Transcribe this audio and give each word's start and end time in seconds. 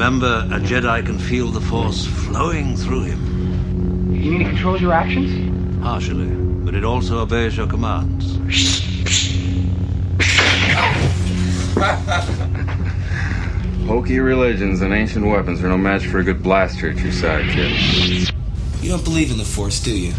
Remember, 0.00 0.48
a 0.50 0.58
Jedi 0.58 1.04
can 1.04 1.18
feel 1.18 1.48
the 1.48 1.60
Force 1.60 2.06
flowing 2.06 2.74
through 2.74 3.02
him. 3.02 4.14
You 4.14 4.32
mean 4.32 4.40
it 4.40 4.48
controls 4.48 4.80
your 4.80 4.94
actions? 4.94 5.82
Partially, 5.82 6.30
but 6.64 6.74
it 6.74 6.86
also 6.86 7.18
obeys 7.18 7.54
your 7.54 7.66
commands. 7.66 8.36
Hokey 13.86 14.20
religions 14.20 14.80
and 14.80 14.94
ancient 14.94 15.26
weapons 15.26 15.62
are 15.62 15.68
no 15.68 15.76
match 15.76 16.06
for 16.06 16.20
a 16.20 16.24
good 16.24 16.42
blaster 16.42 16.88
at 16.88 16.96
your 16.96 17.12
side, 17.12 17.50
kid. 17.50 18.30
You 18.80 18.88
don't 18.88 19.04
believe 19.04 19.30
in 19.30 19.36
the 19.36 19.44
Force, 19.44 19.82
do 19.82 19.94
you? 19.94 20.14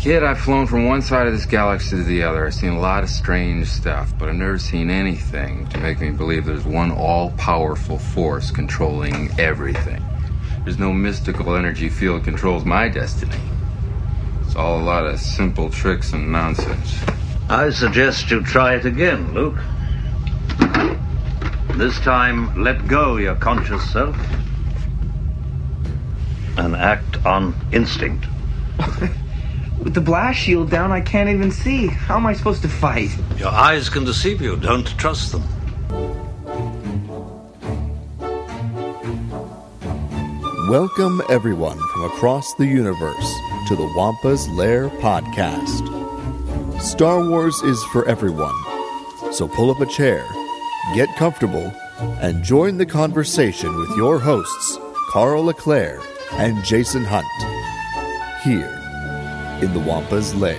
Kid, 0.00 0.24
I've 0.24 0.40
flown 0.40 0.66
from 0.66 0.86
one 0.86 1.02
side 1.02 1.26
of 1.26 1.34
this 1.34 1.44
galaxy 1.44 1.90
to 1.90 2.02
the 2.02 2.22
other. 2.22 2.46
I've 2.46 2.54
seen 2.54 2.70
a 2.70 2.80
lot 2.80 3.02
of 3.02 3.10
strange 3.10 3.66
stuff, 3.66 4.14
but 4.18 4.30
I've 4.30 4.34
never 4.34 4.58
seen 4.58 4.88
anything 4.88 5.66
to 5.66 5.78
make 5.78 6.00
me 6.00 6.08
believe 6.08 6.46
there's 6.46 6.64
one 6.64 6.90
all 6.90 7.32
powerful 7.32 7.98
force 7.98 8.50
controlling 8.50 9.30
everything. 9.38 10.02
There's 10.64 10.78
no 10.78 10.94
mystical 10.94 11.54
energy 11.54 11.90
field 11.90 12.24
controls 12.24 12.64
my 12.64 12.88
destiny. 12.88 13.36
It's 14.40 14.56
all 14.56 14.80
a 14.80 14.82
lot 14.82 15.04
of 15.04 15.20
simple 15.20 15.68
tricks 15.68 16.14
and 16.14 16.32
nonsense. 16.32 16.98
I 17.50 17.68
suggest 17.68 18.30
you 18.30 18.42
try 18.42 18.76
it 18.76 18.86
again, 18.86 19.34
Luke. 19.34 19.58
This 21.76 22.00
time, 22.00 22.64
let 22.64 22.88
go 22.88 23.18
your 23.18 23.34
conscious 23.34 23.92
self 23.92 24.16
and 26.56 26.74
act 26.74 27.26
on 27.26 27.54
instinct. 27.70 28.24
With 29.82 29.94
the 29.94 30.00
blast 30.02 30.38
shield 30.38 30.68
down, 30.68 30.92
I 30.92 31.00
can't 31.00 31.30
even 31.30 31.50
see. 31.50 31.86
How 31.86 32.16
am 32.16 32.26
I 32.26 32.34
supposed 32.34 32.60
to 32.62 32.68
fight? 32.68 33.08
Your 33.38 33.48
eyes 33.48 33.88
can 33.88 34.04
deceive 34.04 34.42
you. 34.42 34.56
Don't 34.56 34.86
trust 34.98 35.32
them. 35.32 35.42
Welcome, 40.68 41.22
everyone 41.30 41.78
from 41.78 42.04
across 42.04 42.52
the 42.54 42.66
universe, 42.66 43.34
to 43.68 43.74
the 43.74 43.90
Wampa's 43.96 44.46
Lair 44.50 44.90
podcast. 45.00 45.88
Star 46.78 47.26
Wars 47.26 47.58
is 47.62 47.82
for 47.84 48.06
everyone, 48.06 48.54
so 49.32 49.48
pull 49.48 49.70
up 49.70 49.80
a 49.80 49.86
chair, 49.86 50.26
get 50.94 51.08
comfortable, 51.16 51.72
and 52.20 52.44
join 52.44 52.76
the 52.76 52.86
conversation 52.86 53.74
with 53.78 53.88
your 53.96 54.18
hosts, 54.18 54.78
Carl 55.08 55.44
LeClaire 55.44 56.00
and 56.32 56.62
Jason 56.64 57.02
Hunt, 57.04 57.26
here 58.44 58.79
in 59.62 59.74
the 59.74 59.80
Wampa's 59.80 60.34
Lair. 60.34 60.56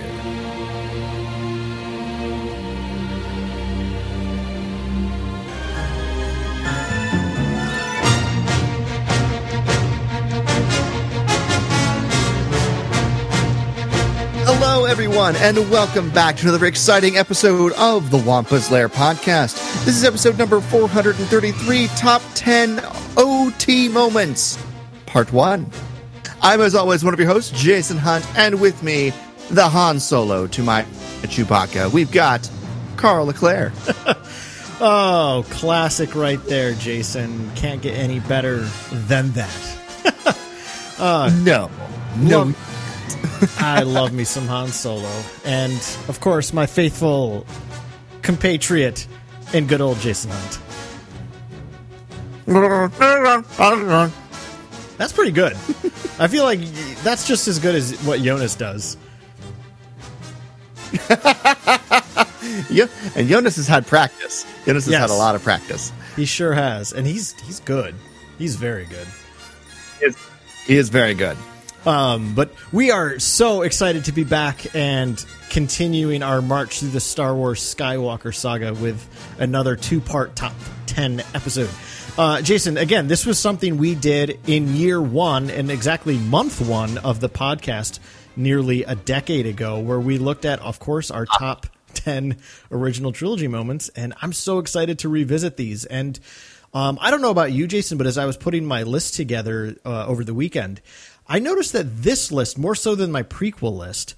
Hello, 14.44 14.84
everyone, 14.84 15.34
and 15.36 15.58
welcome 15.70 16.10
back 16.10 16.36
to 16.36 16.48
another 16.48 16.66
exciting 16.66 17.16
episode 17.16 17.72
of 17.72 18.10
the 18.10 18.18
Wampa's 18.18 18.70
Lair 18.70 18.88
podcast. 18.88 19.54
This 19.84 19.96
is 19.96 20.04
episode 20.04 20.38
number 20.38 20.60
433 20.60 21.88
Top 21.96 22.22
10 22.34 22.80
OT 23.16 23.88
Moments, 23.88 24.62
Part 25.06 25.32
1. 25.32 25.91
I'm, 26.42 26.60
as 26.60 26.74
always, 26.74 27.04
one 27.04 27.14
of 27.14 27.20
your 27.20 27.28
hosts, 27.28 27.50
Jason 27.58 27.96
Hunt, 27.98 28.26
and 28.36 28.60
with 28.60 28.82
me, 28.82 29.12
the 29.50 29.68
Han 29.68 30.00
Solo 30.00 30.46
to 30.48 30.62
my 30.62 30.82
Chewbacca. 31.22 31.92
We've 31.92 32.10
got 32.10 32.48
Carl 32.96 33.26
LeClaire. 33.26 33.72
Oh, 34.84 35.44
classic 35.48 36.16
right 36.16 36.42
there, 36.46 36.72
Jason. 36.74 37.52
Can't 37.54 37.80
get 37.80 37.94
any 37.96 38.18
better 38.18 38.58
than 38.90 39.30
that. 39.32 39.78
Uh, 40.98 41.30
no. 41.42 41.70
No. 42.18 42.38
Love- 42.42 43.56
I 43.60 43.82
love 43.82 44.12
me 44.12 44.24
some 44.24 44.46
Han 44.46 44.68
Solo. 44.68 45.08
And, 45.44 45.72
of 46.08 46.18
course, 46.20 46.52
my 46.52 46.66
faithful 46.66 47.44
compatriot 48.22 49.06
in 49.52 49.66
good 49.68 49.80
old 49.80 49.98
Jason 49.98 50.30
Hunt. 50.32 50.58
That's 54.98 55.12
pretty 55.12 55.32
good. 55.32 55.52
I 56.18 56.28
feel 56.28 56.44
like 56.44 56.60
that's 57.02 57.26
just 57.26 57.48
as 57.48 57.58
good 57.58 57.74
as 57.74 57.92
what 58.04 58.20
Jonas 58.20 58.54
does. 58.54 58.96
Yeah, 62.70 62.86
and 63.14 63.28
Jonas 63.28 63.56
has 63.56 63.66
had 63.68 63.86
practice. 63.86 64.44
Jonas 64.66 64.84
has 64.84 64.92
Yes. 64.92 65.00
had 65.00 65.10
a 65.10 65.14
lot 65.14 65.34
of 65.34 65.42
practice. 65.42 65.92
He 66.16 66.24
sure 66.24 66.52
has. 66.52 66.92
And 66.92 67.06
he's 67.06 67.38
he's 67.42 67.60
good. 67.60 67.94
He's 68.38 68.56
very 68.56 68.84
good. 68.86 69.06
He 70.66 70.76
is 70.76 70.88
very 70.88 71.14
good. 71.14 71.36
Um, 71.86 72.34
but 72.34 72.52
we 72.72 72.90
are 72.90 73.18
so 73.18 73.62
excited 73.62 74.04
to 74.06 74.12
be 74.12 74.24
back 74.24 74.74
and 74.74 75.24
continuing 75.50 76.22
our 76.22 76.40
march 76.42 76.80
through 76.80 76.90
the 76.90 77.00
Star 77.00 77.34
Wars 77.34 77.60
Skywalker 77.60 78.34
saga 78.34 78.74
with 78.74 79.06
another 79.38 79.76
two 79.76 80.00
part 80.00 80.34
top 80.36 80.54
10 80.86 81.20
episode. 81.34 81.70
Uh, 82.18 82.42
Jason, 82.42 82.76
again, 82.76 83.08
this 83.08 83.24
was 83.24 83.38
something 83.38 83.78
we 83.78 83.94
did 83.94 84.38
in 84.46 84.76
year 84.76 85.00
one 85.00 85.48
and 85.48 85.70
exactly 85.70 86.18
month 86.18 86.60
one 86.60 86.98
of 86.98 87.20
the 87.20 87.28
podcast 87.28 88.00
nearly 88.36 88.82
a 88.84 88.94
decade 88.94 89.46
ago, 89.46 89.78
where 89.78 89.98
we 89.98 90.18
looked 90.18 90.44
at, 90.44 90.60
of 90.60 90.78
course, 90.78 91.10
our 91.10 91.24
top 91.24 91.66
10 91.94 92.36
original 92.70 93.12
trilogy 93.12 93.48
moments. 93.48 93.88
And 93.96 94.12
I'm 94.20 94.34
so 94.34 94.58
excited 94.58 94.98
to 95.00 95.08
revisit 95.08 95.56
these. 95.56 95.86
And 95.86 96.20
um, 96.74 96.98
I 97.00 97.10
don't 97.10 97.22
know 97.22 97.30
about 97.30 97.50
you, 97.52 97.66
Jason, 97.66 97.96
but 97.96 98.06
as 98.06 98.18
I 98.18 98.26
was 98.26 98.36
putting 98.36 98.66
my 98.66 98.82
list 98.82 99.14
together 99.14 99.74
uh, 99.82 100.06
over 100.06 100.22
the 100.22 100.34
weekend, 100.34 100.82
I 101.26 101.38
noticed 101.38 101.72
that 101.72 102.02
this 102.02 102.30
list, 102.30 102.58
more 102.58 102.74
so 102.74 102.94
than 102.94 103.10
my 103.10 103.22
prequel 103.22 103.78
list, 103.78 104.16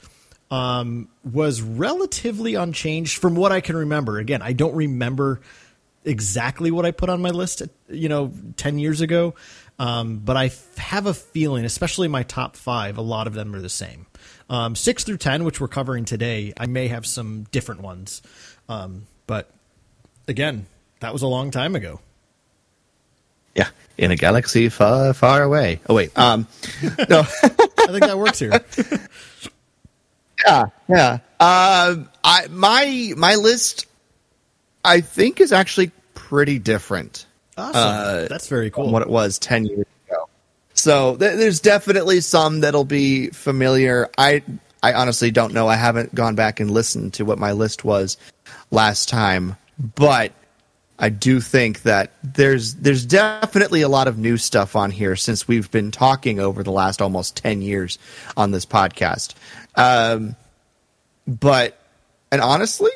um, 0.50 1.08
was 1.22 1.62
relatively 1.62 2.56
unchanged 2.56 3.18
from 3.18 3.36
what 3.36 3.52
I 3.52 3.60
can 3.60 3.76
remember. 3.76 4.18
Again, 4.18 4.42
I 4.42 4.52
don't 4.52 4.74
remember 4.74 5.40
exactly 6.04 6.70
what 6.70 6.84
I 6.84 6.90
put 6.90 7.08
on 7.08 7.22
my 7.22 7.30
list, 7.30 7.62
you 7.88 8.08
know, 8.08 8.32
10 8.56 8.78
years 8.78 9.00
ago. 9.00 9.34
Um, 9.78 10.18
but 10.18 10.36
I 10.36 10.46
f- 10.46 10.76
have 10.76 11.06
a 11.06 11.14
feeling, 11.14 11.64
especially 11.64 12.06
my 12.08 12.22
top 12.22 12.56
five, 12.56 12.96
a 12.96 13.02
lot 13.02 13.26
of 13.26 13.34
them 13.34 13.54
are 13.54 13.60
the 13.60 13.68
same. 13.68 14.06
Um, 14.48 14.76
six 14.76 15.02
through 15.04 15.16
10, 15.16 15.44
which 15.44 15.60
we're 15.60 15.68
covering 15.68 16.04
today, 16.04 16.52
I 16.56 16.66
may 16.66 16.88
have 16.88 17.06
some 17.06 17.44
different 17.50 17.80
ones. 17.80 18.22
Um, 18.68 19.06
but 19.26 19.50
again, 20.28 20.66
that 21.00 21.12
was 21.12 21.22
a 21.22 21.26
long 21.26 21.50
time 21.50 21.74
ago. 21.74 22.00
Yeah, 23.54 23.68
in 23.96 24.10
a 24.10 24.16
galaxy 24.16 24.68
far, 24.68 25.12
far 25.14 25.42
away. 25.42 25.80
Oh 25.88 25.94
wait, 25.94 26.16
um, 26.18 26.46
no, 27.08 27.20
I 27.20 27.86
think 27.88 28.00
that 28.00 28.18
works 28.18 28.40
here. 28.40 28.50
yeah, 30.46 30.64
yeah. 30.88 31.12
Um, 31.38 32.08
I 32.24 32.48
my 32.50 33.12
my 33.16 33.36
list, 33.36 33.86
I 34.84 35.00
think, 35.00 35.40
is 35.40 35.52
actually 35.52 35.90
pretty 36.14 36.58
different 36.58 37.26
Awesome. 37.56 38.26
That's 38.28 38.48
very 38.48 38.70
cool. 38.70 38.90
what 38.90 39.02
it 39.02 39.08
was 39.08 39.38
ten 39.38 39.64
years 39.66 39.86
ago. 40.08 40.28
So 40.74 41.16
th- 41.16 41.36
there's 41.36 41.60
definitely 41.60 42.20
some 42.20 42.60
that'll 42.60 42.84
be 42.84 43.28
familiar. 43.28 44.10
I 44.18 44.42
I 44.82 44.92
honestly 44.94 45.30
don't 45.30 45.54
know. 45.54 45.68
I 45.68 45.76
haven't 45.76 46.14
gone 46.14 46.34
back 46.34 46.60
and 46.60 46.70
listened 46.70 47.14
to 47.14 47.24
what 47.24 47.38
my 47.38 47.52
list 47.52 47.84
was 47.84 48.16
last 48.70 49.08
time, 49.08 49.56
but 49.78 50.32
I 50.98 51.08
do 51.10 51.40
think 51.40 51.82
that 51.82 52.12
there's 52.22 52.74
there's 52.74 53.06
definitely 53.06 53.82
a 53.82 53.88
lot 53.88 54.08
of 54.08 54.18
new 54.18 54.36
stuff 54.36 54.74
on 54.74 54.90
here 54.90 55.14
since 55.14 55.46
we've 55.46 55.70
been 55.70 55.90
talking 55.92 56.40
over 56.40 56.62
the 56.64 56.72
last 56.72 57.00
almost 57.00 57.36
ten 57.36 57.62
years 57.62 57.98
on 58.36 58.50
this 58.50 58.66
podcast. 58.66 59.34
Um, 59.76 60.34
but 61.26 61.78
and 62.32 62.40
honestly, 62.40 62.90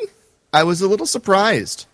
I 0.58 0.64
was 0.64 0.80
a 0.82 0.88
little 0.88 1.06
surprised. 1.06 1.86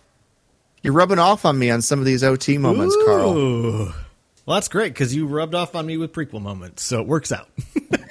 You're 0.81 0.93
rubbing 0.93 1.19
off 1.19 1.45
on 1.45 1.59
me 1.59 1.69
on 1.69 1.83
some 1.83 1.99
of 1.99 2.05
these 2.05 2.23
OT 2.23 2.57
moments, 2.57 2.97
Carl. 3.05 3.33
Well, 3.35 4.55
that's 4.55 4.69
great 4.69 4.91
because 4.91 5.13
you 5.13 5.27
rubbed 5.27 5.53
off 5.53 5.75
on 5.75 5.85
me 5.85 5.97
with 5.97 6.11
prequel 6.11 6.41
moments, 6.41 6.81
so 6.81 6.99
it 6.99 7.05
works 7.05 7.31
out. 7.31 7.47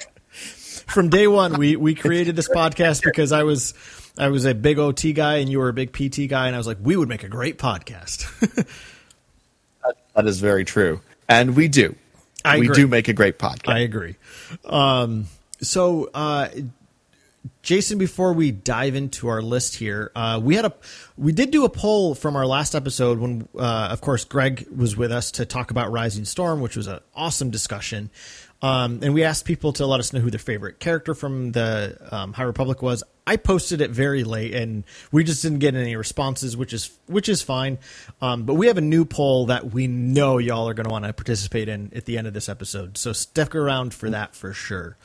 From 0.31 1.09
day 1.09 1.27
one, 1.27 1.57
we 1.57 1.75
we 1.75 1.93
created 1.93 2.37
this 2.37 2.47
podcast 2.47 3.03
because 3.03 3.33
I 3.33 3.43
was 3.43 3.73
I 4.17 4.29
was 4.29 4.45
a 4.45 4.55
big 4.55 4.79
OT 4.79 5.11
guy 5.11 5.37
and 5.37 5.49
you 5.49 5.59
were 5.59 5.67
a 5.67 5.73
big 5.73 5.91
PT 5.91 6.29
guy, 6.29 6.47
and 6.47 6.55
I 6.55 6.57
was 6.57 6.67
like, 6.67 6.77
we 6.81 6.95
would 6.95 7.09
make 7.09 7.23
a 7.23 7.29
great 7.29 7.57
podcast. 7.57 8.25
That 10.15 10.25
is 10.27 10.39
very 10.39 10.63
true, 10.63 11.01
and 11.27 11.57
we 11.57 11.67
do. 11.67 11.93
I 12.45 12.57
we 12.57 12.67
agree. 12.67 12.75
do 12.75 12.87
make 12.87 13.09
a 13.09 13.13
great 13.13 13.37
podcast. 13.37 13.73
I 13.73 13.79
agree. 13.79 14.15
Um, 14.63 15.27
so, 15.61 16.09
uh, 16.13 16.47
Jason, 17.65 17.97
before 17.97 18.31
we 18.31 18.51
dive 18.51 18.93
into 18.93 19.27
our 19.27 19.41
list 19.41 19.75
here, 19.75 20.11
uh, 20.15 20.39
we 20.41 20.55
had 20.55 20.65
a 20.65 20.73
we 21.17 21.31
did 21.31 21.49
do 21.49 21.65
a 21.65 21.69
poll 21.69 22.13
from 22.13 22.35
our 22.35 22.45
last 22.45 22.75
episode 22.75 23.17
when, 23.17 23.49
uh, 23.57 23.87
of 23.89 24.01
course, 24.01 24.23
Greg 24.23 24.67
was 24.69 24.95
with 24.95 25.11
us 25.11 25.31
to 25.31 25.47
talk 25.47 25.71
about 25.71 25.91
Rising 25.91 26.25
Storm, 26.25 26.61
which 26.61 26.77
was 26.77 26.85
an 26.85 26.99
awesome 27.15 27.49
discussion. 27.49 28.11
Um, 28.61 28.99
and 29.01 29.15
we 29.15 29.23
asked 29.23 29.45
people 29.45 29.73
to 29.73 29.87
let 29.87 29.99
us 29.99 30.13
know 30.13 30.19
who 30.19 30.29
their 30.29 30.37
favorite 30.37 30.79
character 30.79 31.15
from 31.15 31.53
the 31.53 31.97
um, 32.11 32.33
High 32.33 32.43
Republic 32.43 32.83
was. 32.83 33.03
I 33.25 33.37
posted 33.37 33.81
it 33.81 33.89
very 33.89 34.23
late, 34.23 34.53
and 34.53 34.83
we 35.11 35.23
just 35.23 35.41
didn't 35.41 35.57
get 35.57 35.73
any 35.73 35.95
responses, 35.95 36.55
which 36.55 36.71
is 36.71 36.95
which 37.07 37.27
is 37.27 37.41
fine. 37.41 37.79
Um, 38.21 38.43
but 38.43 38.53
we 38.53 38.67
have 38.67 38.77
a 38.77 38.81
new 38.81 39.05
poll 39.05 39.47
that 39.47 39.73
we 39.73 39.87
know 39.87 40.37
y'all 40.37 40.69
are 40.69 40.75
going 40.75 40.85
to 40.85 40.91
want 40.91 41.05
to 41.05 41.13
participate 41.13 41.67
in 41.67 41.91
at 41.95 42.05
the 42.05 42.19
end 42.19 42.27
of 42.27 42.35
this 42.35 42.47
episode, 42.47 42.99
so 42.99 43.11
stick 43.11 43.55
around 43.55 43.95
for 43.95 44.11
that 44.11 44.35
for 44.35 44.53
sure. 44.53 44.97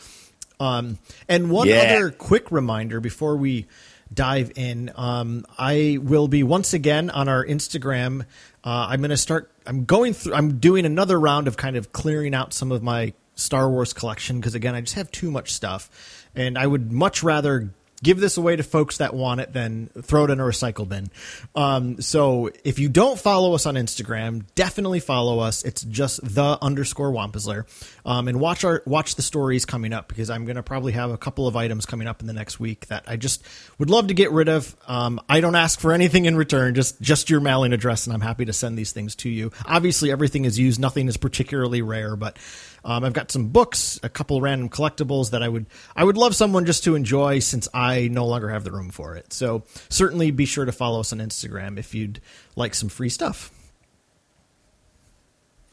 Um, 0.61 0.99
and 1.29 1.51
one 1.51 1.67
Yeah. 1.69 1.77
other 1.97 2.11
quick 2.11 2.53
reminder 2.53 3.01
before 3.01 3.37
we 3.37 3.67
dive 4.13 4.53
in, 4.57 4.93
um, 4.95 5.45
I 5.59 5.99
will 6.03 6.29
be 6.29 6.43
once 6.43 6.73
again 6.75 7.11
on 7.11 7.29
our 7.29 7.45
Instagram. 7.45 8.23
Uh, 8.63 8.87
I'm 8.91 9.01
going 9.01 9.11
to 9.11 9.17
start. 9.17 9.51
I'm 9.67 9.85
going 9.87 10.13
through. 10.13 10.35
I'm 10.35 10.59
doing 10.59 10.85
another 10.85 11.19
round 11.19 11.49
of 11.49 11.57
kind 11.57 11.77
of 11.77 11.93
clearing 11.93 12.35
out 12.35 12.53
some 12.53 12.71
of 12.73 12.83
my 12.83 13.15
Star 13.37 13.71
Wars 13.71 13.93
collection 13.95 14.39
because 14.39 14.55
again, 14.55 14.75
I 14.75 14.83
just 14.83 14.95
have 14.97 15.11
too 15.11 15.31
much 15.31 15.53
stuff, 15.55 16.27
and 16.35 16.59
I 16.59 16.67
would 16.67 16.93
much 16.93 17.23
rather 17.23 17.71
give 18.03 18.21
this 18.21 18.37
away 18.37 18.57
to 18.57 18.63
folks 18.63 18.99
that 18.99 19.15
want 19.15 19.41
it 19.41 19.53
then 19.53 19.91
throw 20.03 20.25
it 20.25 20.31
in 20.31 20.41
a 20.41 20.43
recycle 20.43 20.89
bin. 20.89 21.11
Um, 21.55 22.01
so 22.01 22.51
if 22.65 22.79
you 22.79 22.89
don't 22.89 23.19
follow 23.19 23.55
us 23.55 23.67
on 23.67 23.75
Instagram, 23.75 24.45
definitely 24.55 25.01
follow 25.01 25.41
us. 25.41 25.65
It's 25.65 25.83
just 25.83 26.21
the 26.23 26.59
underscore 26.63 27.11
Wampa's 27.11 27.47
Lair. 27.47 27.67
Um, 28.05 28.29
and 28.29 28.41
watch 28.41 28.65
our 28.65 28.83
watch 28.87 29.15
the 29.17 29.23
stories 29.23 29.65
coming 29.65 29.93
up 29.93 30.09
because 30.09 30.31
I'm 30.31 30.45
gonna 30.45 30.63
probably 30.63 30.93
have 30.93 31.11
a 31.11 31.19
couple 31.19 31.47
of 31.47 31.57
items 31.57 31.87
coming 31.87 32.09
up 32.09 32.21
in 32.21 32.27
the 32.27 32.33
next 32.33 32.59
week 32.59 32.87
that 32.87 33.05
I 33.07 33.17
just 33.17 33.45
would 33.79 33.91
love 33.91 34.09
to 34.09 34.15
get 34.15 34.33
rid 34.33 34.49
of. 34.49 34.75
Um, 34.87 35.21
I 35.29 35.41
don't 35.41 35.57
ask 35.57 35.79
for 35.81 35.93
anything 35.93 36.25
in 36.25 36.37
return, 36.37 36.75
just 36.75 37.01
just 37.01 37.31
your 37.31 37.41
mailing 37.41 37.73
address, 37.73 38.07
and 38.07 38.15
I'm 38.15 38.21
happy 38.21 38.45
to 38.47 38.53
send 38.53 38.79
these 38.79 38.93
things 38.93 39.15
to 39.17 39.29
you. 39.29 39.53
Obviously, 39.67 40.11
everything 40.11 40.45
is 40.45 40.59
used. 40.59 40.81
Nothing 40.81 41.09
is 41.09 41.17
particularly 41.17 41.83
rare, 41.83 42.17
but 42.17 42.39
um, 42.85 43.05
I've 43.05 43.13
got 43.13 43.31
some 43.31 43.49
books, 43.49 43.99
a 44.03 44.09
couple 44.09 44.41
random 44.41 44.69
collectibles 44.69 45.31
that 45.31 45.43
I 45.43 45.49
would 45.49 45.67
I 45.95 46.05
would 46.05 46.17
love 46.17 46.35
someone 46.35 46.65
just 46.67 46.85
to 46.85 46.95
enjoy 46.95 47.39
since 47.41 47.69
I 47.75 48.09
no 48.09 48.27
longer 48.27 48.49
have 48.51 48.65
the 48.65 48.73
room 48.73 48.91
for 48.91 49.15
it. 49.17 49.33
So 49.33 49.65
certainly 49.89 50.31
be 50.31 50.47
sure 50.47 50.65
to 50.65 50.73
follow 50.73 51.01
us 51.01 51.13
on 51.13 51.19
Instagram 51.19 51.79
if 51.79 51.95
you'd 51.95 52.21
like 52.57 52.75
some 52.75 52.89
free 52.89 53.09
stuff. 53.11 53.51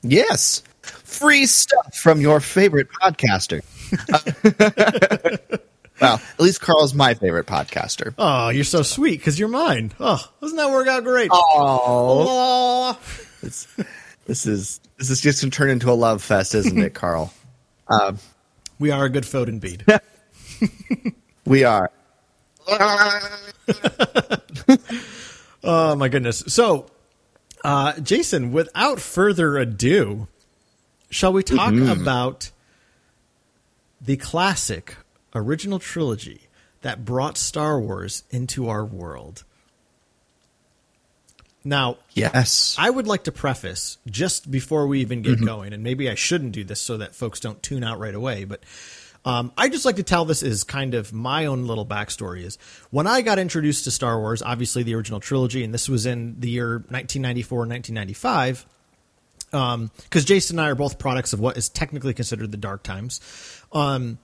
Yes. 0.03 0.63
Free 0.81 1.45
stuff 1.45 1.95
from 1.95 2.21
your 2.21 2.39
favorite 2.39 2.87
podcaster. 3.01 3.61
Well, 5.99 6.21
at 6.33 6.39
least 6.39 6.61
Carl's 6.61 6.93
my 6.93 7.15
favorite 7.15 7.47
podcaster. 7.47 8.13
Oh, 8.17 8.49
you're 8.49 8.63
so 8.63 8.83
sweet 8.83 9.17
because 9.17 9.39
you're 9.39 9.47
mine. 9.49 9.93
Oh, 9.99 10.23
doesn't 10.41 10.57
that 10.57 10.69
work 10.69 10.87
out 10.87 11.03
great? 11.03 11.29
Oh. 11.33 12.99
This 14.27 14.45
is 14.45 14.79
this 14.97 15.09
is 15.09 15.21
just 15.21 15.41
gonna 15.41 15.51
turn 15.51 15.69
into 15.69 15.89
a 15.89 15.93
love 15.93 16.21
fest, 16.21 16.53
isn't 16.53 16.77
it, 16.77 16.93
Carl? 16.93 17.33
Um, 17.87 18.19
we 18.77 18.91
are 18.91 19.05
a 19.05 19.09
good 19.09 19.23
Foden 19.23 19.59
bead. 19.59 19.83
we 21.45 21.63
are. 21.63 21.89
oh 25.63 25.95
my 25.95 26.09
goodness. 26.09 26.43
So, 26.47 26.87
uh, 27.63 27.99
Jason, 28.01 28.51
without 28.51 28.99
further 28.99 29.57
ado, 29.57 30.27
shall 31.09 31.31
we 31.31 31.43
talk 31.43 31.73
about 31.73 32.51
the 34.01 34.17
classic 34.17 34.97
original 35.33 35.79
trilogy 35.79 36.41
that 36.81 37.05
brought 37.05 37.37
Star 37.37 37.79
Wars 37.79 38.23
into 38.29 38.67
our 38.67 38.83
world? 38.83 39.45
Now, 41.67 41.97
Yes. 42.13 42.75
I 42.79 42.89
would 42.89 43.07
like 43.07 43.25
to 43.25 43.31
preface 43.31 43.97
just 44.07 44.49
before 44.49 44.87
we 44.87 45.01
even 45.01 45.21
get 45.21 45.43
going, 45.43 45.73
and 45.73 45.83
maybe 45.83 46.09
I 46.09 46.15
shouldn't 46.15 46.53
do 46.53 46.63
this 46.63 46.79
so 46.79 46.97
that 46.97 47.13
folks 47.13 47.39
don't 47.39 47.61
tune 47.61 47.83
out 47.83 47.99
right 47.99 48.15
away, 48.15 48.45
but 48.45 48.63
um, 49.25 49.51
I 49.57 49.67
just 49.67 49.83
like 49.83 49.97
to 49.97 50.03
tell 50.03 50.23
this 50.23 50.41
as 50.41 50.63
kind 50.63 50.93
of 50.93 51.11
my 51.11 51.47
own 51.47 51.67
little 51.67 51.85
backstory. 51.85 52.43
Is 52.43 52.57
when 52.91 53.07
I 53.07 53.21
got 53.21 53.39
introduced 53.39 53.83
to 53.83 53.91
Star 53.91 54.17
Wars, 54.17 54.41
obviously 54.41 54.83
the 54.83 54.95
original 54.95 55.19
trilogy, 55.19 55.65
and 55.65 55.73
this 55.73 55.89
was 55.89 56.05
in 56.05 56.39
the 56.39 56.49
year 56.49 56.75
1994 56.89 57.63
and 57.63 57.71
1995. 57.71 58.65
Because 60.03 60.25
Jason 60.25 60.57
and 60.59 60.65
I 60.65 60.69
are 60.69 60.75
both 60.75 60.97
products 60.99 61.33
of 61.33 61.39
what 61.41 61.57
is 61.57 61.67
technically 61.69 62.13
considered 62.13 62.51
the 62.51 62.57
dark 62.57 62.83
times. 62.83 63.19
Um, 63.73 64.17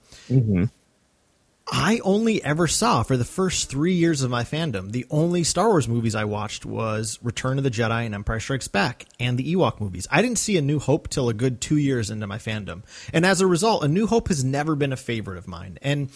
I 1.66 2.00
only 2.04 2.44
ever 2.44 2.66
saw 2.66 3.02
for 3.02 3.16
the 3.16 3.24
first 3.24 3.70
three 3.70 3.94
years 3.94 4.20
of 4.20 4.30
my 4.30 4.44
fandom, 4.44 4.92
the 4.92 5.06
only 5.10 5.44
Star 5.44 5.68
Wars 5.68 5.88
movies 5.88 6.14
I 6.14 6.24
watched 6.24 6.66
was 6.66 7.18
Return 7.22 7.56
of 7.56 7.64
the 7.64 7.70
Jedi 7.70 8.04
and 8.04 8.14
Empire 8.14 8.38
Strikes 8.38 8.68
Back 8.68 9.06
and 9.18 9.38
the 9.38 9.54
Ewok 9.54 9.80
movies. 9.80 10.06
I 10.10 10.20
didn't 10.20 10.38
see 10.38 10.58
A 10.58 10.62
New 10.62 10.78
Hope 10.78 11.08
till 11.08 11.30
a 11.30 11.34
good 11.34 11.62
two 11.62 11.78
years 11.78 12.10
into 12.10 12.26
my 12.26 12.36
fandom. 12.36 12.82
And 13.14 13.24
as 13.24 13.40
a 13.40 13.46
result, 13.46 13.82
A 13.82 13.88
New 13.88 14.06
Hope 14.06 14.28
has 14.28 14.44
never 14.44 14.76
been 14.76 14.92
a 14.92 14.96
favorite 14.96 15.38
of 15.38 15.48
mine. 15.48 15.78
And 15.80 16.10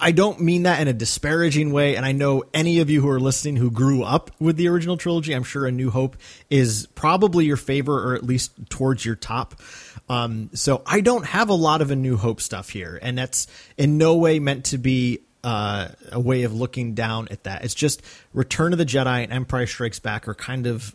I 0.00 0.12
don't 0.12 0.40
mean 0.40 0.62
that 0.62 0.80
in 0.80 0.86
a 0.86 0.92
disparaging 0.92 1.72
way. 1.72 1.96
And 1.96 2.06
I 2.06 2.12
know 2.12 2.44
any 2.54 2.78
of 2.78 2.88
you 2.88 3.00
who 3.00 3.08
are 3.08 3.18
listening 3.18 3.56
who 3.56 3.70
grew 3.70 4.02
up 4.04 4.30
with 4.38 4.56
the 4.56 4.68
original 4.68 4.96
trilogy, 4.96 5.34
I'm 5.34 5.42
sure 5.42 5.66
A 5.66 5.72
New 5.72 5.90
Hope 5.90 6.16
is 6.50 6.86
probably 6.94 7.46
your 7.46 7.56
favorite 7.56 8.04
or 8.04 8.14
at 8.14 8.22
least 8.22 8.52
towards 8.68 9.04
your 9.04 9.16
top. 9.16 9.60
Um, 10.08 10.50
so 10.54 10.82
I 10.86 11.00
don't 11.00 11.26
have 11.26 11.48
a 11.48 11.54
lot 11.54 11.82
of 11.82 11.90
A 11.90 11.96
New 11.96 12.16
Hope 12.16 12.40
stuff 12.40 12.70
here. 12.70 12.98
And 13.02 13.18
that's 13.18 13.48
in 13.76 13.98
no 13.98 14.16
way 14.16 14.38
meant 14.38 14.66
to 14.66 14.78
be 14.78 15.20
uh, 15.42 15.88
a 16.12 16.20
way 16.20 16.44
of 16.44 16.54
looking 16.54 16.94
down 16.94 17.28
at 17.30 17.44
that. 17.44 17.64
It's 17.64 17.74
just 17.74 18.02
Return 18.32 18.72
of 18.72 18.78
the 18.78 18.86
Jedi 18.86 19.24
and 19.24 19.32
Empire 19.32 19.66
Strikes 19.66 19.98
Back 19.98 20.28
are 20.28 20.34
kind 20.34 20.66
of 20.66 20.94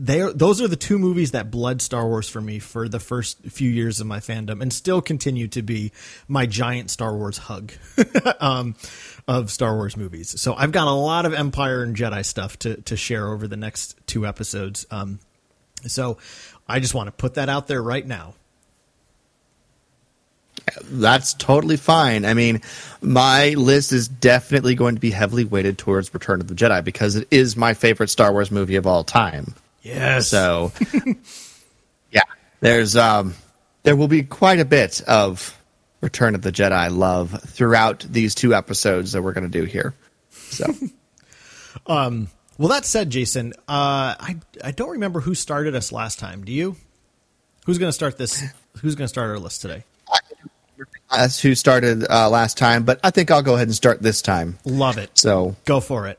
they 0.00 0.22
are, 0.22 0.32
those 0.32 0.62
are 0.62 0.68
the 0.68 0.76
two 0.76 0.98
movies 0.98 1.32
that 1.32 1.50
bled 1.50 1.82
Star 1.82 2.08
Wars 2.08 2.26
for 2.26 2.40
me 2.40 2.58
for 2.58 2.88
the 2.88 2.98
first 2.98 3.38
few 3.44 3.68
years 3.68 4.00
of 4.00 4.06
my 4.06 4.18
fandom, 4.18 4.62
and 4.62 4.72
still 4.72 5.02
continue 5.02 5.46
to 5.48 5.60
be 5.60 5.92
my 6.26 6.46
giant 6.46 6.90
Star 6.90 7.14
Wars 7.14 7.36
hug 7.36 7.72
um, 8.40 8.74
of 9.28 9.50
Star 9.50 9.76
Wars 9.76 9.98
movies. 9.98 10.40
So 10.40 10.54
I've 10.54 10.72
got 10.72 10.86
a 10.86 10.92
lot 10.92 11.26
of 11.26 11.34
Empire 11.34 11.82
and 11.82 11.94
Jedi 11.94 12.24
stuff 12.24 12.58
to 12.60 12.80
to 12.82 12.96
share 12.96 13.28
over 13.28 13.46
the 13.46 13.58
next 13.58 13.98
two 14.06 14.26
episodes. 14.26 14.86
Um, 14.90 15.20
so 15.86 16.16
I 16.66 16.80
just 16.80 16.94
want 16.94 17.08
to 17.08 17.12
put 17.12 17.34
that 17.34 17.50
out 17.50 17.68
there 17.68 17.82
right 17.82 18.06
now. 18.06 18.34
That's 20.84 21.34
totally 21.34 21.76
fine. 21.76 22.24
I 22.24 22.32
mean, 22.32 22.62
my 23.02 23.50
list 23.50 23.92
is 23.92 24.08
definitely 24.08 24.74
going 24.74 24.94
to 24.94 25.00
be 25.00 25.10
heavily 25.10 25.44
weighted 25.44 25.76
towards 25.76 26.12
Return 26.14 26.40
of 26.40 26.48
the 26.48 26.54
Jedi 26.54 26.82
because 26.84 27.16
it 27.16 27.28
is 27.30 27.56
my 27.56 27.74
favorite 27.74 28.08
Star 28.08 28.32
Wars 28.32 28.50
movie 28.50 28.76
of 28.76 28.86
all 28.86 29.04
time. 29.04 29.54
Yes. 29.82 30.28
So, 30.28 30.72
yeah, 32.10 32.22
there's 32.60 32.96
um, 32.96 33.34
there 33.82 33.96
will 33.96 34.08
be 34.08 34.22
quite 34.22 34.60
a 34.60 34.64
bit 34.64 35.00
of 35.02 35.56
Return 36.00 36.34
of 36.34 36.42
the 36.42 36.52
Jedi 36.52 36.94
love 36.94 37.40
throughout 37.46 38.00
these 38.08 38.34
two 38.34 38.54
episodes 38.54 39.12
that 39.12 39.22
we're 39.22 39.32
going 39.32 39.50
to 39.50 39.58
do 39.60 39.64
here. 39.64 39.94
So, 40.30 40.66
um, 41.86 42.28
well, 42.58 42.68
that 42.68 42.84
said, 42.84 43.10
Jason, 43.10 43.52
uh, 43.68 44.16
I 44.18 44.36
I 44.62 44.70
don't 44.72 44.90
remember 44.90 45.20
who 45.20 45.34
started 45.34 45.74
us 45.74 45.92
last 45.92 46.18
time. 46.18 46.44
Do 46.44 46.52
you? 46.52 46.76
Who's 47.66 47.78
going 47.78 47.88
to 47.88 47.94
start 47.94 48.18
this? 48.18 48.42
Who's 48.80 48.94
going 48.94 49.04
to 49.04 49.08
start 49.08 49.30
our 49.30 49.38
list 49.38 49.62
today? 49.62 49.84
that's 51.10 51.40
who 51.40 51.54
started 51.54 52.06
uh, 52.08 52.30
last 52.30 52.56
time, 52.56 52.84
but 52.84 53.00
I 53.02 53.10
think 53.10 53.30
I'll 53.30 53.42
go 53.42 53.54
ahead 53.54 53.68
and 53.68 53.74
start 53.74 54.00
this 54.00 54.22
time. 54.22 54.58
Love 54.64 54.96
it. 54.96 55.10
So, 55.14 55.56
Go 55.64 55.80
for 55.80 56.06
it. 56.06 56.18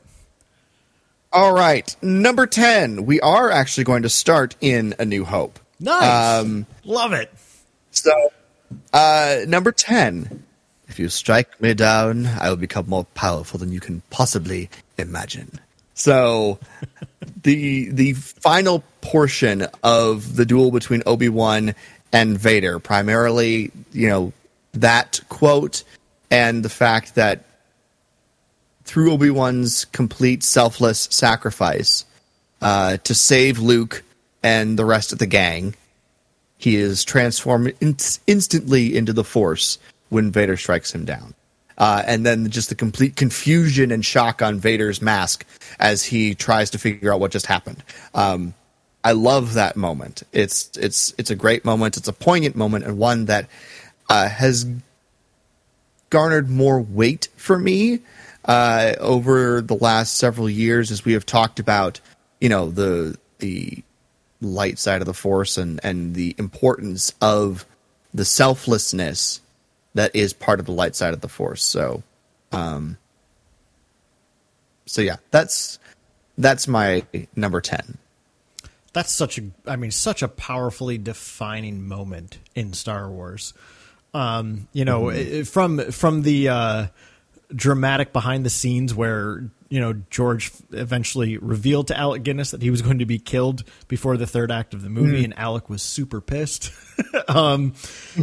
All 1.32 1.52
right, 1.52 1.94
number 2.02 2.46
ten, 2.46 3.06
we 3.06 3.20
are 3.20 3.50
actually 3.50 3.84
going 3.84 4.02
to 4.02 4.08
start 4.08 4.56
in 4.60 4.94
A 4.98 5.04
New 5.04 5.24
Hope. 5.24 5.58
Nice. 5.82 6.40
Um, 6.40 6.66
Love 6.84 7.12
it. 7.12 7.32
So, 7.90 8.12
uh, 8.92 9.38
number 9.46 9.72
10. 9.72 10.44
If 10.88 10.98
you 10.98 11.08
strike 11.08 11.60
me 11.60 11.74
down, 11.74 12.26
I 12.26 12.50
will 12.50 12.56
become 12.56 12.88
more 12.88 13.04
powerful 13.14 13.58
than 13.58 13.72
you 13.72 13.80
can 13.80 14.02
possibly 14.10 14.70
imagine. 14.98 15.58
So, 15.94 16.58
the 17.42 17.88
the 17.90 18.12
final 18.12 18.84
portion 19.00 19.66
of 19.82 20.36
the 20.36 20.44
duel 20.44 20.70
between 20.70 21.02
Obi-Wan 21.06 21.74
and 22.12 22.38
Vader, 22.38 22.78
primarily, 22.78 23.72
you 23.92 24.08
know, 24.08 24.32
that 24.72 25.20
quote 25.28 25.82
and 26.30 26.62
the 26.62 26.68
fact 26.68 27.14
that 27.14 27.44
through 28.84 29.12
Obi-Wan's 29.12 29.84
complete 29.86 30.42
selfless 30.42 31.08
sacrifice 31.10 32.04
uh, 32.60 32.96
to 32.98 33.14
save 33.14 33.58
Luke 33.58 34.02
and 34.42 34.78
the 34.78 34.84
rest 34.84 35.12
of 35.12 35.18
the 35.18 35.26
gang, 35.26 35.74
he 36.58 36.76
is 36.76 37.04
transformed 37.04 37.74
in- 37.80 37.96
instantly 38.26 38.96
into 38.96 39.12
the 39.12 39.24
Force 39.24 39.78
when 40.08 40.30
Vader 40.30 40.56
strikes 40.56 40.94
him 40.94 41.04
down. 41.04 41.34
Uh, 41.78 42.02
and 42.06 42.24
then 42.24 42.50
just 42.50 42.68
the 42.68 42.74
complete 42.74 43.16
confusion 43.16 43.90
and 43.90 44.04
shock 44.04 44.42
on 44.42 44.58
Vader's 44.60 45.00
mask 45.00 45.46
as 45.80 46.04
he 46.04 46.34
tries 46.34 46.70
to 46.70 46.78
figure 46.78 47.12
out 47.12 47.18
what 47.18 47.32
just 47.32 47.46
happened. 47.46 47.82
Um, 48.14 48.54
I 49.02 49.12
love 49.12 49.54
that 49.54 49.76
moment. 49.76 50.22
It's 50.32 50.70
it's 50.76 51.12
it's 51.18 51.30
a 51.30 51.34
great 51.34 51.64
moment. 51.64 51.96
It's 51.96 52.06
a 52.06 52.12
poignant 52.12 52.54
moment 52.54 52.84
and 52.84 52.98
one 52.98 53.24
that 53.24 53.48
uh, 54.08 54.28
has 54.28 54.66
garnered 56.10 56.50
more 56.50 56.80
weight 56.80 57.28
for 57.36 57.58
me 57.58 58.00
uh, 58.44 58.94
over 58.98 59.60
the 59.60 59.76
last 59.76 60.16
several 60.16 60.50
years 60.50 60.90
as 60.90 61.04
we 61.04 61.12
have 61.12 61.26
talked 61.26 61.58
about, 61.58 62.00
you 62.40 62.48
know, 62.48 62.70
the 62.70 63.16
the 63.38 63.82
light 64.40 64.78
side 64.78 65.00
of 65.00 65.06
the 65.06 65.14
force 65.14 65.56
and 65.56 65.80
and 65.82 66.14
the 66.14 66.34
importance 66.38 67.14
of 67.20 67.64
the 68.12 68.24
selflessness 68.24 69.40
that 69.94 70.14
is 70.14 70.32
part 70.32 70.60
of 70.60 70.66
the 70.66 70.72
light 70.72 70.96
side 70.96 71.14
of 71.14 71.20
the 71.20 71.28
force. 71.28 71.62
So, 71.62 72.02
um, 72.50 72.96
so 74.86 75.02
yeah, 75.02 75.16
that's 75.30 75.78
that's 76.38 76.66
my 76.66 77.04
number 77.36 77.60
ten. 77.60 77.98
That's 78.92 79.12
such 79.12 79.38
a, 79.38 79.44
I 79.66 79.76
mean, 79.76 79.90
such 79.90 80.22
a 80.22 80.28
powerfully 80.28 80.98
defining 80.98 81.86
moment 81.88 82.38
in 82.54 82.74
Star 82.74 83.08
Wars. 83.08 83.54
Um, 84.12 84.68
you 84.74 84.84
know, 84.84 85.04
mm-hmm. 85.04 85.44
from 85.44 85.90
from 85.92 86.22
the 86.22 86.48
uh, 86.48 86.86
dramatic 87.54 88.12
behind 88.12 88.44
the 88.44 88.50
scenes 88.50 88.94
where 88.94 89.50
you 89.68 89.80
know 89.80 89.94
George 90.10 90.52
eventually 90.70 91.38
revealed 91.38 91.88
to 91.88 91.98
Alec 91.98 92.22
Guinness 92.22 92.50
that 92.50 92.62
he 92.62 92.70
was 92.70 92.82
going 92.82 92.98
to 92.98 93.06
be 93.06 93.18
killed 93.18 93.64
before 93.88 94.16
the 94.16 94.26
third 94.26 94.50
act 94.50 94.74
of 94.74 94.82
the 94.82 94.90
movie, 94.90 95.22
mm. 95.22 95.24
and 95.24 95.38
Alec 95.38 95.68
was 95.70 95.82
super 95.82 96.20
pissed. 96.20 96.72
um, 97.28 97.74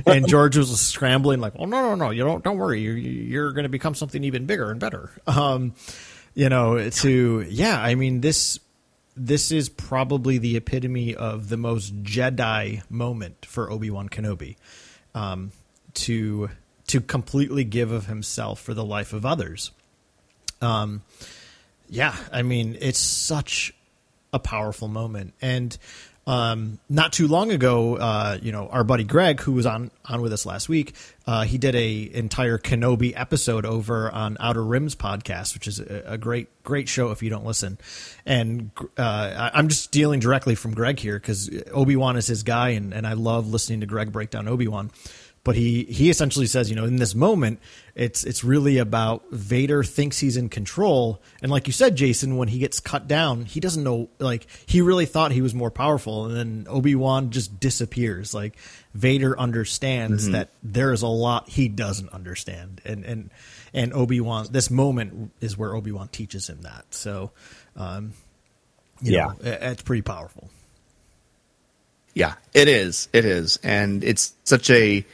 and 0.05 0.27
George 0.27 0.57
was 0.57 0.79
scrambling 0.79 1.39
like, 1.39 1.53
"Oh 1.57 1.65
no, 1.65 1.81
no, 1.81 1.95
no! 1.95 2.09
You 2.11 2.23
don't 2.23 2.43
don't 2.43 2.57
worry. 2.57 2.81
You're 2.81 2.97
you're 2.97 3.51
going 3.51 3.63
to 3.63 3.69
become 3.69 3.95
something 3.95 4.23
even 4.23 4.45
bigger 4.45 4.71
and 4.71 4.79
better." 4.79 5.11
Um, 5.27 5.73
you 6.33 6.49
know, 6.49 6.89
to 6.89 7.45
yeah, 7.49 7.81
I 7.81 7.95
mean 7.95 8.21
this 8.21 8.59
this 9.15 9.51
is 9.51 9.69
probably 9.69 10.37
the 10.37 10.55
epitome 10.55 11.15
of 11.15 11.49
the 11.49 11.57
most 11.57 12.03
Jedi 12.03 12.89
moment 12.89 13.45
for 13.45 13.71
Obi 13.71 13.89
Wan 13.89 14.07
Kenobi. 14.07 14.55
Um, 15.13 15.51
to 15.95 16.49
to 16.89 17.01
completely 17.01 17.63
give 17.63 17.91
of 17.91 18.07
himself 18.07 18.59
for 18.59 18.73
the 18.73 18.85
life 18.85 19.13
of 19.13 19.25
others. 19.25 19.71
Um, 20.61 21.03
yeah, 21.87 22.15
I 22.31 22.41
mean, 22.41 22.77
it's 22.79 22.99
such 22.99 23.73
a 24.33 24.39
powerful 24.39 24.87
moment. 24.87 25.33
And 25.41 25.75
um, 26.27 26.79
not 26.87 27.13
too 27.13 27.27
long 27.27 27.49
ago, 27.51 27.95
uh, 27.95 28.37
you 28.39 28.51
know, 28.51 28.67
our 28.67 28.83
buddy 28.83 29.03
Greg, 29.03 29.39
who 29.39 29.53
was 29.53 29.65
on 29.65 29.89
on 30.05 30.21
with 30.21 30.31
us 30.31 30.45
last 30.45 30.69
week, 30.69 30.93
uh, 31.25 31.43
he 31.43 31.57
did 31.57 31.75
a 31.75 32.11
entire 32.13 32.59
Kenobi 32.59 33.13
episode 33.15 33.65
over 33.65 34.11
on 34.11 34.37
Outer 34.39 34.63
Rims 34.63 34.95
podcast, 34.95 35.55
which 35.55 35.67
is 35.67 35.79
a, 35.79 36.03
a 36.05 36.17
great 36.19 36.47
great 36.61 36.87
show 36.87 37.09
if 37.09 37.23
you 37.23 37.31
don't 37.31 37.45
listen. 37.45 37.79
And 38.27 38.69
uh, 38.95 39.49
I'm 39.53 39.69
just 39.69 39.91
dealing 39.91 40.19
directly 40.19 40.53
from 40.53 40.75
Greg 40.75 40.99
here 40.99 41.17
because 41.17 41.49
Obi 41.71 41.95
Wan 41.95 42.15
is 42.15 42.27
his 42.27 42.43
guy, 42.43 42.69
and, 42.69 42.93
and 42.93 43.07
I 43.07 43.13
love 43.13 43.49
listening 43.49 43.79
to 43.79 43.87
Greg 43.87 44.11
break 44.11 44.29
down 44.29 44.47
Obi 44.47 44.67
Wan 44.67 44.91
but 45.43 45.55
he 45.55 45.83
he 45.85 46.09
essentially 46.09 46.45
says, 46.45 46.69
you 46.69 46.75
know, 46.75 46.85
in 46.85 46.97
this 46.97 47.15
moment, 47.15 47.59
it's 47.95 48.23
it's 48.23 48.43
really 48.43 48.77
about 48.77 49.23
Vader 49.31 49.83
thinks 49.83 50.19
he's 50.19 50.37
in 50.37 50.49
control, 50.49 51.21
and 51.41 51.51
like 51.51 51.67
you 51.67 51.73
said, 51.73 51.95
Jason, 51.95 52.37
when 52.37 52.49
he 52.49 52.59
gets 52.59 52.79
cut 52.79 53.07
down, 53.07 53.45
he 53.45 53.59
doesn't 53.59 53.83
know. 53.83 54.09
Like 54.19 54.47
he 54.65 54.81
really 54.81 55.05
thought 55.05 55.31
he 55.31 55.41
was 55.41 55.55
more 55.55 55.71
powerful, 55.71 56.25
and 56.25 56.35
then 56.35 56.67
Obi 56.69 56.95
Wan 56.95 57.31
just 57.31 57.59
disappears. 57.59 58.33
Like 58.33 58.57
Vader 58.93 59.39
understands 59.39 60.23
mm-hmm. 60.23 60.33
that 60.33 60.49
there 60.61 60.91
is 60.91 61.01
a 61.01 61.07
lot 61.07 61.49
he 61.49 61.67
doesn't 61.69 62.09
understand, 62.09 62.81
and 62.85 63.05
and 63.05 63.29
and 63.73 63.93
Obi 63.93 64.19
Wan. 64.19 64.47
This 64.51 64.69
moment 64.69 65.31
is 65.39 65.57
where 65.57 65.73
Obi 65.73 65.91
Wan 65.91 66.09
teaches 66.09 66.49
him 66.49 66.61
that. 66.63 66.85
So, 66.91 67.31
um, 67.75 68.13
yeah, 69.01 69.27
know, 69.27 69.35
it's 69.41 69.83
pretty 69.83 70.01
powerful. 70.01 70.49
Yeah, 72.13 72.35
it 72.53 72.67
is. 72.67 73.07
It 73.13 73.23
is, 73.23 73.57
and 73.63 74.03
it's 74.03 74.33
such 74.43 74.69
a 74.69 75.05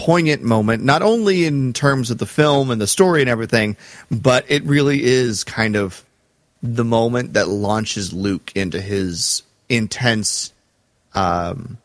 poignant 0.00 0.42
moment, 0.42 0.82
not 0.82 1.02
only 1.02 1.44
in 1.44 1.74
terms 1.74 2.10
of 2.10 2.16
the 2.16 2.24
film 2.24 2.70
and 2.70 2.80
the 2.80 2.86
story 2.86 3.20
and 3.20 3.28
everything, 3.28 3.76
but 4.10 4.46
it 4.48 4.64
really 4.64 5.04
is 5.04 5.44
kind 5.44 5.76
of 5.76 6.02
the 6.62 6.84
moment 6.84 7.34
that 7.34 7.48
launches 7.48 8.10
Luke 8.10 8.50
into 8.54 8.80
his 8.80 9.42
intense 9.68 10.54
um, 11.12 11.76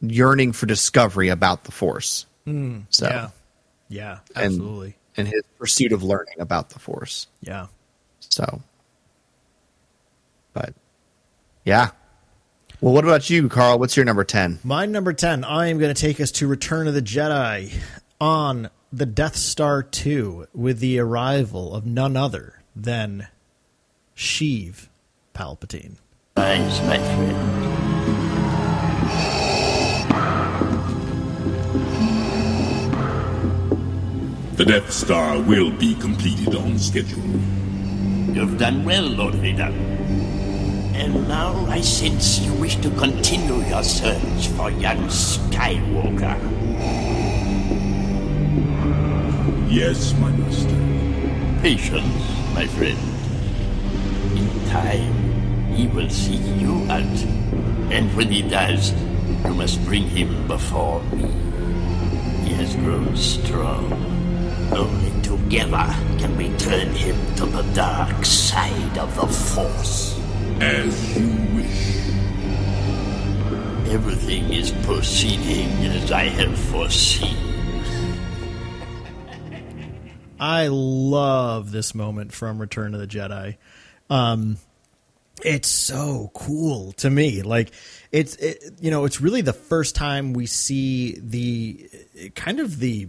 yearning 0.00 0.52
for 0.52 0.66
discovery 0.66 1.28
about 1.28 1.62
the 1.62 1.72
Force. 1.72 2.26
Mm, 2.44 2.86
so, 2.90 3.06
yeah, 3.06 3.28
yeah, 3.88 4.18
absolutely, 4.34 4.96
and, 5.16 5.28
and 5.28 5.28
his 5.28 5.44
pursuit 5.56 5.92
of 5.92 6.02
learning 6.02 6.40
about 6.40 6.70
the 6.70 6.80
Force. 6.80 7.28
Yeah. 7.42 7.68
So, 8.18 8.60
but 10.52 10.74
yeah, 11.64 11.90
well, 12.80 12.94
what 12.94 13.04
about 13.04 13.28
you, 13.28 13.48
Carl? 13.48 13.78
What's 13.78 13.96
your 13.96 14.04
number 14.04 14.24
10? 14.24 14.60
My 14.62 14.86
number 14.86 15.12
10, 15.12 15.44
I 15.44 15.66
am 15.68 15.78
going 15.78 15.94
to 15.94 16.00
take 16.00 16.20
us 16.20 16.30
to 16.32 16.46
Return 16.46 16.86
of 16.86 16.94
the 16.94 17.02
Jedi 17.02 17.72
on 18.20 18.70
the 18.92 19.06
Death 19.06 19.36
Star 19.36 19.82
2 19.82 20.48
with 20.54 20.78
the 20.78 20.98
arrival 20.98 21.74
of 21.74 21.84
none 21.84 22.16
other 22.16 22.62
than 22.74 23.28
Sheev 24.16 24.88
Palpatine. 25.34 25.96
Thanks, 26.36 26.80
my 26.82 26.98
friend. 26.98 27.68
The 34.56 34.64
Death 34.64 34.90
Star 34.90 35.40
will 35.40 35.70
be 35.70 35.94
completed 35.96 36.54
on 36.56 36.78
schedule. 36.78 37.22
You've 38.34 38.58
done 38.58 38.84
well, 38.84 39.04
Lord 39.04 39.34
Vader. 39.36 39.72
And 40.98 41.28
now 41.28 41.54
I 41.70 41.80
sense 41.80 42.40
you 42.40 42.52
wish 42.54 42.74
to 42.82 42.90
continue 42.90 43.62
your 43.68 43.84
search 43.84 44.48
for 44.58 44.68
young 44.68 45.06
Skywalker. 45.06 46.36
Yes, 49.70 50.12
my 50.18 50.32
master. 50.32 50.74
Patience, 51.62 52.26
my 52.52 52.66
friend. 52.66 52.98
In 54.34 54.50
time, 54.70 55.72
he 55.72 55.86
will 55.86 56.10
seek 56.10 56.42
you 56.58 56.82
out. 56.90 57.18
And 57.94 58.10
when 58.16 58.32
he 58.32 58.42
does, 58.42 58.92
you 59.44 59.54
must 59.54 59.80
bring 59.84 60.02
him 60.02 60.48
before 60.48 61.00
me. 61.14 61.30
He 62.42 62.54
has 62.54 62.74
grown 62.74 63.16
strong. 63.16 63.92
Only 64.74 65.22
together 65.22 65.94
can 66.18 66.36
we 66.36 66.50
turn 66.58 66.88
him 66.88 67.16
to 67.36 67.46
the 67.46 67.62
dark 67.72 68.24
side 68.24 68.98
of 68.98 69.14
the 69.14 69.28
Force. 69.28 70.17
As 70.60 71.16
you 71.16 71.28
wish. 71.54 71.98
Everything 73.92 74.52
is 74.52 74.70
proceeding 74.82 75.70
as 75.86 76.10
I 76.10 76.24
have 76.24 76.58
foreseen. 76.58 77.36
I 80.40 80.68
love 80.68 81.70
this 81.70 81.94
moment 81.94 82.32
from 82.32 82.60
Return 82.60 82.94
of 82.94 83.00
the 83.00 83.06
Jedi. 83.06 83.56
Um, 84.10 84.58
it's 85.44 85.68
so 85.68 86.30
cool 86.34 86.92
to 86.92 87.10
me. 87.10 87.42
Like 87.42 87.70
it's 88.10 88.36
it, 88.36 88.62
you 88.80 88.90
know, 88.90 89.04
it's 89.04 89.20
really 89.20 89.42
the 89.42 89.52
first 89.52 89.94
time 89.94 90.32
we 90.32 90.46
see 90.46 91.18
the 91.20 91.88
kind 92.34 92.60
of 92.60 92.78
the 92.78 93.08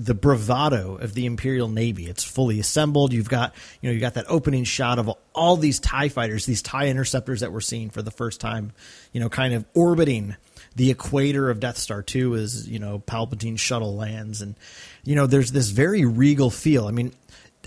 the 0.00 0.14
bravado 0.14 0.96
of 0.96 1.12
the 1.12 1.26
Imperial 1.26 1.68
Navy. 1.68 2.06
It's 2.06 2.24
fully 2.24 2.58
assembled. 2.58 3.12
You've 3.12 3.28
got, 3.28 3.54
you 3.82 3.90
know, 3.90 3.92
you 3.92 4.00
got 4.00 4.14
that 4.14 4.24
opening 4.28 4.64
shot 4.64 4.98
of 4.98 5.10
all 5.34 5.58
these 5.58 5.78
TIE 5.78 6.08
fighters, 6.08 6.46
these 6.46 6.62
TIE 6.62 6.86
interceptors 6.86 7.40
that 7.40 7.52
we're 7.52 7.60
seeing 7.60 7.90
for 7.90 8.00
the 8.00 8.10
first 8.10 8.40
time, 8.40 8.72
you 9.12 9.20
know, 9.20 9.28
kind 9.28 9.52
of 9.52 9.66
orbiting 9.74 10.36
the 10.74 10.90
equator 10.90 11.50
of 11.50 11.60
Death 11.60 11.76
Star 11.76 12.02
2 12.02 12.34
as, 12.36 12.66
you 12.66 12.78
know, 12.78 12.98
Palpatine's 13.00 13.60
shuttle 13.60 13.94
lands. 13.94 14.40
And, 14.40 14.54
you 15.04 15.16
know, 15.16 15.26
there's 15.26 15.52
this 15.52 15.68
very 15.68 16.06
regal 16.06 16.48
feel. 16.48 16.86
I 16.86 16.92
mean, 16.92 17.12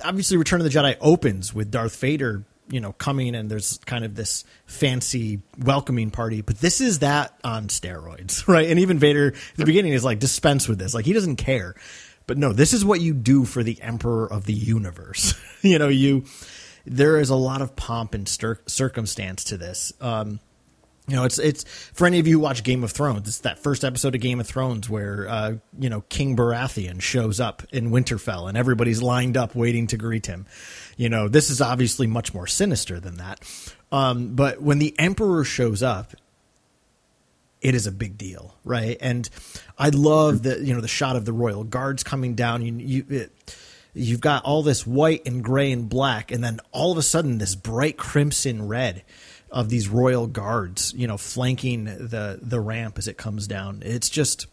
obviously 0.04 0.38
Return 0.38 0.60
of 0.60 0.66
the 0.66 0.76
Jedi 0.76 0.98
opens 1.02 1.54
with 1.54 1.70
Darth 1.70 1.96
Vader 1.98 2.44
you 2.70 2.80
know 2.80 2.94
coming 2.94 3.36
and 3.36 3.52
there's 3.52 3.78
kind 3.86 4.06
of 4.06 4.16
this 4.16 4.46
fancy 4.66 5.42
welcoming 5.60 6.12
party 6.12 6.40
but 6.42 6.58
this 6.60 6.80
is 6.80 7.00
that 7.00 7.38
on 7.44 7.68
steroids 7.68 8.48
right 8.48 8.70
and 8.70 8.80
even 8.80 8.98
vader 8.98 9.28
at 9.28 9.58
the 9.58 9.66
beginning 9.66 9.92
is 9.92 10.06
like 10.06 10.20
dispense 10.20 10.70
with 10.70 10.80
this 10.80 10.94
like 10.94 11.04
he 11.04 11.12
doesn't 11.12 11.36
care 11.36 11.76
but 12.28 12.38
no, 12.38 12.54
this 12.54 12.74
is 12.74 12.86
what 12.86 13.02
you 13.02 13.14
do 13.14 13.46
for 13.46 13.64
the 13.64 13.82
emperor 13.82 14.32
of 14.32 14.46
the 14.46 14.54
universe. 14.54 15.34
you 15.62 15.80
know, 15.80 15.90
you 15.90 16.26
there 16.86 17.18
is 17.20 17.30
a 17.30 17.36
lot 17.36 17.62
of 17.62 17.76
pomp 17.76 18.14
and 18.14 18.28
stir- 18.28 18.62
circumstance 18.68 19.46
to 19.46 19.58
this. 19.58 19.94
Um, 20.02 20.40
you 21.08 21.18
know, 21.18 21.26
it's 21.26 21.38
it's 21.38 21.64
for 21.94 22.08
any 22.08 22.20
of 22.20 22.28
you 22.28 22.38
who 22.38 22.40
watch 22.40 22.64
Game 22.64 22.84
of 22.84 22.92
Thrones. 22.92 23.28
It's 23.28 23.40
that 23.40 23.60
first 23.60 23.84
episode 23.84 24.16
of 24.16 24.22
Game 24.22 24.40
of 24.40 24.48
Thrones 24.48 24.90
where 24.90 25.28
uh, 25.28 25.56
you 25.78 25.90
know 25.90 26.02
King 26.08 26.38
Baratheon 26.38 27.02
shows 27.02 27.42
up 27.42 27.64
in 27.74 27.92
Winterfell 27.92 28.48
and 28.48 28.58
everybody's 28.58 29.02
lined 29.02 29.36
up 29.36 29.54
waiting 29.54 29.88
to 29.88 29.98
greet 29.98 30.28
him. 30.28 30.46
You 30.96 31.10
know, 31.10 31.28
this 31.28 31.50
is 31.50 31.60
obviously 31.60 32.08
much 32.08 32.34
more 32.34 32.48
sinister 32.48 33.02
than 33.02 33.18
that. 33.18 33.42
Um, 33.92 34.36
but 34.36 34.62
when 34.62 34.80
the 34.80 34.98
Emperor 34.98 35.44
shows 35.44 35.84
up, 35.84 36.14
it 37.64 37.74
is 37.74 37.88
a 37.88 37.92
big 37.92 38.18
deal, 38.18 38.56
right? 38.64 38.98
And 39.00 39.28
I 39.78 39.90
love 39.90 40.44
the 40.44 40.64
you 40.64 40.74
know 40.74 40.82
the 40.82 40.88
shot 40.88 41.16
of 41.16 41.26
the 41.26 41.34
royal 41.34 41.64
guards 41.64 42.04
coming 42.04 42.36
down. 42.36 42.62
You 42.62 42.74
you 42.76 43.06
it, 43.10 43.58
you've 43.94 44.22
got 44.22 44.44
all 44.44 44.62
this 44.62 44.86
white 44.86 45.26
and 45.26 45.44
gray 45.44 45.72
and 45.72 45.90
black, 45.90 46.32
and 46.32 46.44
then 46.44 46.60
all 46.72 46.92
of 46.92 46.98
a 46.98 47.02
sudden 47.02 47.38
this 47.38 47.56
bright 47.56 47.98
crimson 47.98 48.68
red 48.68 49.04
of 49.50 49.70
these 49.70 49.88
royal 49.88 50.28
guards, 50.28 50.94
you 50.96 51.08
know, 51.08 51.18
flanking 51.18 51.86
the 51.86 52.38
the 52.42 52.60
ramp 52.60 52.98
as 52.98 53.08
it 53.08 53.18
comes 53.18 53.48
down. 53.48 53.82
It's 53.86 54.10
just 54.10 54.48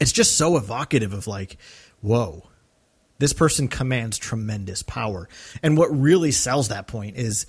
it's 0.00 0.12
just 0.12 0.36
so 0.36 0.56
evocative 0.56 1.12
of 1.12 1.26
like, 1.26 1.58
whoa, 2.00 2.48
this 3.18 3.34
person 3.34 3.68
commands 3.68 4.16
tremendous 4.16 4.82
power. 4.82 5.28
And 5.62 5.76
what 5.76 5.88
really 5.88 6.30
sells 6.30 6.68
that 6.68 6.86
point 6.86 7.16
is 7.16 7.46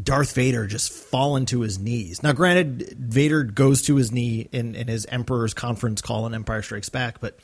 Darth 0.00 0.34
Vader 0.34 0.66
just 0.66 0.92
falling 0.92 1.46
to 1.46 1.60
his 1.60 1.78
knees. 1.78 2.22
Now, 2.22 2.32
granted, 2.32 2.94
Vader 2.98 3.42
goes 3.42 3.82
to 3.82 3.96
his 3.96 4.12
knee 4.12 4.48
in, 4.52 4.74
in 4.74 4.86
his 4.86 5.06
Emperor's 5.06 5.54
conference 5.54 6.02
call 6.02 6.26
in 6.26 6.34
Empire 6.34 6.62
Strikes 6.62 6.88
Back, 6.88 7.20
but 7.20 7.38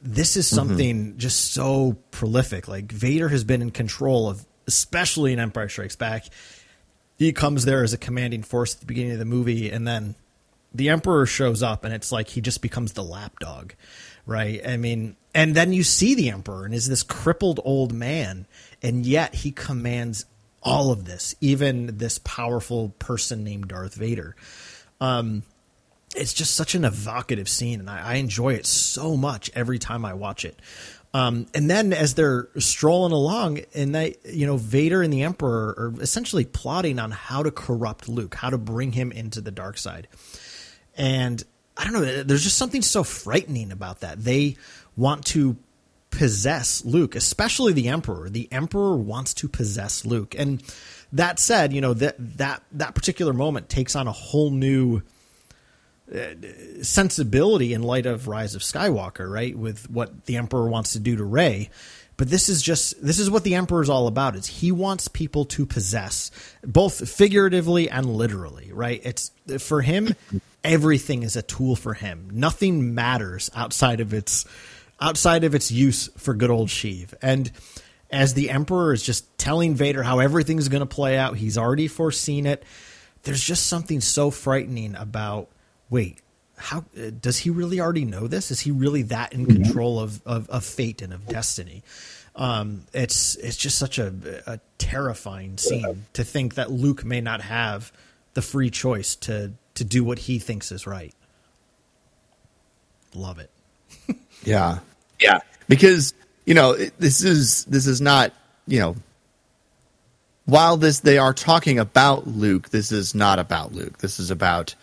this 0.00 0.36
is 0.36 0.48
something 0.48 1.08
mm-hmm. 1.08 1.18
just 1.18 1.52
so 1.52 1.98
prolific. 2.10 2.66
Like 2.66 2.90
Vader 2.90 3.28
has 3.28 3.44
been 3.44 3.60
in 3.60 3.70
control 3.70 4.28
of, 4.28 4.46
especially 4.66 5.32
in 5.32 5.38
Empire 5.38 5.68
Strikes 5.68 5.96
Back. 5.96 6.26
He 7.18 7.32
comes 7.32 7.66
there 7.66 7.84
as 7.84 7.92
a 7.92 7.98
commanding 7.98 8.42
force 8.42 8.74
at 8.74 8.80
the 8.80 8.86
beginning 8.86 9.12
of 9.12 9.18
the 9.18 9.26
movie, 9.26 9.70
and 9.70 9.86
then 9.86 10.14
the 10.74 10.88
Emperor 10.88 11.26
shows 11.26 11.62
up, 11.62 11.84
and 11.84 11.92
it's 11.92 12.10
like 12.10 12.28
he 12.28 12.40
just 12.40 12.62
becomes 12.62 12.94
the 12.94 13.04
lapdog, 13.04 13.72
right? 14.24 14.66
I 14.66 14.78
mean, 14.78 15.16
and 15.34 15.54
then 15.54 15.74
you 15.74 15.82
see 15.82 16.14
the 16.14 16.30
Emperor, 16.30 16.64
and 16.64 16.72
is 16.72 16.88
this 16.88 17.02
crippled 17.02 17.60
old 17.62 17.92
man, 17.92 18.46
and 18.82 19.04
yet 19.04 19.34
he 19.34 19.52
commands 19.52 20.24
all 20.62 20.92
of 20.92 21.04
this, 21.04 21.34
even 21.40 21.98
this 21.98 22.18
powerful 22.18 22.90
person 22.98 23.44
named 23.44 23.68
Darth 23.68 23.94
Vader. 23.94 24.36
Um, 25.00 25.42
it's 26.14 26.34
just 26.34 26.54
such 26.54 26.74
an 26.74 26.84
evocative 26.84 27.48
scene, 27.48 27.80
and 27.80 27.88
I, 27.88 28.12
I, 28.12 28.14
enjoy 28.14 28.54
it 28.54 28.66
so 28.66 29.16
much 29.16 29.50
every 29.54 29.78
time 29.78 30.04
I 30.04 30.12
watch 30.12 30.44
it. 30.44 30.58
Um, 31.14 31.46
and 31.54 31.70
then 31.70 31.92
as 31.92 32.14
they're 32.14 32.48
strolling 32.58 33.12
along, 33.12 33.60
and 33.74 33.94
they, 33.94 34.16
you 34.24 34.46
know, 34.46 34.56
Vader 34.56 35.02
and 35.02 35.12
the 35.12 35.22
Emperor 35.22 35.74
are 35.76 35.94
essentially 36.00 36.44
plotting 36.44 36.98
on 36.98 37.10
how 37.10 37.42
to 37.42 37.50
corrupt 37.50 38.08
Luke, 38.08 38.34
how 38.34 38.50
to 38.50 38.58
bring 38.58 38.92
him 38.92 39.10
into 39.10 39.40
the 39.40 39.50
dark 39.50 39.78
side. 39.78 40.08
And 40.96 41.42
I 41.76 41.84
don't 41.84 41.94
know, 41.94 42.22
there's 42.22 42.44
just 42.44 42.58
something 42.58 42.82
so 42.82 43.02
frightening 43.02 43.72
about 43.72 44.00
that. 44.00 44.22
They 44.22 44.56
want 44.96 45.24
to 45.26 45.56
possess 46.10 46.84
Luke, 46.84 47.14
especially 47.14 47.72
the 47.72 47.88
Emperor. 47.88 48.28
The 48.28 48.48
Emperor 48.52 48.96
wants 48.96 49.34
to 49.34 49.48
possess 49.48 50.04
Luke. 50.04 50.34
And 50.38 50.62
that 51.12 51.38
said, 51.38 51.72
you 51.72 51.80
know, 51.80 51.94
that 51.94 52.16
that 52.38 52.62
that 52.72 52.94
particular 52.94 53.32
moment 53.32 53.68
takes 53.68 53.96
on 53.96 54.06
a 54.06 54.12
whole 54.12 54.50
new 54.50 55.02
uh, 56.14 56.34
sensibility 56.82 57.72
in 57.72 57.82
light 57.82 58.06
of 58.06 58.28
Rise 58.28 58.54
of 58.54 58.62
Skywalker, 58.62 59.30
right? 59.30 59.56
With 59.56 59.88
what 59.90 60.26
the 60.26 60.36
Emperor 60.36 60.68
wants 60.68 60.92
to 60.92 60.98
do 60.98 61.16
to 61.16 61.24
Rey. 61.24 61.70
But 62.16 62.28
this 62.28 62.50
is 62.50 62.60
just 62.60 63.02
this 63.04 63.18
is 63.18 63.30
what 63.30 63.44
the 63.44 63.54
Emperor 63.54 63.82
is 63.82 63.88
all 63.88 64.06
about. 64.06 64.36
Is 64.36 64.46
he 64.46 64.72
wants 64.72 65.08
people 65.08 65.46
to 65.46 65.64
possess 65.64 66.30
both 66.62 67.08
figuratively 67.08 67.88
and 67.88 68.04
literally, 68.06 68.70
right? 68.72 69.00
It's 69.04 69.30
for 69.58 69.80
him 69.80 70.14
everything 70.64 71.22
is 71.22 71.36
a 71.36 71.42
tool 71.42 71.76
for 71.76 71.94
him. 71.94 72.28
Nothing 72.32 72.94
matters 72.94 73.50
outside 73.54 74.00
of 74.00 74.12
its 74.12 74.44
outside 75.00 75.44
of 75.44 75.54
its 75.54 75.70
use 75.70 76.08
for 76.16 76.34
good 76.34 76.50
old 76.50 76.68
Sheev. 76.68 77.14
And 77.22 77.50
as 78.10 78.34
the 78.34 78.50
Emperor 78.50 78.92
is 78.92 79.02
just 79.02 79.38
telling 79.38 79.74
Vader 79.74 80.02
how 80.02 80.18
everything's 80.18 80.68
going 80.68 80.80
to 80.80 80.86
play 80.86 81.16
out, 81.16 81.36
he's 81.36 81.56
already 81.56 81.88
foreseen 81.88 82.46
it. 82.46 82.64
There's 83.22 83.42
just 83.42 83.66
something 83.66 84.00
so 84.00 84.30
frightening 84.30 84.94
about 84.96 85.48
wait, 85.88 86.18
how 86.56 86.84
does 87.20 87.38
he 87.38 87.50
really 87.50 87.80
already 87.80 88.04
know 88.04 88.26
this? 88.26 88.50
Is 88.50 88.60
he 88.60 88.70
really 88.70 89.02
that 89.04 89.32
in 89.32 89.46
mm-hmm. 89.46 89.62
control 89.62 89.98
of, 89.98 90.20
of, 90.26 90.48
of 90.50 90.64
fate 90.64 91.02
and 91.02 91.12
of 91.12 91.26
destiny? 91.26 91.82
Um, 92.36 92.84
it's 92.92 93.34
it's 93.36 93.56
just 93.56 93.76
such 93.76 93.98
a, 93.98 94.42
a 94.46 94.60
terrifying 94.78 95.58
scene 95.58 96.06
to 96.12 96.22
think 96.22 96.54
that 96.54 96.70
Luke 96.70 97.04
may 97.04 97.20
not 97.20 97.40
have 97.40 97.92
the 98.34 98.42
free 98.42 98.70
choice 98.70 99.16
to 99.16 99.52
to 99.74 99.84
do 99.84 100.04
what 100.04 100.20
he 100.20 100.38
thinks 100.38 100.70
is 100.70 100.86
right. 100.86 101.14
Love 103.14 103.40
it. 103.40 103.50
yeah. 104.44 104.78
Yeah. 105.20 105.40
Because, 105.68 106.14
you 106.44 106.54
know, 106.54 106.74
this 106.74 107.22
is 107.22 107.64
this 107.66 107.86
is 107.86 108.00
not, 108.00 108.32
you 108.66 108.80
know, 108.80 108.96
while 110.46 110.76
this 110.76 111.00
they 111.00 111.18
are 111.18 111.34
talking 111.34 111.78
about 111.78 112.26
Luke, 112.26 112.70
this 112.70 112.90
is 112.92 113.14
not 113.14 113.38
about 113.38 113.72
Luke. 113.72 113.98
This 113.98 114.18
is 114.18 114.30
about 114.30 114.74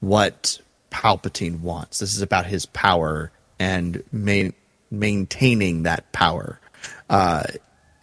what 0.00 0.58
Palpatine 0.90 1.60
wants. 1.60 1.98
This 1.98 2.14
is 2.14 2.22
about 2.22 2.46
his 2.46 2.66
power 2.66 3.30
and 3.58 4.02
main, 4.12 4.54
maintaining 4.90 5.82
that 5.84 6.10
power. 6.12 6.60
Uh, 7.10 7.44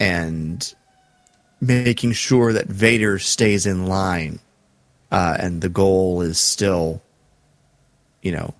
and 0.00 0.74
making 1.60 2.12
sure 2.12 2.52
that 2.52 2.66
Vader 2.66 3.18
stays 3.18 3.66
in 3.66 3.86
line 3.86 4.38
uh, 5.10 5.36
and 5.38 5.60
the 5.60 5.68
goal 5.68 6.22
is 6.22 6.38
still, 6.38 7.00
you 8.22 8.32
know, 8.32 8.54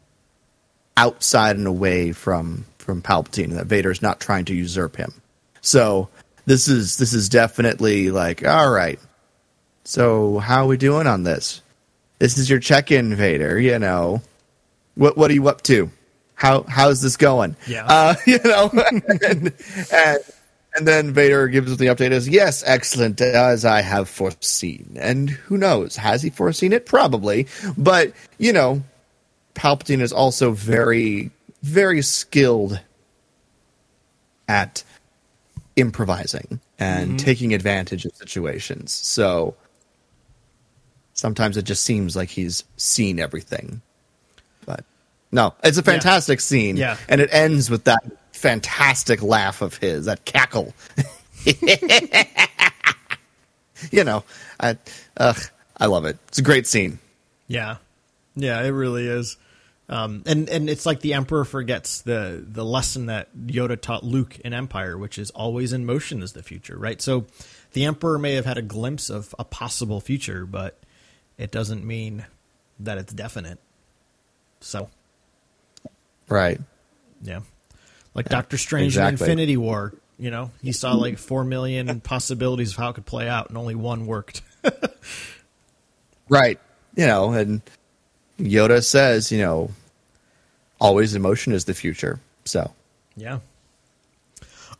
outside 0.96 1.56
and 1.56 1.66
away 1.66 2.12
from 2.12 2.64
from 2.84 3.02
Palpatine. 3.02 3.50
That 3.50 3.66
Vader 3.66 3.90
is 3.90 4.02
not 4.02 4.20
trying 4.20 4.44
to 4.46 4.54
usurp 4.54 4.96
him. 4.96 5.12
So 5.60 6.08
this 6.46 6.68
is 6.68 6.96
this 6.96 7.12
is 7.12 7.28
definitely 7.28 8.10
like, 8.10 8.46
all 8.46 8.70
right. 8.70 9.00
So 9.84 10.38
how 10.38 10.64
are 10.64 10.68
we 10.68 10.76
doing 10.76 11.06
on 11.06 11.24
this? 11.24 11.62
This 12.18 12.38
is 12.38 12.48
your 12.48 12.60
check-in, 12.60 13.14
Vader. 13.14 13.58
You 13.58 13.78
know, 13.78 14.22
what 14.94 15.16
what 15.16 15.30
are 15.30 15.34
you 15.34 15.48
up 15.48 15.62
to? 15.62 15.90
How 16.34 16.62
how's 16.62 17.02
this 17.02 17.16
going? 17.16 17.56
Yeah, 17.66 17.86
uh, 17.86 18.14
you 18.26 18.38
know, 18.44 18.70
and, 18.72 19.22
and 19.22 19.52
and 20.74 20.88
then 20.88 21.12
Vader 21.12 21.46
gives 21.46 21.70
us 21.70 21.78
the 21.78 21.86
update 21.86 22.10
as 22.10 22.28
yes, 22.28 22.64
excellent, 22.66 23.20
as 23.20 23.64
I 23.64 23.80
have 23.80 24.08
foreseen. 24.08 24.96
And 24.98 25.30
who 25.30 25.56
knows? 25.56 25.94
Has 25.96 26.20
he 26.20 26.30
foreseen 26.30 26.72
it? 26.72 26.84
Probably. 26.84 27.46
But, 27.78 28.12
you 28.38 28.52
know, 28.52 28.82
Palpatine 29.54 30.00
is 30.00 30.12
also 30.12 30.50
very, 30.50 31.30
very 31.64 32.02
skilled 32.02 32.78
at 34.46 34.84
improvising 35.76 36.60
and 36.78 37.08
mm-hmm. 37.08 37.16
taking 37.16 37.54
advantage 37.54 38.04
of 38.04 38.14
situations. 38.14 38.92
So 38.92 39.54
sometimes 41.14 41.56
it 41.56 41.62
just 41.62 41.82
seems 41.82 42.14
like 42.14 42.28
he's 42.28 42.64
seen 42.76 43.18
everything. 43.18 43.80
But 44.66 44.84
no, 45.32 45.54
it's 45.64 45.78
a 45.78 45.82
fantastic 45.82 46.38
yeah. 46.38 46.42
scene. 46.42 46.76
Yeah. 46.76 46.98
And 47.08 47.22
it 47.22 47.30
ends 47.32 47.70
with 47.70 47.84
that 47.84 48.04
fantastic 48.32 49.22
laugh 49.22 49.62
of 49.62 49.78
his, 49.78 50.04
that 50.04 50.26
cackle. 50.26 50.74
you 53.90 54.04
know, 54.04 54.22
I, 54.60 54.76
ugh, 55.16 55.40
I 55.78 55.86
love 55.86 56.04
it. 56.04 56.18
It's 56.28 56.38
a 56.38 56.42
great 56.42 56.66
scene. 56.66 56.98
Yeah, 57.48 57.76
yeah, 58.36 58.62
it 58.62 58.68
really 58.68 59.06
is. 59.06 59.38
Um, 59.94 60.24
and 60.26 60.48
and 60.48 60.68
it's 60.68 60.84
like 60.84 61.00
the 61.00 61.14
Emperor 61.14 61.44
forgets 61.44 62.02
the 62.02 62.44
the 62.44 62.64
lesson 62.64 63.06
that 63.06 63.34
Yoda 63.36 63.80
taught 63.80 64.02
Luke 64.02 64.40
in 64.40 64.52
Empire, 64.52 64.98
which 64.98 65.18
is 65.18 65.30
always 65.30 65.72
in 65.72 65.86
motion 65.86 66.20
is 66.20 66.32
the 66.32 66.42
future, 66.42 66.76
right? 66.76 67.00
So 67.00 67.26
the 67.74 67.84
Emperor 67.84 68.18
may 68.18 68.34
have 68.34 68.44
had 68.44 68.58
a 68.58 68.62
glimpse 68.62 69.08
of 69.08 69.34
a 69.38 69.44
possible 69.44 70.00
future, 70.00 70.46
but 70.46 70.80
it 71.38 71.52
doesn't 71.52 71.84
mean 71.84 72.26
that 72.80 72.98
it's 72.98 73.12
definite. 73.12 73.60
So, 74.60 74.90
right, 76.28 76.60
yeah 77.22 77.40
like 78.14 78.26
yeah, 78.26 78.36
Doctor 78.36 78.58
Strange 78.58 78.94
exactly. 78.94 79.08
in 79.08 79.30
Infinity 79.30 79.56
War. 79.56 79.94
You 80.18 80.30
know, 80.30 80.50
he 80.62 80.72
saw 80.72 80.94
like 80.94 81.18
four 81.18 81.44
million 81.44 82.00
possibilities 82.02 82.72
of 82.72 82.78
how 82.78 82.90
it 82.90 82.94
could 82.94 83.06
play 83.06 83.28
out, 83.28 83.48
and 83.48 83.58
only 83.58 83.74
one 83.74 84.06
worked. 84.06 84.42
right. 86.28 86.58
You 86.96 87.06
know, 87.06 87.32
and 87.32 87.60
Yoda 88.38 88.84
says, 88.84 89.32
you 89.32 89.38
know, 89.38 89.70
always 90.84 91.14
emotion 91.14 91.54
is 91.54 91.64
the 91.64 91.72
future. 91.72 92.20
So, 92.44 92.70
yeah. 93.16 93.38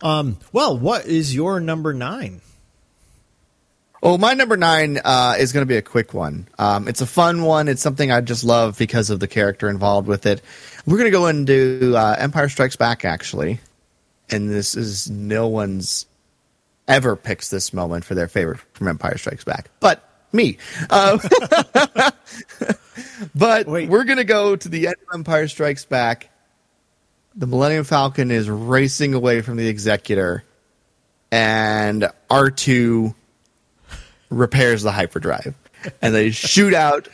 Um, 0.02 0.36
well, 0.52 0.76
what 0.76 1.06
is 1.06 1.34
your 1.34 1.60
number 1.60 1.94
nine? 1.94 2.42
Well, 4.02 4.18
my 4.18 4.34
number 4.34 4.58
nine 4.58 5.00
uh, 5.02 5.36
is 5.38 5.54
going 5.54 5.62
to 5.62 5.66
be 5.66 5.78
a 5.78 5.82
quick 5.82 6.12
one. 6.12 6.46
Um, 6.58 6.88
it's 6.88 7.00
a 7.00 7.06
fun 7.06 7.42
one. 7.42 7.68
It's 7.68 7.80
something 7.80 8.12
I 8.12 8.20
just 8.20 8.44
love 8.44 8.76
because 8.76 9.08
of 9.08 9.18
the 9.18 9.26
character 9.26 9.70
involved 9.70 10.06
with 10.06 10.26
it. 10.26 10.42
We're 10.84 10.98
going 10.98 11.10
to 11.10 11.18
go 11.18 11.26
into 11.26 11.94
uh, 11.96 12.16
Empire 12.18 12.50
Strikes 12.50 12.76
Back, 12.76 13.06
actually. 13.06 13.60
And 14.28 14.50
this 14.50 14.76
is 14.76 15.08
no 15.08 15.48
one's 15.48 16.04
ever 16.86 17.16
picks 17.16 17.48
this 17.48 17.72
moment 17.72 18.04
for 18.04 18.14
their 18.14 18.28
favorite 18.28 18.60
from 18.74 18.88
Empire 18.88 19.16
Strikes 19.16 19.44
Back, 19.44 19.70
but 19.80 20.06
me. 20.32 20.58
Uh, 20.90 21.18
but 23.34 23.66
Wait. 23.66 23.88
we're 23.88 24.04
going 24.04 24.18
to 24.18 24.24
go 24.24 24.56
to 24.56 24.68
the 24.68 24.86
end 24.86 24.96
of 25.08 25.14
Empire 25.14 25.48
Strikes 25.48 25.84
Back. 25.84 26.30
The 27.36 27.46
Millennium 27.46 27.84
Falcon 27.84 28.30
is 28.30 28.48
racing 28.48 29.14
away 29.14 29.40
from 29.40 29.56
the 29.56 29.66
Executor, 29.66 30.44
and 31.32 32.08
R2 32.30 33.14
repairs 34.30 34.82
the 34.82 34.92
hyperdrive, 34.92 35.54
and 36.00 36.14
they 36.14 36.30
shoot 36.30 36.74
out 36.74 37.08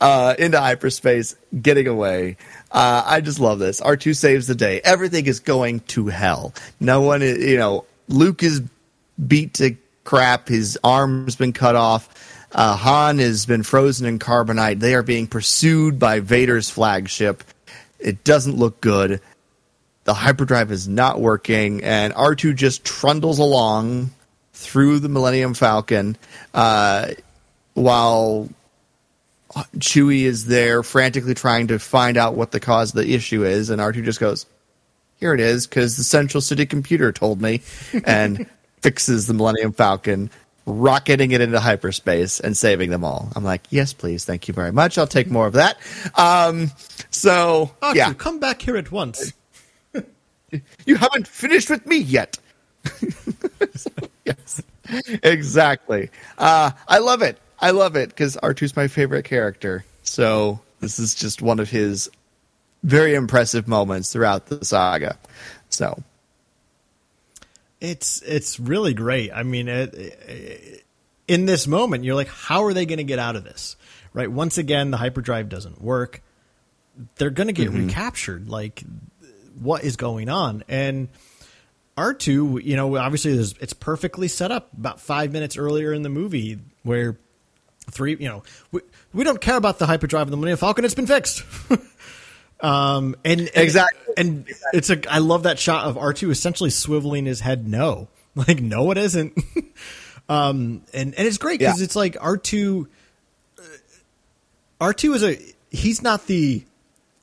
uh, 0.00 0.34
into 0.38 0.60
hyperspace, 0.60 1.36
getting 1.60 1.86
away. 1.86 2.36
Uh, 2.70 3.02
I 3.04 3.20
just 3.20 3.40
love 3.40 3.58
this. 3.58 3.80
R 3.80 3.96
two 3.96 4.14
saves 4.14 4.46
the 4.46 4.54
day. 4.54 4.80
Everything 4.84 5.26
is 5.26 5.40
going 5.40 5.80
to 5.80 6.06
hell. 6.08 6.54
No 6.80 7.00
one, 7.00 7.22
is, 7.22 7.38
you 7.38 7.56
know, 7.56 7.84
Luke 8.08 8.42
is 8.42 8.62
beat 9.26 9.54
to 9.54 9.76
crap. 10.04 10.48
His 10.48 10.78
arm's 10.84 11.36
been 11.36 11.52
cut 11.52 11.76
off. 11.76 12.35
Uh, 12.52 12.76
Han 12.76 13.18
has 13.18 13.46
been 13.46 13.62
frozen 13.62 14.06
in 14.06 14.18
carbonite. 14.18 14.80
They 14.80 14.94
are 14.94 15.02
being 15.02 15.26
pursued 15.26 15.98
by 15.98 16.20
Vader's 16.20 16.70
flagship. 16.70 17.44
It 17.98 18.24
doesn't 18.24 18.56
look 18.56 18.80
good. 18.80 19.20
The 20.04 20.14
hyperdrive 20.14 20.70
is 20.70 20.86
not 20.86 21.20
working, 21.20 21.82
and 21.82 22.14
R2 22.14 22.54
just 22.54 22.84
trundles 22.84 23.38
along 23.38 24.10
through 24.52 25.00
the 25.00 25.08
Millennium 25.08 25.54
Falcon 25.54 26.16
uh, 26.54 27.08
while 27.74 28.48
Chewie 29.78 30.22
is 30.22 30.46
there 30.46 30.82
frantically 30.82 31.34
trying 31.34 31.68
to 31.68 31.78
find 31.78 32.16
out 32.16 32.34
what 32.34 32.52
the 32.52 32.60
cause 32.60 32.94
of 32.94 33.04
the 33.04 33.14
issue 33.14 33.44
is, 33.44 33.70
and 33.70 33.80
R2 33.80 34.04
just 34.04 34.20
goes, 34.20 34.46
Here 35.18 35.34
it 35.34 35.40
is, 35.40 35.66
because 35.66 35.96
the 35.96 36.04
Central 36.04 36.40
City 36.40 36.66
computer 36.66 37.12
told 37.12 37.40
me, 37.40 37.62
and 38.04 38.48
fixes 38.82 39.26
the 39.26 39.34
Millennium 39.34 39.72
Falcon, 39.72 40.30
rocketing 40.66 41.30
it 41.30 41.40
into 41.40 41.60
hyperspace 41.60 42.40
and 42.40 42.56
saving 42.56 42.90
them 42.90 43.04
all. 43.04 43.30
I'm 43.34 43.44
like, 43.44 43.62
Yes, 43.70 43.92
please, 43.92 44.24
thank 44.24 44.48
you 44.48 44.54
very 44.54 44.72
much. 44.72 44.98
I'll 44.98 45.06
take 45.06 45.30
more 45.30 45.46
of 45.46 45.54
that. 45.54 45.78
Um, 46.16 46.70
so, 47.10 47.70
yeah, 47.94 48.12
come 48.12 48.40
back 48.40 48.60
here 48.60 48.76
at 48.76 48.90
once. 48.90 49.32
you 50.84 50.96
haven't 50.96 51.28
finished 51.28 51.70
with 51.70 51.86
me 51.86 51.98
yet. 51.98 52.38
yes, 54.24 54.62
exactly. 55.22 56.10
Uh, 56.38 56.70
I 56.88 56.98
love 56.98 57.22
it. 57.22 57.38
I 57.60 57.70
love 57.70 57.96
it 57.96 58.10
because 58.10 58.36
R2's 58.36 58.76
my 58.76 58.88
favorite 58.88 59.24
character. 59.24 59.84
So 60.02 60.60
this 60.80 60.98
is 60.98 61.14
just 61.14 61.42
one 61.42 61.58
of 61.58 61.70
his 61.70 62.10
very 62.82 63.14
impressive 63.14 63.66
moments 63.66 64.12
throughout 64.12 64.46
the 64.46 64.64
saga. 64.64 65.18
So 65.70 66.02
It's 67.80 68.22
it's 68.22 68.58
really 68.58 68.94
great. 68.94 69.32
I 69.32 69.42
mean, 69.42 69.68
it, 69.68 69.94
it- 69.94 70.82
in 71.28 71.46
this 71.46 71.66
moment, 71.66 72.04
you're 72.04 72.14
like, 72.14 72.28
how 72.28 72.64
are 72.64 72.72
they 72.72 72.86
going 72.86 72.98
to 72.98 73.04
get 73.04 73.18
out 73.18 73.36
of 73.36 73.44
this? 73.44 73.76
Right? 74.12 74.30
Once 74.30 74.58
again, 74.58 74.90
the 74.90 74.96
hyperdrive 74.96 75.48
doesn't 75.48 75.82
work. 75.82 76.22
They're 77.16 77.30
going 77.30 77.48
to 77.48 77.52
get 77.52 77.70
mm-hmm. 77.70 77.86
recaptured. 77.86 78.48
Like, 78.48 78.82
what 79.60 79.84
is 79.84 79.96
going 79.96 80.28
on? 80.28 80.64
And 80.68 81.08
R2, 81.96 82.62
you 82.62 82.76
know, 82.76 82.96
obviously, 82.96 83.34
there's, 83.34 83.54
it's 83.54 83.72
perfectly 83.72 84.28
set 84.28 84.50
up 84.50 84.72
about 84.76 85.00
five 85.00 85.32
minutes 85.32 85.56
earlier 85.56 85.92
in 85.92 86.02
the 86.02 86.08
movie 86.08 86.58
where 86.82 87.18
three, 87.90 88.16
you 88.18 88.28
know, 88.28 88.42
we, 88.70 88.80
we 89.12 89.24
don't 89.24 89.40
care 89.40 89.56
about 89.56 89.78
the 89.78 89.86
hyperdrive 89.86 90.22
of 90.22 90.30
the 90.30 90.36
Millennium 90.36 90.58
Falcon. 90.58 90.84
It's 90.84 90.94
been 90.94 91.06
fixed. 91.06 91.44
um, 92.60 93.14
and, 93.24 93.40
and 93.40 93.50
Exactly. 93.54 94.14
and 94.16 94.46
it's 94.72 94.90
a 94.90 95.00
I 95.12 95.18
love 95.18 95.42
that 95.44 95.58
shot 95.58 95.86
of 95.86 95.96
R 95.98 96.12
two 96.12 96.30
essentially 96.30 96.70
swiveling 96.70 97.26
his 97.26 97.40
head 97.40 97.66
no, 97.68 98.08
like 98.34 98.60
no, 98.60 98.90
it 98.90 98.98
isn't. 98.98 99.34
um, 100.28 100.82
and 100.94 101.14
and 101.14 101.26
it's 101.26 101.38
great 101.38 101.58
because 101.60 101.78
Yeah. 101.80 101.84
it's 101.84 101.96
like 101.96 102.16
R 102.20 102.36
two. 102.36 102.88
R 104.80 104.92
two 104.92 105.14
is 105.14 105.22
a 105.24 105.38
he's 105.70 106.02
not 106.02 106.26
the 106.26 106.64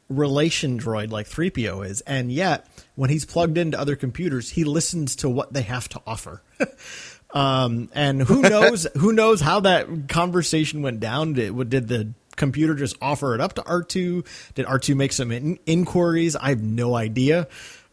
relation 0.09 0.79
droid 0.79 1.09
like 1.11 1.27
3PO 1.27 1.87
is, 1.87 2.01
and 2.01 2.31
yet 2.31 2.67
when 2.95 3.09
he's 3.09 3.25
plugged 3.25 3.57
into 3.57 3.79
other 3.79 3.95
computers, 3.95 4.49
he 4.51 4.63
listens 4.63 5.15
to 5.17 5.29
what 5.29 5.53
they 5.53 5.61
have 5.63 5.87
to 5.89 6.01
offer. 6.05 6.41
um, 7.33 7.89
and 7.93 8.21
who 8.21 8.41
knows 8.41 8.87
who 8.97 9.13
knows 9.13 9.41
how 9.41 9.59
that 9.61 10.09
conversation 10.09 10.81
went 10.81 10.99
down? 10.99 11.33
Did, 11.33 11.51
what 11.51 11.69
did 11.69 11.87
the 11.87 12.13
computer 12.35 12.75
just 12.75 12.95
offer 13.01 13.33
it 13.35 13.41
up 13.41 13.53
to 13.53 13.61
R2? 13.61 14.25
Did 14.55 14.65
R2 14.65 14.95
make 14.95 15.11
some 15.13 15.31
in- 15.31 15.59
inquiries? 15.65 16.35
I 16.35 16.49
have 16.49 16.61
no 16.61 16.95
idea. 16.95 17.47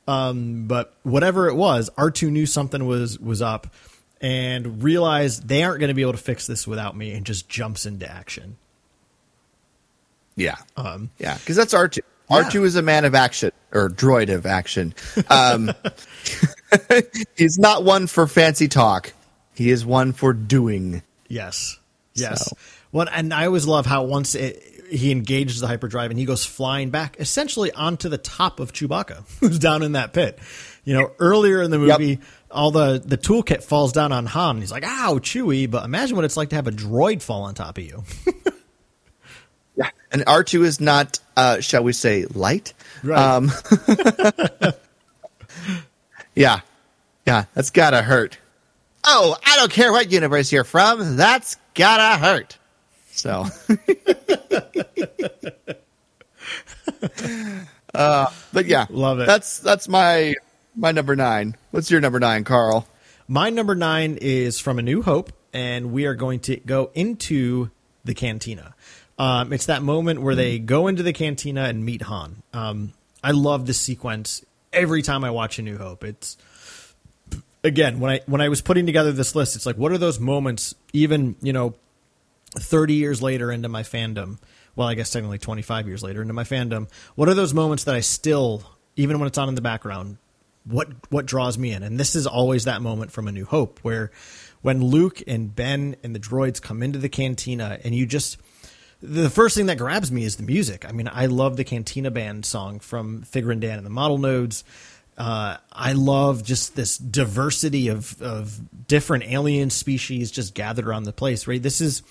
Um, 0.09 0.67
but 0.67 0.95
whatever 1.03 1.49
it 1.49 1.55
was, 1.55 1.91
R2 1.97 2.31
knew 2.31 2.47
something 2.47 2.85
was 2.87 3.19
was 3.19 3.41
up 3.43 3.69
and 4.21 4.83
realized 4.83 5.47
they 5.49 5.63
aren't 5.63 5.79
going 5.81 5.89
to 5.89 5.95
be 5.95 6.03
able 6.03 6.13
to 6.13 6.19
fix 6.19 6.47
this 6.47 6.67
without 6.67 6.97
me 6.97 7.13
and 7.13 7.25
just 7.25 7.49
jumps 7.49 7.87
into 7.87 8.11
action. 8.11 8.57
yeah, 10.37 10.57
Um, 10.77 11.11
yeah, 11.19 11.37
because 11.39 11.57
that's 11.57 11.73
R2. 11.75 12.01
R2 12.31 12.65
is 12.65 12.77
a 12.77 12.83
man 12.83 13.05
of 13.05 13.15
action 13.15 13.51
or 13.73 13.89
droid 13.89 14.33
of 14.35 14.47
action. 14.47 14.95
Um, 15.31 15.73
he's 17.37 17.59
not 17.59 17.85
one 17.85 18.07
for 18.07 18.27
fancy 18.27 18.69
talk. 18.69 19.13
He 19.55 19.71
is 19.71 19.85
one 19.85 20.13
for 20.13 20.33
doing. 20.33 21.03
Yes. 21.29 21.79
Yes. 22.15 22.47
So- 22.49 22.57
Well, 22.93 23.09
and 23.13 23.33
I 23.33 23.47
always 23.47 23.67
love 23.67 23.87
how 23.87 24.03
once 24.05 24.35
it, 24.35 24.63
he 24.91 25.13
engages 25.13 25.61
the 25.61 25.67
hyperdrive 25.69 26.11
and 26.11 26.19
he 26.19 26.25
goes 26.25 26.45
flying 26.45 26.91
back 26.91 27.17
essentially 27.21 27.71
onto 27.73 28.09
the 28.09 28.19
top 28.19 28.59
of 28.61 28.73
Chewbacca, 28.73 29.25
who's 29.41 29.59
down 29.59 29.83
in 29.83 29.93
that 29.93 30.13
pit. 30.13 30.39
You 30.85 30.95
know, 30.95 31.13
earlier 31.19 31.63
in 31.63 31.71
the 31.71 31.79
Yep. 31.79 32.01
movie, 32.01 32.19
all 32.51 32.71
the, 32.71 33.01
the 33.05 33.17
toolkit 33.19 33.63
falls 33.63 33.93
down 33.93 34.11
on 34.13 34.27
Han. 34.27 34.57
And 34.57 34.61
he's 34.61 34.73
like, 34.73 34.83
ow, 34.85 35.19
Chewie. 35.23 35.71
But 35.71 35.85
imagine 35.85 36.17
what 36.17 36.25
it's 36.25 36.37
like 36.37 36.49
to 36.51 36.57
have 36.57 36.67
a 36.67 36.73
droid 36.73 37.23
fall 37.23 37.43
on 37.43 37.55
top 37.55 37.79
of 37.79 37.85
you. 37.85 38.03
Yeah, 39.77 39.89
and 40.13 40.23
R2 40.27 40.65
is 40.65 40.79
not, 40.81 41.21
uh, 41.39 41.61
shall 41.61 41.83
we 41.83 41.95
say, 41.95 42.27
light. 42.27 42.75
Right. 43.03 43.19
Um, 43.19 43.51
yeah, 46.35 46.61
yeah, 47.27 47.45
that's 47.55 47.71
gotta 47.71 48.03
hurt. 48.03 48.39
Oh, 49.05 49.37
I 49.47 49.57
don't 49.57 49.73
care 49.73 49.91
what 49.93 50.11
universe 50.13 50.53
you're 50.53 50.65
from. 50.65 51.17
That's 51.17 51.57
gotta 51.75 52.19
hurt. 52.23 52.59
So, 53.21 53.45
uh, 57.95 58.27
but 58.51 58.65
yeah, 58.65 58.87
Love 58.89 59.21
it. 59.21 59.27
That's 59.27 59.59
that's 59.59 59.89
my 59.89 60.37
my 60.75 60.91
number 60.91 61.15
nine. 61.15 61.55
What's 61.71 61.91
your 61.91 62.01
number 62.01 62.19
nine, 62.19 62.45
Carl? 62.45 62.89
My 63.29 63.51
number 63.51 63.75
nine 63.75 64.17
is 64.23 64.59
from 64.59 64.79
A 64.79 64.83
New 64.83 65.03
Hope, 65.03 65.35
and 65.53 65.93
we 65.93 66.07
are 66.07 66.15
going 66.15 66.41
to 66.41 66.57
go 66.57 66.91
into 66.95 67.71
the 68.07 68.15
cantina. 68.15 68.75
Um, 69.19 69.53
it's 69.53 69.67
that 69.67 69.83
moment 69.83 70.23
where 70.23 70.35
they 70.35 70.59
go 70.59 70.89
into 70.89 71.03
the 71.03 71.13
cantina 71.13 71.65
and 71.65 71.85
meet 71.85 72.01
Han. 72.01 72.43
Um, 72.55 72.95
I 73.23 73.33
love 73.33 73.67
this 73.67 73.79
sequence 73.79 74.43
every 74.73 75.03
time 75.03 75.25
I 75.25 75.31
watch 75.31 75.59
A 75.59 75.63
New 75.63 75.77
Hope. 75.77 76.05
It's 76.05 76.39
again 77.63 78.01
when 78.01 78.13
I 78.13 78.21
when 78.25 78.41
I 78.41 78.49
was 78.49 78.63
putting 78.63 78.87
together 78.87 79.13
this 79.13 79.35
list, 79.35 79.57
it's 79.57 79.67
like 79.67 79.77
what 79.77 79.93
are 79.93 79.99
those 79.99 80.19
moments? 80.19 80.75
Even 80.95 81.37
you 81.43 81.53
know, 81.53 81.75
thirty 82.59 82.95
years 82.95 83.23
later 83.23 83.51
into 83.51 83.69
my 83.69 83.83
fandom. 83.83 84.39
Well, 84.77 84.89
I 84.89 84.95
guess 84.95 85.11
technically 85.11 85.39
twenty 85.39 85.63
five 85.63 85.87
years 85.87 86.03
later 86.03 86.23
into 86.23 86.35
my 86.35 86.45
fandom. 86.45 86.89
What 87.15 87.29
are 87.29 87.35
those 87.35 87.55
moments 87.55 87.85
that 87.85 87.95
I 87.95 88.01
still, 88.01 88.63
even 88.97 89.19
when 89.19 89.27
it's 89.27 89.39
on 89.39 89.49
in 89.49 89.55
the 89.55 89.61
background, 89.61 90.19
what 90.65 90.89
what 91.11 91.27
draws 91.27 91.57
me 91.57 91.73
in 91.73 91.83
and 91.83 91.99
this 91.99 92.15
is 92.15 92.27
always 92.27 92.65
that 92.65 92.83
moment 92.83 93.11
from 93.11 93.27
a 93.27 93.33
new 93.33 93.45
hope 93.45 93.79
where 93.83 94.11
when 94.63 94.83
luke 94.83 95.23
and 95.27 95.55
ben 95.55 95.97
and 96.03 96.15
the 96.15 96.21
droids 96.21 96.61
come 96.61 96.83
into 96.83 96.99
the 96.99 97.09
cantina 97.09 97.79
and 97.83 97.95
you 97.95 98.05
just 98.05 98.37
the 99.01 99.31
first 99.31 99.57
thing 99.57 99.67
that 99.67 99.79
grabs 99.79 100.13
me 100.13 100.23
is 100.25 100.37
the 100.37 100.43
music 100.43 100.87
i 100.87 100.93
mean 100.93 101.09
i 101.13 101.27
love 101.27 101.57
the 101.57 101.65
cantina 101.65 102.11
band 102.11 102.45
song 102.45 102.79
from 102.79 103.23
Figrin 103.23 103.61
D'an 103.61 103.79
and 103.79 103.87
the 103.87 103.91
Modal 103.91 104.19
Nodes 104.19 104.65
uh, 105.19 105.59
I 105.71 105.93
love 105.93 106.45
just 106.45 106.77
this 106.77 106.97
diversity 106.97 107.89
of, 107.89 108.23
of 108.23 108.59
different 108.87 109.25
alien 109.25 109.69
species 109.69 110.31
just 110.31 110.55
gathered 110.55 110.87
around 110.87 111.03
the 111.03 111.13
place, 111.13 111.47
right? 111.47 111.63
This 111.63 111.83
is 111.83 112.03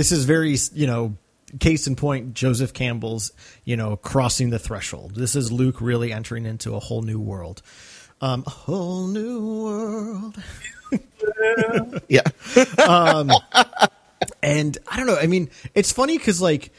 this 0.00 0.12
is 0.12 0.24
very 0.24 0.56
you 0.72 0.86
know 0.86 1.16
case 1.58 1.86
in 1.86 1.94
point 1.96 2.32
joseph 2.32 2.72
campbell's 2.72 3.32
you 3.64 3.76
know 3.76 3.96
crossing 3.96 4.50
the 4.50 4.58
threshold 4.58 5.14
this 5.14 5.36
is 5.36 5.52
luke 5.52 5.80
really 5.80 6.12
entering 6.12 6.46
into 6.46 6.74
a 6.74 6.80
whole 6.80 7.02
new 7.02 7.20
world 7.20 7.60
um, 8.22 8.44
a 8.46 8.50
whole 8.50 9.06
new 9.06 9.64
world 9.64 10.36
Yeah, 12.08 12.22
um 12.88 13.30
and 14.42 14.76
I 14.88 14.96
don't 14.96 15.06
know. 15.06 15.16
I 15.16 15.26
mean, 15.26 15.50
it's 15.74 15.92
funny 15.92 16.18
because 16.18 16.40
like 16.40 16.72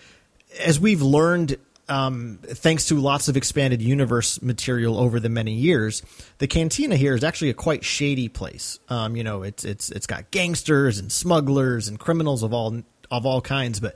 as 0.60 0.80
we've 0.80 1.02
learned, 1.02 1.58
um, 1.90 2.40
thanks 2.44 2.86
to 2.88 3.00
lots 3.00 3.28
of 3.28 3.38
expanded 3.38 3.82
universe 3.82 4.42
material 4.42 4.98
over 4.98 5.20
the 5.20 5.30
many 5.30 5.54
years, 5.54 6.04
the 6.38 6.48
cantina 6.48 6.96
here 6.96 7.16
is 7.16 7.24
actually 7.24 7.50
a 7.50 7.54
quite 7.54 7.84
shady 7.84 8.30
place. 8.30 8.80
Um, 8.90 9.16
you 9.16 9.24
know, 9.24 9.44
it's 9.44 9.66
it's 9.66 9.90
it's 9.92 10.08
got 10.08 10.32
gangsters 10.32 11.00
and 11.00 11.12
smugglers 11.12 11.88
and 11.88 12.00
criminals 12.00 12.44
of 12.44 12.54
all 12.54 12.82
of 13.12 13.26
all 13.26 13.42
kinds. 13.42 13.80
But 13.80 13.96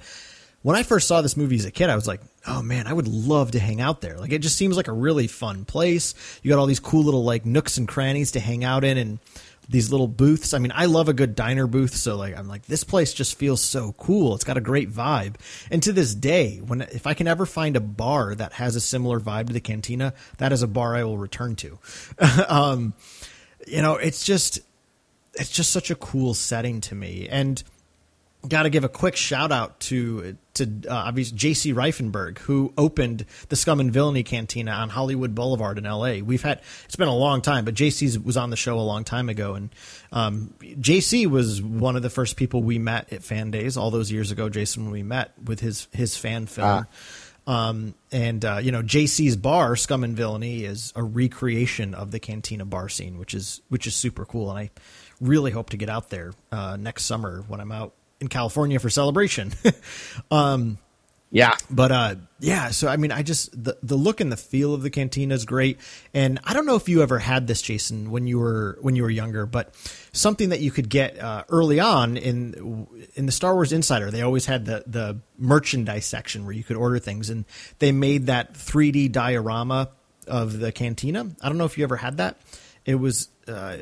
when 0.62 0.76
I 0.76 0.84
first 0.84 1.08
saw 1.08 1.22
this 1.22 1.38
movie 1.38 1.56
as 1.56 1.66
a 1.66 1.72
kid, 1.72 1.90
I 1.90 1.96
was 1.96 2.08
like, 2.08 2.22
oh 2.48 2.62
man, 2.62 2.88
I 2.88 2.94
would 2.94 3.08
love 3.08 3.52
to 3.52 3.60
hang 3.60 3.82
out 3.82 4.02
there. 4.02 4.18
Like 4.18 4.32
it 4.32 4.40
just 4.40 4.58
seems 4.58 4.78
like 4.78 4.88
a 4.88 4.94
really 4.94 5.28
fun 5.28 5.66
place. 5.66 6.14
You 6.44 6.50
got 6.50 6.60
all 6.60 6.66
these 6.66 6.80
cool 6.80 7.04
little 7.04 7.24
like 7.24 7.46
nooks 7.46 7.78
and 7.78 7.88
crannies 7.88 8.32
to 8.32 8.40
hang 8.40 8.64
out 8.64 8.84
in 8.84 8.98
and 8.98 9.20
these 9.70 9.92
little 9.92 10.08
booths. 10.08 10.54
I 10.54 10.60
mean, 10.60 10.72
I 10.76 10.86
love 10.86 11.10
a 11.10 11.14
good 11.14 11.36
diner 11.36 11.68
booth, 11.68 11.96
so 11.96 12.16
like 12.16 12.38
I'm 12.38 12.48
like 12.48 12.66
this 12.66 12.84
place 12.84 13.14
just 13.14 13.38
feels 13.38 13.62
so 13.62 13.94
cool. 13.98 14.36
It's 14.36 14.44
got 14.44 14.58
a 14.58 14.62
great 14.62 14.92
vibe. 14.92 15.36
And 15.72 15.82
to 15.84 15.94
this 15.94 16.14
day, 16.14 16.58
when 16.58 16.82
if 16.82 17.08
I 17.08 17.14
can 17.14 17.28
ever 17.28 17.46
find 17.46 17.76
a 17.76 17.82
bar 17.82 18.36
that 18.36 18.54
has 18.54 18.76
a 18.76 18.82
similar 18.82 19.20
vibe 19.20 19.48
to 19.48 19.54
the 19.54 19.60
cantina, 19.60 20.14
that 20.38 20.52
is 20.52 20.62
a 20.62 20.68
bar 20.68 20.96
I 20.96 21.04
will 21.04 21.18
return 21.18 21.56
to. 21.58 21.80
um, 22.48 22.94
you 23.68 23.82
know, 23.82 23.96
it's 23.96 24.24
just 24.26 24.60
it's 25.34 25.50
just 25.50 25.72
such 25.72 25.92
a 25.92 25.96
cool 25.96 26.34
setting 26.34 26.82
to 26.82 26.96
me. 26.96 27.28
And 27.30 27.62
got 28.48 28.64
to 28.64 28.70
give 28.70 28.84
a 28.84 28.90
quick 28.90 29.16
shout 29.16 29.52
out 29.52 29.80
to 29.82 30.38
to 30.56 30.82
uh, 30.90 30.94
obviously 30.94 31.38
J.C. 31.38 31.74
Reifenberg, 31.74 32.40
who 32.40 32.74
opened 32.78 33.26
the 33.50 33.56
Scum 33.56 33.80
and 33.80 33.92
Villainy 33.92 34.24
Cantina 34.24 34.72
on 34.72 34.90
Hollywood 34.90 35.36
Boulevard 35.36 35.78
in 35.78 35.86
L.A. 35.86 36.22
We've 36.22 36.42
had 36.42 36.62
it's 36.86 36.96
been 36.96 37.08
a 37.08 37.16
long 37.16 37.42
time, 37.42 37.66
but 37.66 37.74
J.C. 37.74 38.18
was 38.18 38.38
on 38.38 38.50
the 38.50 38.56
show 38.56 38.80
a 38.80 38.82
long 38.82 39.04
time 39.04 39.30
ago, 39.30 39.56
and 39.56 39.70
um, 40.12 40.54
J.C. 40.80 41.28
was 41.28 41.62
one 41.62 41.96
of 41.96 42.02
the 42.02 42.10
first 42.10 42.38
people 42.38 42.64
we 42.64 42.80
met 42.80 43.12
at 43.12 43.24
Fan 43.24 43.52
Days 43.52 43.78
all 43.78 43.92
those 43.92 44.12
years 44.12 44.32
ago. 44.32 44.50
Jason, 44.50 44.84
when 44.84 44.92
we 44.92 45.04
met 45.04 45.34
with 45.44 45.60
his 45.60 45.88
his 45.92 46.18
fan 46.18 46.46
film. 46.46 46.88
Um, 47.48 47.94
and 48.12 48.44
uh, 48.44 48.58
you 48.58 48.72
know, 48.72 48.82
JC's 48.82 49.36
bar, 49.36 49.76
Scum 49.76 50.04
and 50.04 50.18
Villainy, 50.18 50.64
is 50.64 50.92
a 50.96 51.04
recreation 51.04 51.94
of 51.94 52.12
the 52.12 52.20
Cantina 52.20 52.66
bar 52.66 52.90
scene, 52.90 53.20
which 53.20 53.34
is 53.34 53.62
which 53.70 53.86
is 53.86 53.96
super 53.96 54.26
cool. 54.26 54.50
And 54.50 54.58
I 54.58 54.72
really 55.22 55.52
hope 55.52 55.70
to 55.72 55.78
get 55.78 55.90
out 55.90 56.10
there 56.10 56.34
uh, 56.52 56.78
next 56.80 57.06
summer 57.06 57.44
when 57.48 57.60
I'm 57.60 57.72
out 57.72 57.94
in 58.22 58.28
California 58.28 58.80
for 58.80 58.90
celebration. 58.90 59.52
um, 60.32 60.78
Yeah. 61.32 61.54
but 61.70 61.92
uh, 61.92 62.16
yeah, 62.40 62.70
so 62.70 62.88
I 62.88 62.98
mean, 62.98 63.12
I 63.12 63.24
just 63.24 63.52
the 63.62 63.78
the 63.84 63.96
look 63.96 64.22
and 64.22 64.32
the 64.32 64.38
feel 64.38 64.74
of 64.74 64.84
the 64.84 64.90
cantina 64.90 65.34
is 65.34 65.44
great, 65.46 65.80
and 66.14 66.40
I 66.44 66.54
don't 66.54 66.66
know 66.66 66.76
if 66.76 66.88
you 66.88 67.02
ever 67.02 67.20
had 67.20 67.48
this, 67.48 67.62
Jason, 67.62 68.12
when 68.12 68.28
you 68.28 68.40
were 68.40 68.78
when 68.82 68.96
you 68.96 69.04
were 69.04 69.10
younger, 69.10 69.46
but 69.46 69.74
something 70.14 70.50
that 70.50 70.60
you 70.62 70.72
could 70.72 70.90
get 70.90 71.20
uh, 71.20 71.44
early 71.50 71.80
on 71.80 72.16
in 72.18 72.88
in 73.16 73.26
the 73.26 73.32
Star 73.32 73.54
Wars 73.54 73.74
Insider, 73.74 74.12
they 74.12 74.22
always 74.22 74.46
had 74.46 74.66
the 74.66 74.84
the 74.86 75.18
merchandise 75.38 76.06
section 76.06 76.46
where 76.46 76.54
you 76.54 76.64
could 76.64 76.78
order 76.78 77.00
things, 77.00 77.30
and 77.30 77.46
they 77.80 77.92
made 77.92 78.28
that 78.28 78.54
3D 78.54 79.12
diorama 79.12 79.90
of 80.28 80.60
the 80.60 80.72
cantina. 80.72 81.26
I 81.42 81.50
don't 81.50 81.58
know 81.58 81.66
if 81.66 81.78
you 81.78 81.84
ever 81.84 81.98
had 81.98 82.18
that. 82.18 82.38
It 82.86 82.96
was 82.96 83.30
uh, 83.48 83.78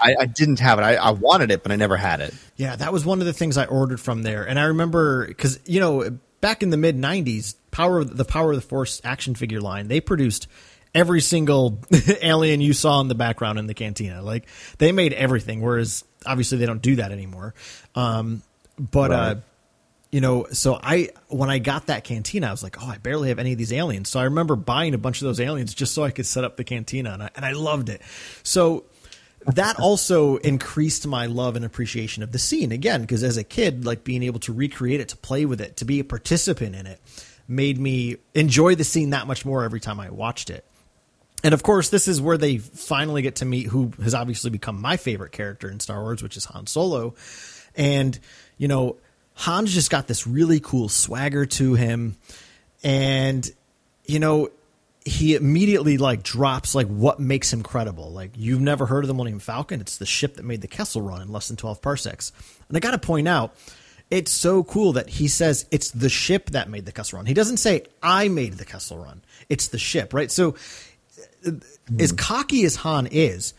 I, 0.00 0.14
I 0.20 0.26
didn't 0.26 0.60
have 0.60 0.78
it. 0.78 0.82
I, 0.82 0.94
I 0.94 1.10
wanted 1.10 1.50
it, 1.50 1.62
but 1.62 1.72
I 1.72 1.76
never 1.76 1.96
had 1.96 2.20
it. 2.20 2.34
Yeah, 2.56 2.76
that 2.76 2.92
was 2.92 3.04
one 3.04 3.20
of 3.20 3.26
the 3.26 3.32
things 3.32 3.56
I 3.56 3.64
ordered 3.64 4.00
from 4.00 4.22
there, 4.22 4.46
and 4.46 4.58
I 4.58 4.64
remember 4.64 5.26
because 5.26 5.58
you 5.66 5.80
know 5.80 6.18
back 6.40 6.62
in 6.62 6.70
the 6.70 6.76
mid 6.76 6.96
'90s, 6.96 7.54
Power 7.70 8.04
the 8.04 8.24
Power 8.24 8.50
of 8.52 8.56
the 8.56 8.66
Force 8.66 9.00
action 9.04 9.34
figure 9.34 9.60
line, 9.60 9.88
they 9.88 10.00
produced 10.00 10.46
every 10.94 11.20
single 11.20 11.80
alien 12.22 12.60
you 12.60 12.72
saw 12.72 13.00
in 13.00 13.08
the 13.08 13.14
background 13.14 13.58
in 13.58 13.66
the 13.66 13.74
cantina. 13.74 14.22
Like 14.22 14.46
they 14.78 14.92
made 14.92 15.12
everything, 15.12 15.60
whereas 15.60 16.04
obviously 16.24 16.58
they 16.58 16.66
don't 16.66 16.82
do 16.82 16.96
that 16.96 17.12
anymore. 17.12 17.54
Um, 17.94 18.42
but 18.78 19.10
uh, 19.10 19.34
you 20.10 20.20
know, 20.20 20.46
so 20.52 20.78
I 20.80 21.08
when 21.28 21.50
I 21.50 21.58
got 21.58 21.86
that 21.86 22.04
cantina, 22.04 22.48
I 22.48 22.50
was 22.50 22.62
like, 22.62 22.82
oh, 22.82 22.86
I 22.86 22.98
barely 22.98 23.30
have 23.30 23.38
any 23.38 23.52
of 23.52 23.58
these 23.58 23.72
aliens. 23.72 24.10
So 24.10 24.20
I 24.20 24.24
remember 24.24 24.56
buying 24.56 24.94
a 24.94 24.98
bunch 24.98 25.22
of 25.22 25.26
those 25.26 25.40
aliens 25.40 25.74
just 25.74 25.94
so 25.94 26.04
I 26.04 26.10
could 26.10 26.26
set 26.26 26.44
up 26.44 26.56
the 26.56 26.64
cantina, 26.64 27.12
and 27.12 27.22
I, 27.22 27.30
and 27.34 27.44
I 27.44 27.52
loved 27.52 27.88
it. 27.88 28.02
So 28.42 28.84
that 29.46 29.78
also 29.78 30.36
increased 30.38 31.06
my 31.06 31.26
love 31.26 31.56
and 31.56 31.64
appreciation 31.64 32.22
of 32.22 32.32
the 32.32 32.38
scene 32.38 32.72
again 32.72 33.00
because 33.00 33.22
as 33.22 33.36
a 33.36 33.44
kid 33.44 33.84
like 33.84 34.04
being 34.04 34.22
able 34.22 34.40
to 34.40 34.52
recreate 34.52 35.00
it 35.00 35.08
to 35.08 35.16
play 35.16 35.44
with 35.44 35.60
it 35.60 35.76
to 35.76 35.84
be 35.84 36.00
a 36.00 36.04
participant 36.04 36.74
in 36.74 36.86
it 36.86 37.00
made 37.48 37.78
me 37.78 38.16
enjoy 38.34 38.74
the 38.74 38.84
scene 38.84 39.10
that 39.10 39.26
much 39.26 39.44
more 39.44 39.64
every 39.64 39.80
time 39.80 40.00
i 40.00 40.10
watched 40.10 40.50
it. 40.50 40.64
And 41.44 41.54
of 41.54 41.62
course 41.62 41.88
this 41.88 42.08
is 42.08 42.20
where 42.20 42.38
they 42.38 42.58
finally 42.58 43.22
get 43.22 43.36
to 43.36 43.44
meet 43.44 43.66
who 43.66 43.92
has 44.02 44.14
obviously 44.14 44.50
become 44.50 44.80
my 44.80 44.96
favorite 44.96 45.32
character 45.32 45.70
in 45.70 45.80
star 45.80 46.02
wars 46.02 46.22
which 46.22 46.36
is 46.36 46.44
han 46.46 46.66
solo. 46.66 47.14
And 47.74 48.18
you 48.58 48.68
know 48.68 48.96
han's 49.34 49.72
just 49.72 49.90
got 49.90 50.06
this 50.06 50.26
really 50.26 50.60
cool 50.60 50.88
swagger 50.88 51.46
to 51.46 51.74
him. 51.74 52.16
And 52.84 53.50
you 54.06 54.18
know 54.18 54.50
he 55.04 55.34
immediately 55.34 55.98
like 55.98 56.22
drops 56.22 56.74
like 56.74 56.86
what 56.86 57.18
makes 57.18 57.52
him 57.52 57.62
credible. 57.62 58.10
Like 58.10 58.32
you've 58.36 58.60
never 58.60 58.86
heard 58.86 59.04
of 59.04 59.08
the 59.08 59.14
Millennium 59.14 59.40
Falcon? 59.40 59.80
It's 59.80 59.98
the 59.98 60.06
ship 60.06 60.36
that 60.36 60.44
made 60.44 60.60
the 60.60 60.68
Kessel 60.68 61.02
Run 61.02 61.22
in 61.22 61.28
less 61.32 61.48
than 61.48 61.56
twelve 61.56 61.82
parsecs. 61.82 62.32
And 62.68 62.76
I 62.76 62.80
got 62.80 62.92
to 62.92 62.98
point 62.98 63.28
out, 63.28 63.54
it's 64.10 64.30
so 64.30 64.62
cool 64.62 64.92
that 64.92 65.08
he 65.08 65.28
says 65.28 65.66
it's 65.70 65.90
the 65.90 66.08
ship 66.08 66.50
that 66.50 66.68
made 66.68 66.86
the 66.86 66.92
Kessel 66.92 67.16
Run. 67.16 67.26
He 67.26 67.34
doesn't 67.34 67.56
say 67.56 67.84
I 68.02 68.28
made 68.28 68.54
the 68.54 68.64
Kessel 68.64 68.98
Run. 68.98 69.22
It's 69.48 69.68
the 69.68 69.78
ship, 69.78 70.14
right? 70.14 70.30
So 70.30 70.54
as 71.98 72.10
hmm. 72.10 72.16
cocky 72.16 72.64
as 72.64 72.76
Han 72.76 73.08
is, 73.10 73.54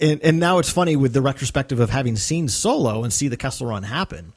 and, 0.00 0.20
and 0.22 0.38
now 0.38 0.58
it's 0.58 0.70
funny 0.70 0.96
with 0.96 1.14
the 1.14 1.22
retrospective 1.22 1.80
of 1.80 1.88
having 1.90 2.16
seen 2.16 2.48
Solo 2.48 3.02
and 3.02 3.12
see 3.12 3.28
the 3.28 3.36
Kessel 3.36 3.66
Run 3.66 3.82
happen 3.82 4.34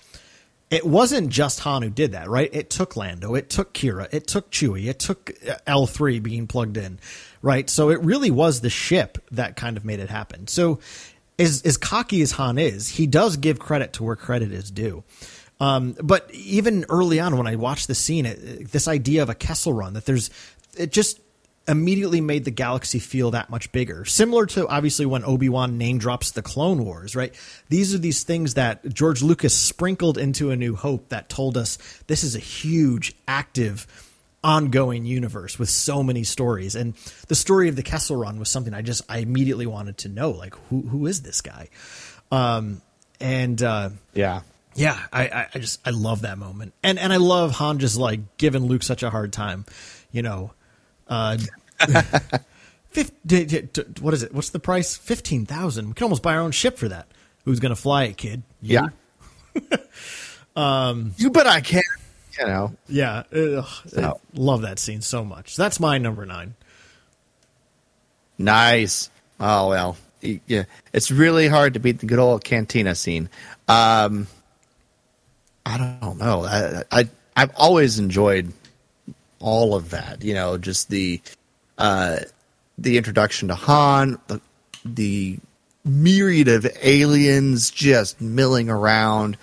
it 0.69 0.86
wasn't 0.86 1.29
just 1.29 1.62
Han 1.62 1.82
who 1.82 1.89
did 1.89 2.12
that, 2.12 2.29
right? 2.29 2.49
It 2.53 2.69
took 2.69 2.95
Lando, 2.95 3.36
it 3.36 3.49
took 3.49 3.73
Qi'ra, 3.73 4.08
it 4.12 4.27
took 4.27 4.51
Chewie, 4.51 4.88
it 4.88 4.99
took 4.99 5.25
L3 5.65 6.21
being 6.21 6.45
plugged 6.45 6.77
in, 6.77 6.99
right? 7.41 7.69
So 7.69 7.89
it 7.89 7.99
really 8.01 8.29
was 8.29 8.62
the 8.62 8.69
ship 8.69 9.17
that 9.32 9.55
kind 9.55 9.77
of 9.77 9.86
made 9.86 9.99
it 9.99 10.10
happen. 10.10 10.47
So 10.47 10.79
as, 11.39 11.63
as 11.63 11.77
cocky 11.77 12.21
as 12.21 12.34
Han 12.34 12.60
is, 12.60 12.88
he 12.88 13.08
does 13.08 13.38
give 13.38 13.58
credit 13.58 13.93
to 13.93 14.03
where 14.03 14.15
credit 14.15 14.51
is 14.51 14.69
due. 14.69 15.03
Um, 15.60 15.95
but 16.01 16.29
even 16.34 16.86
early 16.88 17.19
on 17.19 17.36
when 17.36 17.47
I 17.47 17.55
watched 17.55 17.88
the 17.88 17.95
scene, 17.95 18.25
it, 18.25 18.71
this 18.71 18.88
idea 18.88 19.23
of 19.23 19.29
a 19.29 19.36
Kessel 19.36 19.73
run, 19.73 19.93
that 19.93 20.05
there's, 20.05 20.29
it 20.77 20.91
just 20.91 21.19
immediately 21.69 22.19
made 22.19 22.43
the 22.43 22.51
galaxy 22.51 22.99
feel 22.99 23.32
that 23.32 23.49
much 23.49 23.71
bigger. 23.71 24.03
Similar 24.03 24.47
to 24.47 24.67
obviously 24.67 25.05
when 25.05 25.23
Obi-Wan 25.23 25.77
name 25.77 25.99
drops 25.99 26.32
the 26.32 26.41
Clone 26.41 26.84
Wars, 26.84 27.15
right? 27.15 27.34
These 27.69 27.95
are 27.95 27.99
these 27.99 28.23
things 28.23 28.55
that 28.55 28.93
George 28.93 29.21
Lucas 29.21 29.55
sprinkled 29.55 30.17
into 30.17 30.51
A 30.51 30.58
New 30.58 30.75
Hope 30.75 31.10
that 31.10 31.29
told 31.29 31.55
us 31.55 31.77
this 32.08 32.23
is 32.25 32.36
a 32.36 32.39
huge, 32.39 33.15
active, 33.27 33.88
ongoing 34.43 35.05
universe 35.05 35.60
with 35.60 35.69
so 35.69 36.01
many 36.01 36.23
stories. 36.23 36.75
And 36.75 36.95
the 37.27 37.36
story 37.36 37.69
of 37.69 37.75
the 37.75 37.84
Kessel 37.84 38.15
Run 38.15 38.39
was 38.39 38.49
something 38.49 38.73
I 38.73 38.82
just 38.82 39.03
I 39.08 39.19
immediately 39.19 39.65
wanted 39.65 39.97
to 39.99 40.10
know. 40.10 40.32
Like 40.32 40.55
who 40.69 40.82
who 40.82 41.05
is 41.05 41.21
this 41.21 41.41
guy? 41.41 41.69
Um 42.32 42.82
and 43.19 43.62
uh 43.62 43.89
Yeah. 44.13 44.41
yeah, 44.75 44.97
I, 45.12 45.47
I, 45.53 45.60
just 45.60 45.86
I 45.86 45.89
love 45.89 46.21
that 46.21 46.38
moment, 46.38 46.73
and 46.84 46.97
and 46.97 47.12
I 47.12 47.17
love 47.17 47.51
Han 47.51 47.79
just 47.79 47.97
like 47.97 48.38
giving 48.38 48.63
Luke 48.65 48.84
such 48.84 49.03
a 49.03 49.10
hard 49.10 49.34
time, 49.34 49.65
you 50.12 50.21
know. 50.21 50.53
Uh, 51.08 51.38
what 54.02 54.13
is 54.13 54.24
it? 54.24 54.34
What's 54.34 54.50
the 54.50 54.60
price? 54.60 54.96
Fifteen 54.98 55.46
thousand. 55.46 55.88
We 55.89 55.94
can 55.94 56.04
almost 56.06 56.22
buy 56.24 56.36
our 56.36 56.42
own 56.42 56.52
ship 56.52 56.78
for 56.78 56.88
that. 56.89 57.08
Who's 57.46 57.60
gonna 57.60 57.76
fly 57.76 58.06
it, 58.06 58.18
kid? 58.18 58.44
You? 58.62 58.89
Yeah. 59.56 59.78
you 61.18 61.30
bet 61.30 61.48
I 61.48 61.62
can. 61.62 61.82
You 62.39 62.46
know. 62.46 62.76
yeah. 62.88 63.24
Ugh, 63.34 63.65
So- 63.88 64.20
love 64.34 64.62
that 64.62 64.80
scene 64.80 65.02
so 65.02 65.24
much. 65.26 65.56
That's 65.56 65.80
my 65.80 65.98
number 65.98 66.26
nine. 66.26 66.56
Nice. 68.38 69.10
Oh 69.39 69.70
well, 69.70 69.98
yeah. 70.22 70.63
It's 70.94 71.12
really 71.12 71.48
hard 71.48 71.74
to 71.74 71.80
beat 71.80 72.00
the 72.00 72.06
good 72.06 72.20
old 72.20 72.44
cantina 72.44 72.96
scene. 72.96 73.30
Um, 73.68 74.28
I 75.65 75.78
don't 76.02 76.18
know. 76.18 76.44
I, 76.46 76.84
I 76.92 77.10
I've 77.36 77.52
always 77.56 78.00
enjoyed 78.00 78.52
all 79.39 79.76
of 79.76 79.89
that. 79.92 80.24
You 80.24 80.34
know, 80.34 80.58
just 80.58 80.89
the 80.89 81.22
uh, 81.80 82.18
the 82.78 82.98
introduction 82.98 83.48
to 83.48 83.56
Han, 83.56 84.20
the 84.28 84.39
the 84.86 85.39
myriad 85.84 86.48
of 86.48 86.68
aliens 86.82 87.72
just 87.72 88.22
milling 88.22 88.70
around. 88.70 89.38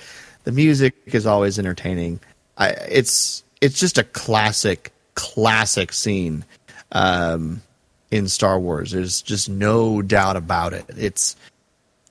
The 0.45 0.53
music 0.53 0.95
is 1.07 1.27
always 1.27 1.59
entertaining. 1.59 2.21
I, 2.57 2.69
it's 2.69 3.43
it's 3.61 3.81
just 3.81 3.99
a 3.99 4.05
classic 4.05 4.93
classic 5.15 5.93
scene. 5.93 6.45
Um, 6.93 7.63
in 8.11 8.29
Star 8.29 8.59
Wars. 8.59 8.93
There's 8.93 9.23
just 9.23 9.49
no 9.49 10.03
doubt 10.03 10.37
about 10.37 10.73
it. 10.73 10.85
It's, 10.97 11.37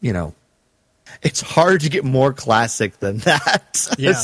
you 0.01 0.13
know, 0.13 0.33
it's 1.21 1.41
hard 1.41 1.81
to 1.81 1.89
get 1.89 2.03
more 2.03 2.33
classic 2.33 2.99
than 2.99 3.17
that. 3.19 3.87
Yeah. 3.97 4.21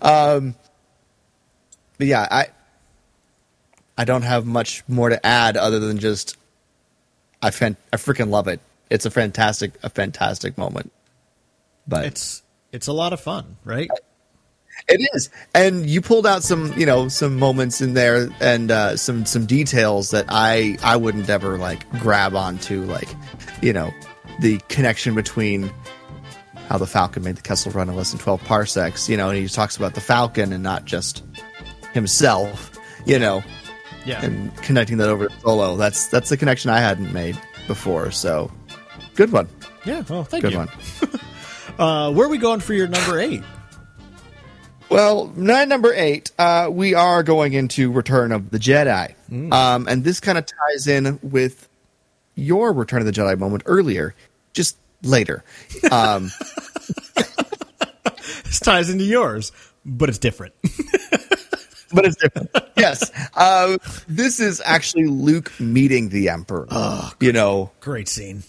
but 0.00 2.06
yeah, 2.06 2.28
I, 2.30 2.46
I 3.98 4.04
don't 4.04 4.22
have 4.22 4.46
much 4.46 4.84
more 4.88 5.08
to 5.08 5.24
add 5.24 5.56
other 5.56 5.78
than 5.78 5.98
just, 5.98 6.36
I 7.42 7.50
fan, 7.50 7.76
I 7.92 7.96
freaking 7.96 8.30
love 8.30 8.48
it. 8.48 8.60
It's 8.90 9.06
a 9.06 9.10
fantastic, 9.10 9.72
a 9.82 9.90
fantastic 9.90 10.56
moment. 10.58 10.92
But 11.88 12.06
it's 12.06 12.42
it's 12.72 12.88
a 12.88 12.92
lot 12.92 13.12
of 13.12 13.20
fun, 13.20 13.56
right? 13.64 13.88
It 14.88 15.00
is, 15.14 15.30
and 15.54 15.86
you 15.86 16.00
pulled 16.00 16.26
out 16.26 16.42
some, 16.42 16.72
you 16.76 16.84
know, 16.84 17.08
some 17.08 17.36
moments 17.38 17.80
in 17.80 17.94
there 17.94 18.28
and 18.40 18.70
uh, 18.70 18.96
some 18.96 19.24
some 19.24 19.46
details 19.46 20.10
that 20.10 20.26
I 20.28 20.76
I 20.82 20.96
wouldn't 20.96 21.30
ever 21.30 21.58
like 21.58 21.88
grab 21.92 22.34
onto, 22.34 22.82
like, 22.82 23.08
you 23.62 23.72
know, 23.72 23.92
the 24.40 24.58
connection 24.68 25.14
between 25.14 25.70
how 26.68 26.78
the 26.78 26.86
Falcon 26.86 27.22
made 27.22 27.36
the 27.36 27.42
Kessel 27.42 27.72
Run 27.72 27.88
in 27.88 27.96
less 27.96 28.10
than 28.10 28.20
twelve 28.20 28.44
parsecs. 28.44 29.08
You 29.08 29.16
know, 29.16 29.30
and 29.30 29.38
he 29.38 29.48
talks 29.48 29.76
about 29.76 29.94
the 29.94 30.00
Falcon 30.00 30.52
and 30.52 30.62
not 30.62 30.84
just 30.84 31.24
himself. 31.92 32.72
You 33.06 33.18
know, 33.18 33.42
Yeah. 34.06 34.24
and 34.24 34.54
connecting 34.58 34.98
that 34.98 35.08
over 35.08 35.28
to 35.28 35.40
Solo. 35.40 35.76
That's 35.76 36.06
that's 36.08 36.28
the 36.30 36.36
connection 36.36 36.70
I 36.70 36.78
hadn't 36.78 37.12
made 37.12 37.36
before. 37.66 38.10
So, 38.12 38.50
good 39.14 39.32
one, 39.32 39.48
yeah. 39.84 40.02
Well, 40.08 40.24
thank 40.24 40.42
good 40.42 40.52
you. 40.52 40.58
Good 40.58 41.10
one. 41.10 41.20
Uh, 41.78 42.10
where 42.10 42.24
are 42.26 42.30
we 42.30 42.38
going 42.38 42.60
for 42.60 42.72
your 42.72 42.88
number 42.88 43.20
eight? 43.20 43.42
Well, 44.88 45.30
nine 45.36 45.68
number 45.68 45.92
eight, 45.92 46.30
uh, 46.38 46.70
we 46.72 46.94
are 46.94 47.22
going 47.22 47.52
into 47.52 47.92
Return 47.92 48.32
of 48.32 48.48
the 48.48 48.58
Jedi, 48.58 49.14
um, 49.52 49.86
and 49.86 50.02
this 50.02 50.18
kind 50.18 50.38
of 50.38 50.46
ties 50.46 50.86
in 50.86 51.18
with 51.22 51.68
your 52.34 52.72
Return 52.72 53.00
of 53.00 53.04
the 53.06 53.12
Jedi 53.12 53.38
moment 53.38 53.64
earlier, 53.66 54.14
just 54.54 54.78
later. 55.02 55.44
Um, 55.90 56.30
This 58.44 58.60
ties 58.60 58.88
into 58.88 59.04
yours, 59.04 59.52
but 59.84 60.08
it's 60.08 60.18
different. 60.18 60.54
but 61.96 62.04
it's 62.04 62.16
different. 62.16 62.50
yes, 62.76 63.10
uh, 63.34 63.78
this 64.06 64.38
is 64.38 64.62
actually 64.64 65.06
Luke 65.06 65.50
meeting 65.58 66.10
the 66.10 66.28
Emperor. 66.28 66.68
you 67.20 67.32
know, 67.32 67.72
Great 67.80 68.08
scene. 68.08 68.42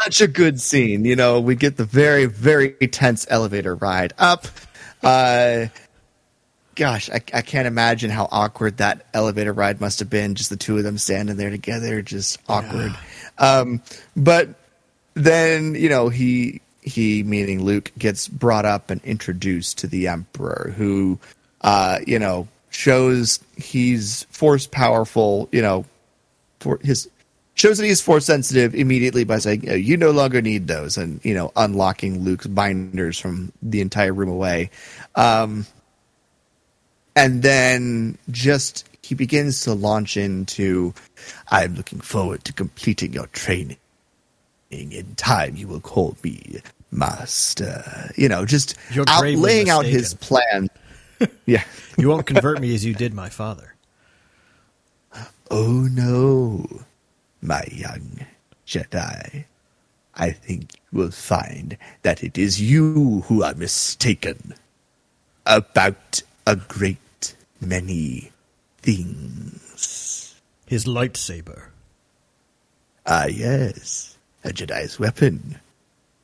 such 0.00 0.20
a 0.22 0.26
good 0.26 0.60
scene. 0.60 1.04
You 1.04 1.14
know, 1.16 1.40
we 1.40 1.54
get 1.54 1.76
the 1.76 1.84
very, 1.84 2.24
very 2.24 2.70
tense 2.70 3.26
elevator 3.28 3.74
ride 3.74 4.14
up. 4.18 4.46
Uh, 5.02 5.66
gosh, 6.74 7.10
I, 7.10 7.16
I 7.34 7.42
can't 7.42 7.66
imagine 7.66 8.10
how 8.10 8.26
awkward 8.30 8.78
that 8.78 9.04
elevator 9.12 9.52
ride 9.52 9.80
must 9.80 9.98
have 9.98 10.08
been. 10.10 10.34
Just 10.34 10.48
the 10.50 10.56
two 10.56 10.78
of 10.78 10.82
them 10.82 10.96
standing 10.98 11.36
there 11.36 11.50
together, 11.50 12.00
just 12.02 12.38
awkward. 12.48 12.96
Um, 13.38 13.82
but 14.16 14.48
then 15.14 15.74
you 15.74 15.88
know 15.90 16.08
he 16.08 16.62
he 16.82 17.22
meaning 17.22 17.62
Luke 17.62 17.92
gets 17.98 18.28
brought 18.28 18.64
up 18.64 18.90
and 18.90 19.02
introduced 19.04 19.78
to 19.78 19.86
the 19.86 20.08
Emperor, 20.08 20.72
who 20.76 21.18
uh, 21.60 21.98
you 22.06 22.18
know 22.18 22.48
shows 22.70 23.40
he's 23.56 24.24
force 24.30 24.66
powerful. 24.66 25.48
You 25.52 25.62
know, 25.62 25.84
for 26.60 26.78
his 26.82 27.08
shows 27.54 27.78
that 27.78 27.86
he's 27.86 28.00
force 28.00 28.26
sensitive 28.26 28.74
immediately 28.74 29.24
by 29.24 29.38
saying 29.38 29.68
"Oh, 29.68 29.74
you 29.74 29.96
no 29.96 30.10
longer 30.10 30.40
need 30.42 30.66
those, 30.66 30.96
and 30.96 31.20
you 31.24 31.34
know 31.34 31.52
unlocking 31.56 32.22
Luke's 32.24 32.46
binders 32.46 33.18
from 33.18 33.52
the 33.62 33.80
entire 33.80 34.12
room 34.12 34.28
away. 34.28 34.70
Um, 35.14 35.66
and 37.16 37.42
then 37.42 38.16
just 38.30 38.88
he 39.02 39.14
begins 39.14 39.62
to 39.62 39.74
launch 39.74 40.16
into 40.16 40.94
i'm 41.48 41.74
looking 41.74 42.00
forward 42.00 42.44
to 42.44 42.52
completing 42.52 43.12
your 43.12 43.26
training 43.28 43.76
in 44.70 45.14
time 45.16 45.56
you 45.56 45.66
will 45.66 45.80
call 45.80 46.16
me 46.22 46.60
master 46.92 48.10
you 48.16 48.28
know 48.28 48.44
just 48.44 48.76
out 49.08 49.24
laying 49.24 49.68
out 49.68 49.84
his 49.84 50.14
plan 50.14 50.68
yeah 51.46 51.64
You 51.98 52.08
won't 52.08 52.26
convert 52.26 52.60
me 52.60 52.74
as 52.74 52.84
you 52.84 52.94
did 52.94 53.14
my 53.14 53.28
father. 53.28 53.74
oh 55.50 55.88
no 55.90 56.82
my 57.42 57.64
young 57.72 58.20
jedi 58.66 59.44
i 60.14 60.30
think 60.30 60.74
you 60.74 60.98
will 61.00 61.10
find 61.10 61.76
that 62.02 62.22
it 62.22 62.38
is 62.38 62.60
you 62.60 63.22
who 63.26 63.42
are 63.42 63.54
mistaken 63.54 64.54
about 65.46 66.22
a 66.46 66.54
great 66.56 67.34
many 67.60 68.30
things 68.78 70.34
His 70.66 70.84
lightsaber. 70.86 71.70
Ah, 73.06 73.26
yes. 73.26 74.16
A 74.44 74.50
Jedi's 74.50 74.98
weapon. 75.00 75.58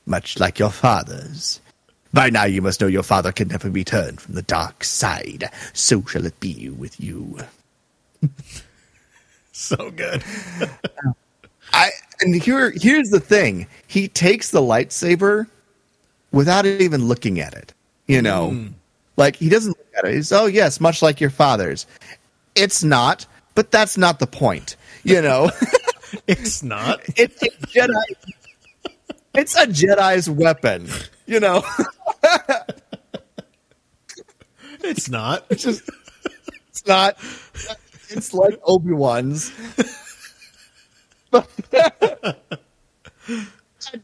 Much 0.07 0.39
like 0.39 0.59
your 0.61 0.71
father's. 0.71 1.61
By 2.13 2.31
now 2.31 2.45
you 2.45 2.63
must 2.63 2.81
know 2.81 2.87
your 2.87 3.03
father 3.03 3.33
can 3.33 3.49
never 3.49 3.69
return 3.71 4.17
from 4.17 4.35
the 4.35 4.43
dark 4.43 4.85
side. 4.85 5.51
So 5.73 6.05
shall 6.05 6.27
it 6.27 6.39
be 6.41 6.71
with 6.71 7.01
you. 7.01 7.39
So 9.57 9.91
good. 9.91 10.23
I 11.73 11.89
and 12.21 12.35
here 12.35 12.73
here's 12.77 13.09
the 13.09 13.21
thing. 13.21 13.67
He 13.87 14.07
takes 14.07 14.51
the 14.51 14.61
lightsaber 14.61 15.47
without 16.31 16.67
even 16.67 17.07
looking 17.09 17.41
at 17.41 17.55
it. 17.55 17.73
You 18.07 18.21
know? 18.21 18.51
Hmm. 18.51 18.67
Like 19.17 19.35
he 19.37 19.49
doesn't 19.49 19.71
look 19.71 19.89
at 19.97 20.05
it. 20.05 20.15
He's 20.15 20.31
oh 20.31 20.45
yes, 20.45 20.79
much 20.79 21.01
like 21.01 21.23
your 21.23 21.31
father's. 21.31 21.87
It's 22.55 22.85
not, 22.85 23.25
but 23.55 23.71
that's 23.71 23.97
not 23.97 24.19
the 24.19 24.27
point. 24.27 24.77
You 25.05 25.23
know? 25.23 25.51
It's 26.29 26.63
not. 26.63 27.01
it's 27.17 27.43
a 27.43 27.51
Jedi 27.67 28.03
It's 29.35 29.57
a 29.57 29.67
Jedi's 29.67 30.31
weapon. 30.31 30.89
You 31.27 31.41
know? 31.41 31.63
It's 34.87 35.09
not. 35.11 35.45
It's 35.51 35.65
just 35.65 35.89
it's 36.69 36.87
not 36.87 37.17
it's 38.09 38.33
like 38.33 38.61
Obi-Wan's. 38.65 39.51
that 41.31 42.37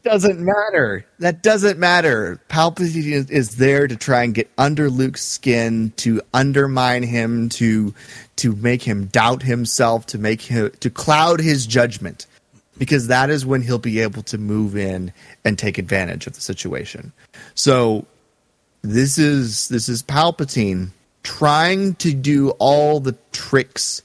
doesn't 0.03 0.39
matter. 0.39 1.05
That 1.19 1.41
doesn't 1.41 1.79
matter. 1.79 2.41
Palpatine 2.49 3.11
is, 3.11 3.29
is 3.29 3.55
there 3.55 3.87
to 3.87 3.95
try 3.95 4.23
and 4.23 4.33
get 4.33 4.51
under 4.57 4.89
Luke's 4.89 5.23
skin, 5.23 5.93
to 5.97 6.21
undermine 6.33 7.03
him, 7.03 7.49
to 7.49 7.93
to 8.37 8.55
make 8.57 8.83
him 8.83 9.05
doubt 9.05 9.43
himself, 9.43 10.05
to 10.07 10.17
make 10.17 10.41
him 10.41 10.71
to 10.81 10.89
cloud 10.89 11.39
his 11.39 11.65
judgment. 11.65 12.27
Because 12.77 13.07
that 13.07 13.29
is 13.29 13.45
when 13.45 13.61
he'll 13.61 13.77
be 13.77 13.99
able 13.99 14.23
to 14.23 14.37
move 14.37 14.75
in 14.75 15.13
and 15.45 15.57
take 15.57 15.77
advantage 15.77 16.25
of 16.27 16.33
the 16.33 16.41
situation. 16.41 17.11
So 17.53 18.05
this 18.81 19.17
is 19.17 19.67
this 19.69 19.89
is 19.89 20.03
Palpatine 20.03 20.89
trying 21.23 21.95
to 21.95 22.13
do 22.13 22.49
all 22.51 22.99
the 22.99 23.15
tricks 23.31 24.01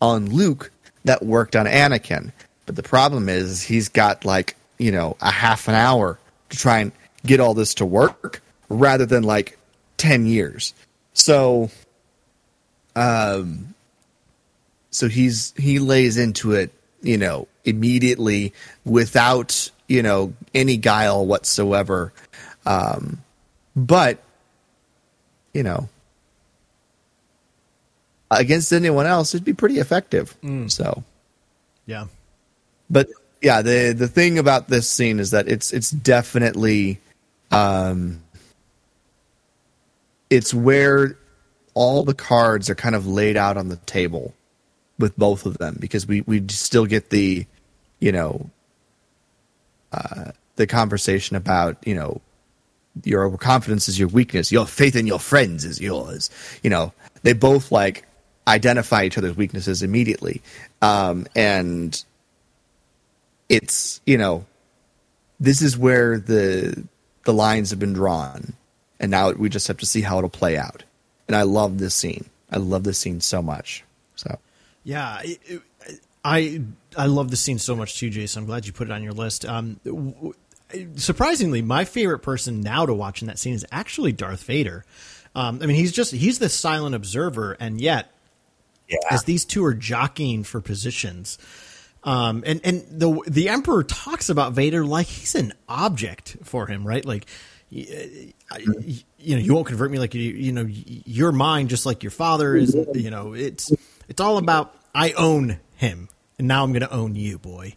on 0.00 0.26
Luke 0.26 0.70
that 1.04 1.24
worked 1.24 1.56
on 1.56 1.66
Anakin. 1.66 2.32
But 2.66 2.76
the 2.76 2.82
problem 2.82 3.28
is 3.28 3.62
he's 3.62 3.88
got 3.88 4.24
like, 4.24 4.56
you 4.78 4.92
know, 4.92 5.16
a 5.20 5.30
half 5.30 5.68
an 5.68 5.74
hour 5.74 6.18
to 6.50 6.56
try 6.56 6.78
and 6.80 6.92
get 7.24 7.40
all 7.40 7.54
this 7.54 7.74
to 7.74 7.86
work 7.86 8.42
rather 8.68 9.06
than 9.06 9.22
like 9.22 9.58
10 9.96 10.26
years. 10.26 10.74
So 11.12 11.70
um 12.96 13.74
so 14.90 15.08
he's 15.08 15.54
he 15.56 15.78
lays 15.78 16.18
into 16.18 16.52
it, 16.52 16.72
you 17.02 17.16
know, 17.16 17.48
immediately 17.64 18.52
without, 18.84 19.70
you 19.88 20.02
know, 20.02 20.32
any 20.54 20.76
guile 20.76 21.24
whatsoever. 21.26 22.12
Um 22.66 23.22
but 23.76 24.18
you 25.54 25.62
know, 25.62 25.88
against 28.30 28.72
anyone 28.72 29.06
else, 29.06 29.34
it'd 29.34 29.44
be 29.44 29.52
pretty 29.52 29.78
effective. 29.78 30.36
So, 30.68 31.02
Yeah. 31.86 32.06
but 32.88 33.08
yeah, 33.42 33.62
the 33.62 33.92
the 33.96 34.06
thing 34.08 34.38
about 34.38 34.68
this 34.68 34.88
scene 34.88 35.18
is 35.18 35.30
that 35.32 35.48
it's 35.48 35.72
it's 35.72 35.90
definitely, 35.90 37.00
um, 37.50 38.22
it's 40.28 40.52
where 40.54 41.16
all 41.74 42.04
the 42.04 42.14
cards 42.14 42.68
are 42.70 42.74
kind 42.74 42.94
of 42.94 43.06
laid 43.06 43.36
out 43.36 43.56
on 43.56 43.68
the 43.68 43.76
table 43.76 44.34
with 45.00 45.16
both 45.16 45.46
of 45.46 45.58
them 45.58 45.76
because 45.80 46.06
we 46.06 46.20
we 46.22 46.44
still 46.48 46.86
get 46.86 47.10
the, 47.10 47.46
you 47.98 48.12
know, 48.12 48.48
uh, 49.92 50.30
the 50.56 50.66
conversation 50.66 51.36
about 51.36 51.76
you 51.86 51.94
know 51.94 52.20
your 53.04 53.24
overconfidence 53.24 53.88
is 53.88 53.98
your 53.98 54.08
weakness. 54.08 54.52
Your 54.52 54.66
faith 54.66 54.96
in 54.96 55.06
your 55.06 55.18
friends 55.18 55.64
is 55.64 55.80
yours. 55.80 56.30
You 56.62 56.70
know, 56.70 56.92
they 57.22 57.32
both 57.32 57.72
like 57.72 58.04
identify 58.46 59.04
each 59.04 59.18
other's 59.18 59.36
weaknesses 59.36 59.82
immediately. 59.82 60.42
Um, 60.82 61.26
and 61.34 62.02
it's, 63.48 64.00
you 64.06 64.18
know, 64.18 64.44
this 65.38 65.62
is 65.62 65.76
where 65.76 66.18
the 66.18 66.86
the 67.24 67.32
lines 67.32 67.70
have 67.70 67.78
been 67.78 67.92
drawn. 67.92 68.54
And 68.98 69.10
now 69.10 69.30
we 69.32 69.48
just 69.48 69.68
have 69.68 69.78
to 69.78 69.86
see 69.86 70.02
how 70.02 70.18
it'll 70.18 70.30
play 70.30 70.56
out. 70.56 70.82
And 71.28 71.36
I 71.36 71.42
love 71.42 71.78
this 71.78 71.94
scene. 71.94 72.28
I 72.50 72.58
love 72.58 72.84
this 72.84 72.98
scene 72.98 73.20
so 73.20 73.40
much. 73.40 73.84
So 74.16 74.38
Yeah, 74.84 75.20
it- 75.22 75.40
it- 75.46 75.62
I 76.24 76.62
I 76.96 77.06
love 77.06 77.30
this 77.30 77.40
scene 77.40 77.58
so 77.58 77.74
much 77.74 77.98
too, 77.98 78.10
Jason. 78.10 78.40
I'm 78.42 78.46
glad 78.46 78.66
you 78.66 78.72
put 78.72 78.88
it 78.88 78.92
on 78.92 79.02
your 79.02 79.12
list. 79.14 79.46
Um, 79.46 79.80
w- 79.84 80.34
surprisingly, 80.96 81.62
my 81.62 81.84
favorite 81.86 82.18
person 82.18 82.60
now 82.60 82.84
to 82.84 82.92
watch 82.92 83.22
in 83.22 83.28
that 83.28 83.38
scene 83.38 83.54
is 83.54 83.64
actually 83.72 84.12
Darth 84.12 84.42
Vader. 84.44 84.84
Um, 85.34 85.60
I 85.62 85.66
mean, 85.66 85.76
he's 85.76 85.92
just 85.92 86.12
he's 86.12 86.38
the 86.38 86.48
silent 86.50 86.94
observer, 86.94 87.52
and 87.58 87.80
yet 87.80 88.10
as 89.10 89.24
these 89.24 89.44
two 89.46 89.64
are 89.64 89.72
jockeying 89.72 90.44
for 90.44 90.60
positions, 90.60 91.38
um, 92.04 92.42
and 92.44 92.60
and 92.64 92.84
the 92.90 93.18
the 93.26 93.48
Emperor 93.48 93.82
talks 93.82 94.28
about 94.28 94.52
Vader 94.52 94.84
like 94.84 95.06
he's 95.06 95.34
an 95.34 95.54
object 95.68 96.36
for 96.42 96.66
him, 96.66 96.86
right? 96.86 97.04
Like, 97.04 97.26
I- 97.72 98.64
you 99.18 99.36
know, 99.36 99.40
you 99.42 99.54
won't 99.54 99.66
convert 99.68 99.90
me 99.90 99.98
like 99.98 100.14
you, 100.14 100.20
you 100.32 100.52
know, 100.52 100.66
you're 100.68 101.32
mine, 101.32 101.68
just 101.68 101.86
like 101.86 102.02
your 102.02 102.10
father 102.10 102.56
is. 102.56 102.74
You 102.94 103.10
know, 103.10 103.32
it's 103.32 103.70
it's 104.10 104.20
all 104.20 104.36
about 104.36 104.74
I 104.94 105.12
own 105.12 105.60
him, 105.76 106.10
and 106.38 106.46
now 106.46 106.62
I'm 106.62 106.72
going 106.72 106.82
to 106.82 106.92
own 106.92 107.14
you, 107.14 107.38
boy. 107.38 107.76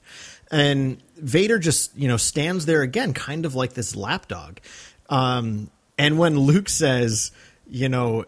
And 0.51 1.01
Vader 1.15 1.59
just 1.59 1.95
you 1.95 2.09
know 2.09 2.17
stands 2.17 2.65
there 2.65 2.81
again, 2.81 3.13
kind 3.13 3.45
of 3.45 3.55
like 3.55 3.73
this 3.73 3.95
lapdog. 3.95 4.57
Um, 5.09 5.69
and 5.97 6.17
when 6.17 6.37
Luke 6.37 6.67
says, 6.67 7.31
you 7.67 7.87
know, 7.87 8.25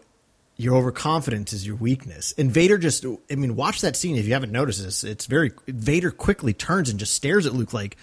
your 0.56 0.76
overconfidence 0.76 1.52
is 1.52 1.66
your 1.66 1.76
weakness. 1.76 2.32
And 2.38 2.50
Vader 2.50 2.78
just, 2.78 3.04
I 3.30 3.34
mean, 3.34 3.56
watch 3.56 3.82
that 3.82 3.96
scene 3.96 4.16
if 4.16 4.26
you 4.26 4.32
haven't 4.32 4.52
noticed 4.52 4.82
this. 4.82 5.04
It's 5.04 5.26
very, 5.26 5.52
Vader 5.66 6.10
quickly 6.10 6.54
turns 6.54 6.88
and 6.88 6.98
just 6.98 7.14
stares 7.14 7.44
at 7.44 7.52
Luke 7.52 7.72
like, 7.72 7.96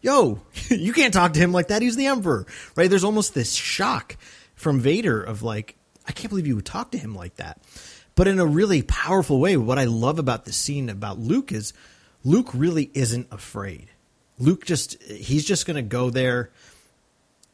yo, 0.00 0.40
you 0.68 0.92
can't 0.92 1.12
talk 1.12 1.32
to 1.32 1.40
him 1.40 1.52
like 1.52 1.68
that. 1.68 1.82
He's 1.82 1.96
the 1.96 2.06
Emperor, 2.06 2.46
right? 2.76 2.88
There's 2.88 3.04
almost 3.04 3.34
this 3.34 3.54
shock 3.54 4.16
from 4.54 4.80
Vader 4.80 5.20
of 5.20 5.42
like, 5.42 5.76
I 6.06 6.12
can't 6.12 6.28
believe 6.28 6.46
you 6.46 6.54
would 6.56 6.66
talk 6.66 6.92
to 6.92 6.98
him 6.98 7.14
like 7.14 7.36
that. 7.36 7.60
But 8.16 8.26
in 8.26 8.40
a 8.40 8.46
really 8.46 8.82
powerful 8.82 9.38
way, 9.38 9.56
what 9.56 9.78
I 9.78 9.84
love 9.84 10.18
about 10.18 10.44
the 10.46 10.52
scene 10.52 10.88
about 10.88 11.18
Luke 11.20 11.52
is 11.52 11.72
Luke 12.24 12.50
really 12.52 12.90
isn't 12.94 13.28
afraid. 13.30 13.90
Luke 14.38 14.64
just, 14.64 15.00
he's 15.04 15.44
just 15.44 15.64
going 15.66 15.76
to 15.76 15.82
go 15.82 16.10
there 16.10 16.50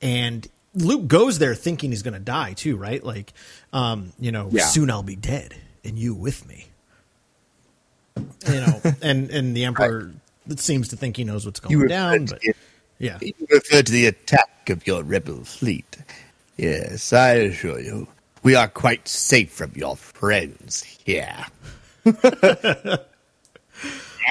and 0.01 0.49
Luke 0.75 1.07
goes 1.07 1.39
there 1.39 1.55
thinking 1.55 1.91
he's 1.91 2.03
going 2.03 2.15
to 2.15 2.21
die 2.21 2.55
too, 2.55 2.77
right? 2.77 3.05
Like, 3.05 3.33
um, 3.73 4.13
you 4.19 4.33
know, 4.33 4.49
Yeah. 4.51 4.65
soon 4.67 4.91
I'll 4.91 5.03
be 5.03 5.17
dead 5.17 5.55
and 5.85 5.99
you 5.99 6.15
with 6.15 6.47
me. 6.49 6.69
You 8.17 8.25
know, 8.61 8.81
and 9.03 9.31
and 9.31 9.57
the 9.57 9.65
emperor 9.65 10.13
seems 10.57 10.89
to 10.89 10.97
think 10.97 11.17
he 11.17 11.25
knows 11.25 11.45
what's 11.47 11.61
going 11.61 11.87
down, 11.89 12.27
but 12.27 12.39
it- 12.43 12.57
yeah, 12.99 13.19
You 13.21 13.33
refer 13.51 13.83
to 13.83 13.91
the 13.93 14.07
attack 14.07 14.71
of 14.71 14.87
your 14.87 15.03
rebel 15.03 15.43
fleet. 15.45 15.99
Yes, 16.57 17.13
I 17.13 17.33
assure 17.35 17.81
you, 17.81 18.07
We 18.43 18.55
are 18.55 18.69
quite 18.69 19.07
safe 19.09 19.53
from 19.53 19.73
your 19.75 19.97
friends 19.97 20.83
here. 20.83 21.47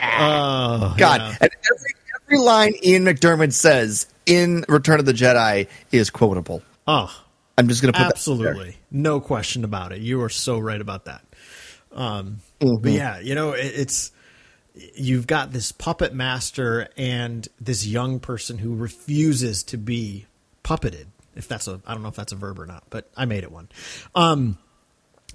Oh, 0.04 0.96
God, 0.98 1.22
yeah. 1.22 1.38
and 1.42 1.52
every 1.70 1.94
every 2.24 2.38
line 2.40 2.74
Ian 2.84 3.04
McDiarmid 3.04 3.52
says 3.54 4.08
in 4.26 4.64
Return 4.70 5.00
of 5.00 5.06
the 5.06 5.14
Jedi 5.14 5.68
is 5.92 6.10
quotable. 6.10 6.64
Oh, 6.88 7.14
I'm 7.58 7.68
just 7.68 7.82
gonna 7.82 7.94
put 7.94 8.02
absolutely, 8.04 8.78
no 8.90 9.20
question 9.20 9.64
about 9.66 9.92
it. 9.92 10.00
You 10.00 10.22
are 10.24 10.30
so 10.30 10.58
right 10.58 10.80
about 10.80 11.06
that. 11.06 11.24
Um, 11.92 12.38
Mm-hmm. 12.62 12.84
But 12.84 12.92
yeah, 12.92 13.20
you 13.20 13.36
know, 13.36 13.54
it, 13.54 13.66
it's 13.76 14.12
you've 14.96 15.28
got 15.28 15.52
this 15.52 15.72
puppet 15.72 16.14
master 16.14 16.88
and 16.96 17.48
this 17.60 17.86
young 17.86 18.20
person 18.20 18.60
who 18.60 18.76
refuses 18.76 19.64
to 19.64 19.78
be 19.78 20.28
puppeted. 20.64 21.08
If 21.36 21.48
that's 21.48 21.68
a, 21.68 21.82
I 21.86 21.94
don't 21.94 22.04
know 22.04 22.10
if 22.10 22.16
that's 22.16 22.32
a 22.32 22.36
verb 22.36 22.60
or 22.60 22.66
not, 22.66 22.84
but 22.90 23.10
I 23.16 23.26
made 23.26 23.44
it 23.44 23.52
one. 23.52 23.70
Um, 24.16 24.58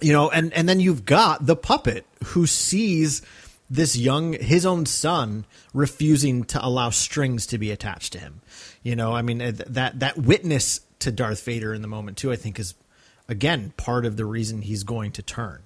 you 0.00 0.12
know, 0.12 0.30
and 0.30 0.52
and 0.52 0.68
then 0.68 0.80
you've 0.80 1.04
got 1.04 1.46
the 1.46 1.56
puppet 1.56 2.06
who 2.24 2.46
sees 2.46 3.22
this 3.68 3.96
young 3.96 4.34
his 4.34 4.66
own 4.66 4.86
son 4.86 5.44
refusing 5.72 6.44
to 6.44 6.64
allow 6.64 6.90
strings 6.90 7.46
to 7.46 7.58
be 7.58 7.70
attached 7.70 8.12
to 8.12 8.18
him. 8.18 8.42
You 8.82 8.94
know, 8.94 9.12
I 9.12 9.22
mean 9.22 9.38
that 9.38 10.00
that 10.00 10.18
witness 10.18 10.80
to 11.00 11.10
Darth 11.10 11.42
Vader 11.44 11.72
in 11.74 11.82
the 11.82 11.88
moment 11.88 12.18
too. 12.18 12.30
I 12.30 12.36
think 12.36 12.58
is 12.58 12.74
again 13.28 13.72
part 13.76 14.04
of 14.04 14.16
the 14.16 14.24
reason 14.24 14.62
he's 14.62 14.84
going 14.84 15.12
to 15.12 15.22
turn. 15.22 15.62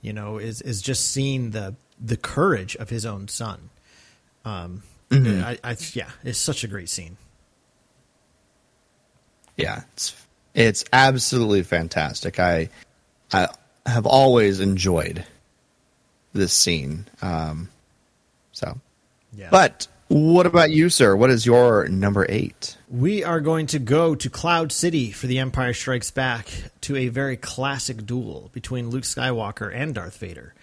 You 0.00 0.12
know, 0.12 0.38
is 0.38 0.62
is 0.62 0.80
just 0.82 1.10
seeing 1.10 1.50
the 1.50 1.76
the 2.00 2.16
courage 2.16 2.76
of 2.76 2.90
his 2.90 3.06
own 3.06 3.28
son. 3.28 3.70
Um, 4.44 4.82
I, 5.10 5.58
I, 5.62 5.76
yeah, 5.92 6.10
it's 6.24 6.38
such 6.38 6.64
a 6.64 6.68
great 6.68 6.88
scene. 6.88 7.16
Yeah, 9.56 9.82
it's 9.92 10.14
it's 10.54 10.84
absolutely 10.92 11.62
fantastic. 11.62 12.38
I 12.40 12.68
I 13.32 13.48
have 13.86 14.06
always 14.06 14.60
enjoyed 14.60 15.24
this 16.32 16.52
scene. 16.52 17.06
Um, 17.22 17.68
so, 18.52 18.80
Yeah. 19.36 19.48
but 19.50 19.86
what 20.08 20.46
about 20.46 20.70
you, 20.70 20.88
sir? 20.90 21.16
What 21.16 21.30
is 21.30 21.46
your 21.46 21.88
number 21.88 22.26
eight? 22.28 22.76
We 22.88 23.24
are 23.24 23.40
going 23.40 23.66
to 23.68 23.78
go 23.78 24.14
to 24.14 24.30
Cloud 24.30 24.70
City 24.72 25.10
for 25.10 25.26
The 25.26 25.38
Empire 25.38 25.72
Strikes 25.72 26.10
Back 26.10 26.48
to 26.82 26.96
a 26.96 27.08
very 27.08 27.36
classic 27.36 28.04
duel 28.06 28.50
between 28.52 28.90
Luke 28.90 29.04
Skywalker 29.04 29.72
and 29.74 29.94
Darth 29.94 30.16
Vader. 30.18 30.54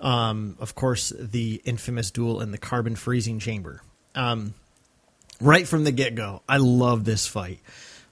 Um, 0.00 0.56
of 0.60 0.74
course, 0.74 1.12
the 1.18 1.60
infamous 1.64 2.10
duel 2.10 2.40
in 2.40 2.50
the 2.50 2.58
carbon 2.58 2.96
freezing 2.96 3.38
chamber. 3.38 3.82
Um, 4.14 4.54
right 5.40 5.66
from 5.66 5.84
the 5.84 5.92
get 5.92 6.14
go, 6.14 6.42
I 6.48 6.58
love 6.58 7.04
this 7.04 7.26
fight. 7.26 7.60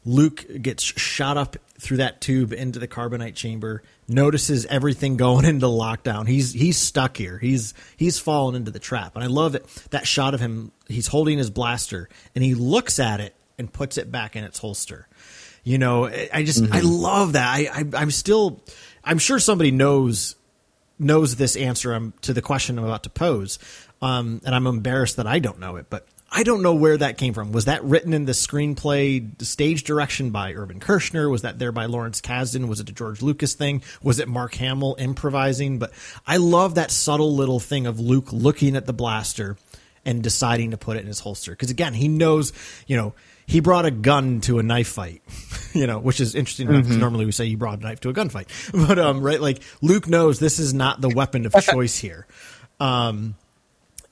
Luke 0.07 0.47
gets 0.63 0.85
shot 0.85 1.37
up 1.37 1.57
through 1.79 1.99
that 1.99 2.21
tube 2.21 2.53
into 2.53 2.79
the 2.79 2.87
carbonite 2.87 3.35
chamber, 3.35 3.83
notices 4.09 4.65
everything 4.67 5.17
going 5.17 5.45
into 5.45 5.67
lockdown. 5.67 6.27
He's 6.27 6.53
he's 6.53 6.79
stuck 6.79 7.17
here. 7.17 7.39
He's 7.39 7.75
he's 7.97 8.19
fallen 8.19 8.55
into 8.55 8.71
the 8.71 8.79
trap. 8.79 9.17
And 9.17 9.25
I 9.25 9.27
love 9.27 9.55
it 9.55 9.67
that 9.91 10.07
shot 10.07 10.33
of 10.33 10.41
him. 10.41 10.73
He's 10.89 11.09
holding 11.09 11.39
his 11.39 11.51
blaster 11.51 12.09
and 12.35 12.43
he 12.43 12.55
looks 12.55 12.99
at 12.99 13.21
it 13.21 13.35
and 13.59 13.71
puts 13.71 13.99
it 13.99 14.11
back 14.11 14.37
in 14.37 14.45
its 14.45 14.61
holster. 14.61 15.09
You 15.65 15.79
know, 15.79 16.07
I 16.07 16.45
just 16.45 16.65
I 16.73 16.81
love 16.81 17.33
that. 17.33 17.49
I, 17.49 17.69
I 17.73 17.85
I'm 18.01 18.13
still 18.13 18.63
I'm 19.03 19.19
sure 19.19 19.41
somebody 19.41 19.73
knows 19.73 20.37
knows 21.01 21.35
this 21.35 21.57
answer 21.57 21.93
um, 21.93 22.15
to 22.23 22.33
the 22.33 22.41
question 22.41 22.79
I'm 22.79 22.85
about 22.85 23.03
to 23.03 23.11
pose, 23.11 23.59
um, 24.01 24.41
and 24.45 24.55
I'm 24.55 24.69
embarrassed 24.69 25.17
that 25.17 25.27
I 25.27 25.41
don't 25.41 25.59
know 25.59 25.75
it. 25.77 25.87
But 25.91 26.07
I 26.31 26.43
don't 26.43 26.63
know 26.63 26.75
where 26.75 26.97
that 26.97 27.19
came 27.19 27.33
from. 27.35 27.53
Was 27.53 27.67
that 27.67 27.83
written 27.85 28.13
in 28.13 28.25
the 28.25 28.33
screenplay, 28.33 29.41
stage 29.43 29.85
direction 29.85 30.31
by 30.31 30.53
Irvin 30.55 30.81
Kershner? 30.81 31.31
Was 31.31 31.43
that 31.43 31.59
there 31.59 31.73
by 31.73 31.87
Lawrence 31.87 32.21
Kasdan? 32.21 32.69
Was 32.69 32.81
it 32.81 32.91
a 32.91 32.93
George 32.93 33.23
Lucas 33.23 33.55
thing? 33.55 33.83
Was 34.03 34.19
it 34.19 34.29
Mark 34.29 34.55
Hamill 34.57 34.97
improvising? 34.99 35.79
But 35.79 35.93
I 36.27 36.39
love 36.39 36.75
that 36.75 36.91
subtle 36.91 37.35
little 37.35 37.61
thing 37.61 37.87
of 37.87 38.01
Luke 38.01 38.33
looking 38.33 38.77
at 38.77 38.87
the 38.87 38.93
blaster 38.93 39.57
and 40.05 40.23
deciding 40.23 40.73
to 40.73 40.77
put 40.77 40.97
it 40.97 41.01
in 41.01 41.07
his 41.07 41.21
holster. 41.21 41.53
Because 41.53 41.71
again, 41.71 41.95
he 41.95 42.09
knows, 42.09 42.53
you 42.87 42.97
know, 42.97 43.15
he 43.47 43.61
brought 43.61 43.87
a 43.87 43.91
gun 43.93 44.41
to 44.43 44.59
a 44.59 44.63
knife 44.63 44.89
fight, 44.89 45.23
you 45.73 45.87
know, 45.87 46.01
which 46.01 46.21
is 46.21 46.35
interesting 46.35 46.69
enough 46.69 46.87
'cause 46.87 46.97
normally 46.97 47.25
we 47.25 47.33
say 47.33 47.47
he 47.47 47.55
brought 47.55 47.79
a 47.79 47.83
knife 47.83 48.01
to 48.01 48.09
a 48.09 48.13
gunfight. 48.13 48.47
But, 48.89 48.99
um, 48.99 49.21
right, 49.21 49.41
like 49.41 49.63
Luke 49.81 50.09
knows 50.09 50.39
this 50.41 50.59
is 50.59 50.75
not 50.75 51.01
the 51.01 51.09
weapon 51.09 51.47
of 51.47 51.53
choice 51.65 51.97
here. 51.97 52.27
Um, 52.81 53.37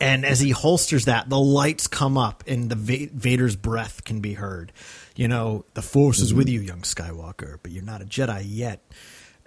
and 0.05 0.27
as 0.27 0.39
he 0.39 0.51
holsters 0.51 1.07
that, 1.07 1.31
the 1.31 1.39
lights 1.39 1.87
come 1.87 2.19
up 2.19 2.45
and 2.47 2.69
the 2.69 2.75
Va- 2.77 3.11
Vader's 3.15 3.57
breath 3.57 4.05
can 4.05 4.21
be 4.21 4.35
heard. 4.35 4.71
You 5.17 5.29
know, 5.29 5.65
the 5.73 5.81
Force 5.81 6.21
is 6.21 6.35
with 6.35 6.47
mm-hmm. 6.47 6.55
you, 6.57 6.61
young 6.61 6.83
Skywalker, 6.83 7.59
but 7.63 7.73
you're 7.73 7.83
not 7.83 8.03
a 8.03 8.05
Jedi 8.05 8.45
yet. 8.47 8.83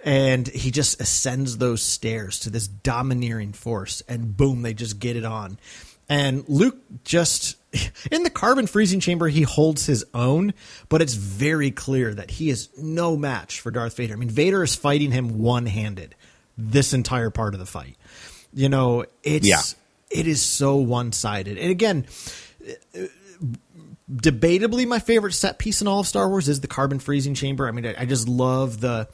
And 0.04 0.48
he 0.48 0.72
just 0.72 1.00
ascends 1.00 1.58
those 1.58 1.80
stairs 1.80 2.40
to 2.40 2.50
this 2.50 2.66
domineering 2.66 3.52
force, 3.52 4.02
and 4.08 4.36
boom, 4.36 4.62
they 4.62 4.74
just 4.74 4.98
get 4.98 5.16
it 5.16 5.24
on. 5.24 5.60
And 6.08 6.44
Luke 6.48 6.78
just 7.04 7.56
in 8.10 8.24
the 8.24 8.30
carbon 8.30 8.66
freezing 8.66 8.98
chamber, 8.98 9.28
he 9.28 9.42
holds 9.42 9.86
his 9.86 10.04
own, 10.12 10.54
but 10.88 11.00
it's 11.02 11.14
very 11.14 11.70
clear 11.70 12.14
that 12.14 12.32
he 12.32 12.50
is 12.50 12.68
no 12.76 13.16
match 13.16 13.60
for 13.60 13.70
Darth 13.70 13.96
Vader. 13.96 14.14
I 14.14 14.16
mean, 14.16 14.30
Vader 14.30 14.64
is 14.64 14.74
fighting 14.74 15.12
him 15.12 15.38
one 15.38 15.66
handed 15.66 16.16
this 16.56 16.92
entire 16.92 17.30
part 17.30 17.54
of 17.54 17.60
the 17.60 17.66
fight. 17.66 17.96
You 18.52 18.68
know, 18.68 19.04
it's 19.22 19.46
Yeah. 19.46 19.62
It 20.10 20.26
is 20.26 20.42
so 20.42 20.76
one 20.76 21.12
sided. 21.12 21.58
And 21.58 21.70
again, 21.70 22.06
debatably 24.10 24.86
my 24.86 24.98
favorite 24.98 25.32
set 25.32 25.58
piece 25.58 25.80
in 25.80 25.88
all 25.88 26.00
of 26.00 26.06
Star 26.06 26.28
Wars 26.28 26.48
is 26.48 26.60
the 26.60 26.66
carbon 26.68 26.98
freezing 26.98 27.34
chamber. 27.34 27.68
I 27.68 27.72
mean, 27.72 27.86
I, 27.86 27.94
I 27.98 28.04
just 28.06 28.28
love 28.28 28.80
the 28.80 29.08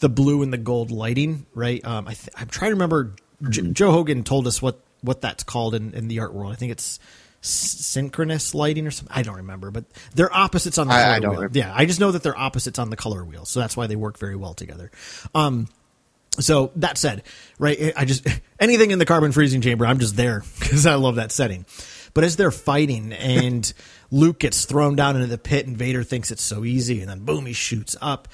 the 0.00 0.08
blue 0.08 0.42
and 0.42 0.52
the 0.52 0.58
gold 0.58 0.90
lighting. 0.90 1.46
Right? 1.54 1.84
Um, 1.84 2.06
I 2.08 2.14
th- 2.14 2.30
I'm 2.36 2.48
trying 2.48 2.70
to 2.70 2.74
remember. 2.74 3.14
J- 3.48 3.70
Joe 3.70 3.92
Hogan 3.92 4.24
told 4.24 4.46
us 4.46 4.60
what 4.60 4.80
what 5.02 5.20
that's 5.20 5.44
called 5.44 5.74
in, 5.74 5.94
in 5.94 6.08
the 6.08 6.20
art 6.20 6.34
world. 6.34 6.52
I 6.52 6.56
think 6.56 6.72
it's 6.72 6.98
synchronous 7.40 8.52
lighting 8.52 8.84
or 8.86 8.90
something. 8.90 9.16
I 9.16 9.22
don't 9.22 9.36
remember, 9.36 9.70
but 9.70 9.84
they're 10.14 10.34
opposites 10.34 10.76
on 10.78 10.88
the 10.88 10.94
I- 10.94 11.02
color 11.02 11.14
I 11.14 11.18
don't 11.20 11.30
wheel. 11.30 11.40
remember. 11.42 11.58
Yeah, 11.58 11.72
I 11.74 11.84
just 11.86 12.00
know 12.00 12.10
that 12.10 12.22
they're 12.24 12.36
opposites 12.38 12.78
on 12.80 12.90
the 12.90 12.96
color 12.96 13.24
wheel, 13.24 13.44
so 13.44 13.60
that's 13.60 13.76
why 13.76 13.86
they 13.86 13.94
work 13.96 14.18
very 14.18 14.34
well 14.34 14.54
together. 14.54 14.90
Um, 15.36 15.68
so 16.40 16.72
that 16.76 16.98
said, 16.98 17.22
right, 17.58 17.92
I 17.96 18.04
just 18.04 18.26
anything 18.60 18.90
in 18.90 18.98
the 18.98 19.06
carbon 19.06 19.32
freezing 19.32 19.60
chamber, 19.60 19.86
I'm 19.86 19.98
just 19.98 20.16
there 20.16 20.42
because 20.60 20.86
I 20.86 20.94
love 20.94 21.16
that 21.16 21.32
setting. 21.32 21.66
But 22.14 22.24
as 22.24 22.36
they're 22.36 22.50
fighting 22.50 23.12
and 23.12 23.72
Luke 24.10 24.40
gets 24.40 24.64
thrown 24.64 24.96
down 24.96 25.16
into 25.16 25.28
the 25.28 25.38
pit 25.38 25.66
and 25.66 25.76
Vader 25.76 26.02
thinks 26.02 26.30
it's 26.30 26.42
so 26.42 26.64
easy 26.64 27.00
and 27.00 27.08
then 27.08 27.20
boom, 27.20 27.46
he 27.46 27.52
shoots 27.52 27.96
up. 28.00 28.28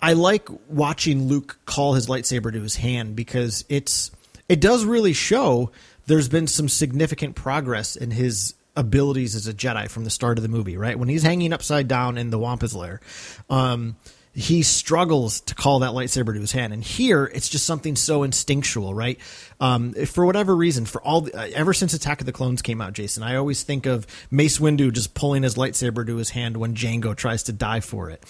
I 0.00 0.12
like 0.12 0.48
watching 0.68 1.28
Luke 1.28 1.58
call 1.64 1.94
his 1.94 2.06
lightsaber 2.06 2.52
to 2.52 2.60
his 2.60 2.76
hand 2.76 3.16
because 3.16 3.64
it's 3.68 4.10
it 4.48 4.60
does 4.60 4.84
really 4.84 5.12
show 5.12 5.70
there's 6.06 6.28
been 6.28 6.46
some 6.46 6.68
significant 6.68 7.34
progress 7.34 7.96
in 7.96 8.10
his 8.12 8.54
abilities 8.76 9.34
as 9.34 9.46
a 9.46 9.54
Jedi 9.54 9.90
from 9.90 10.04
the 10.04 10.10
start 10.10 10.38
of 10.38 10.42
the 10.42 10.48
movie, 10.48 10.76
right? 10.76 10.98
When 10.98 11.08
he's 11.08 11.22
hanging 11.22 11.52
upside 11.52 11.88
down 11.88 12.18
in 12.18 12.30
the 12.30 12.38
Wampa's 12.38 12.74
lair, 12.74 13.00
um, 13.48 13.96
he 14.36 14.62
struggles 14.62 15.40
to 15.40 15.54
call 15.54 15.78
that 15.78 15.92
lightsaber 15.92 16.34
to 16.34 16.40
his 16.40 16.52
hand, 16.52 16.74
and 16.74 16.84
here 16.84 17.24
it's 17.24 17.48
just 17.48 17.64
something 17.64 17.96
so 17.96 18.22
instinctual, 18.22 18.92
right? 18.92 19.18
Um, 19.60 19.94
for 19.94 20.26
whatever 20.26 20.54
reason, 20.54 20.84
for 20.84 21.00
all 21.00 21.22
the, 21.22 21.34
uh, 21.34 21.48
ever 21.54 21.72
since 21.72 21.94
Attack 21.94 22.20
of 22.20 22.26
the 22.26 22.32
Clones 22.32 22.60
came 22.60 22.82
out, 22.82 22.92
Jason, 22.92 23.22
I 23.22 23.36
always 23.36 23.62
think 23.62 23.86
of 23.86 24.06
Mace 24.30 24.58
Windu 24.58 24.92
just 24.92 25.14
pulling 25.14 25.42
his 25.42 25.54
lightsaber 25.54 26.06
to 26.06 26.16
his 26.16 26.28
hand 26.28 26.58
when 26.58 26.74
Jango 26.74 27.16
tries 27.16 27.44
to 27.44 27.54
die 27.54 27.80
for 27.80 28.10
it. 28.10 28.22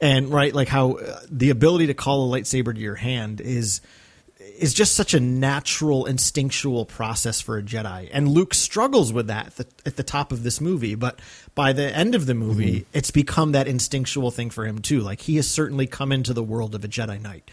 And 0.00 0.28
right 0.28 0.54
like 0.54 0.68
how 0.68 0.92
uh, 0.92 1.20
the 1.28 1.50
ability 1.50 1.88
to 1.88 1.94
call 1.94 2.32
a 2.32 2.40
lightsaber 2.40 2.72
to 2.72 2.80
your 2.80 2.94
hand 2.94 3.40
is 3.40 3.80
is 4.38 4.72
just 4.72 4.94
such 4.94 5.14
a 5.14 5.20
natural 5.20 6.06
instinctual 6.06 6.86
process 6.86 7.40
for 7.40 7.58
a 7.58 7.62
jedi. 7.62 8.08
And 8.10 8.28
luke 8.28 8.54
struggles 8.54 9.12
with 9.12 9.26
that 9.26 9.48
at 9.48 9.56
the, 9.56 9.66
at 9.84 9.96
the 9.96 10.02
top 10.02 10.32
of 10.32 10.42
this 10.42 10.58
movie 10.58 10.94
but 10.94 11.20
by 11.54 11.72
the 11.72 11.94
end 11.94 12.14
of 12.14 12.26
the 12.26 12.34
movie 12.34 12.86
it's 12.92 13.10
become 13.10 13.52
that 13.52 13.66
instinctual 13.68 14.30
thing 14.30 14.50
for 14.50 14.64
him 14.64 14.78
too 14.80 15.00
like 15.00 15.20
he 15.20 15.36
has 15.36 15.48
certainly 15.48 15.86
come 15.86 16.12
into 16.12 16.32
the 16.32 16.42
world 16.42 16.74
of 16.74 16.84
a 16.84 16.88
jedi 16.88 17.20
knight 17.20 17.50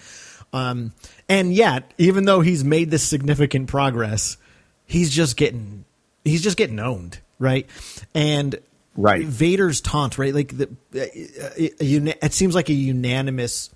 um, 0.54 0.94
and 1.28 1.54
yet 1.54 1.94
even 1.98 2.26
though 2.26 2.42
he's 2.42 2.64
made 2.64 2.90
this 2.92 3.04
significant 3.04 3.68
progress 3.68 4.38
he's 4.86 5.10
just 5.10 5.36
getting 5.38 5.86
he's 6.24 6.42
just 6.42 6.58
getting 6.58 6.80
owned 6.80 7.20
right 7.40 7.68
and 8.14 8.60
Right. 8.98 9.24
Vader's 9.24 9.80
taunt, 9.80 10.18
right? 10.18 10.34
Like 10.34 10.58
the, 10.58 10.76
it 10.92 12.34
seems 12.34 12.56
like 12.56 12.70
a 12.70 12.74
unanimous 12.74 13.70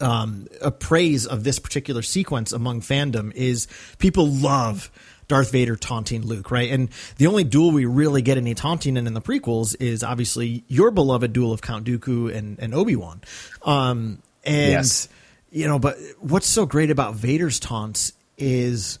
um, 0.00 0.48
appraise 0.62 1.26
of 1.26 1.44
this 1.44 1.58
particular 1.58 2.02
sequence 2.02 2.52
among 2.52 2.80
fandom 2.80 3.32
is 3.34 3.68
people 3.98 4.26
love 4.26 4.90
Darth 5.30 5.50
Vader 5.52 5.76
taunting 5.76 6.26
Luke, 6.26 6.50
right? 6.50 6.70
And 6.70 6.90
the 7.16 7.26
only 7.26 7.44
duel 7.44 7.70
we 7.70 7.84
really 7.86 8.20
get 8.20 8.36
any 8.36 8.54
taunting 8.54 8.96
in 8.96 9.06
in 9.06 9.14
the 9.14 9.22
prequels 9.22 9.74
is 9.80 10.02
obviously 10.04 10.64
your 10.68 10.90
beloved 10.90 11.32
duel 11.32 11.52
of 11.52 11.62
Count 11.62 11.86
Dooku 11.86 12.34
and, 12.34 12.58
and 12.58 12.74
Obi 12.74 12.96
Wan. 12.96 13.22
Um, 13.62 14.22
and 14.44 14.72
Yes. 14.72 15.08
you 15.50 15.66
know, 15.66 15.78
but 15.78 15.96
what's 16.18 16.46
so 16.46 16.66
great 16.66 16.90
about 16.90 17.14
Vader's 17.14 17.58
taunts 17.58 18.12
is, 18.36 18.98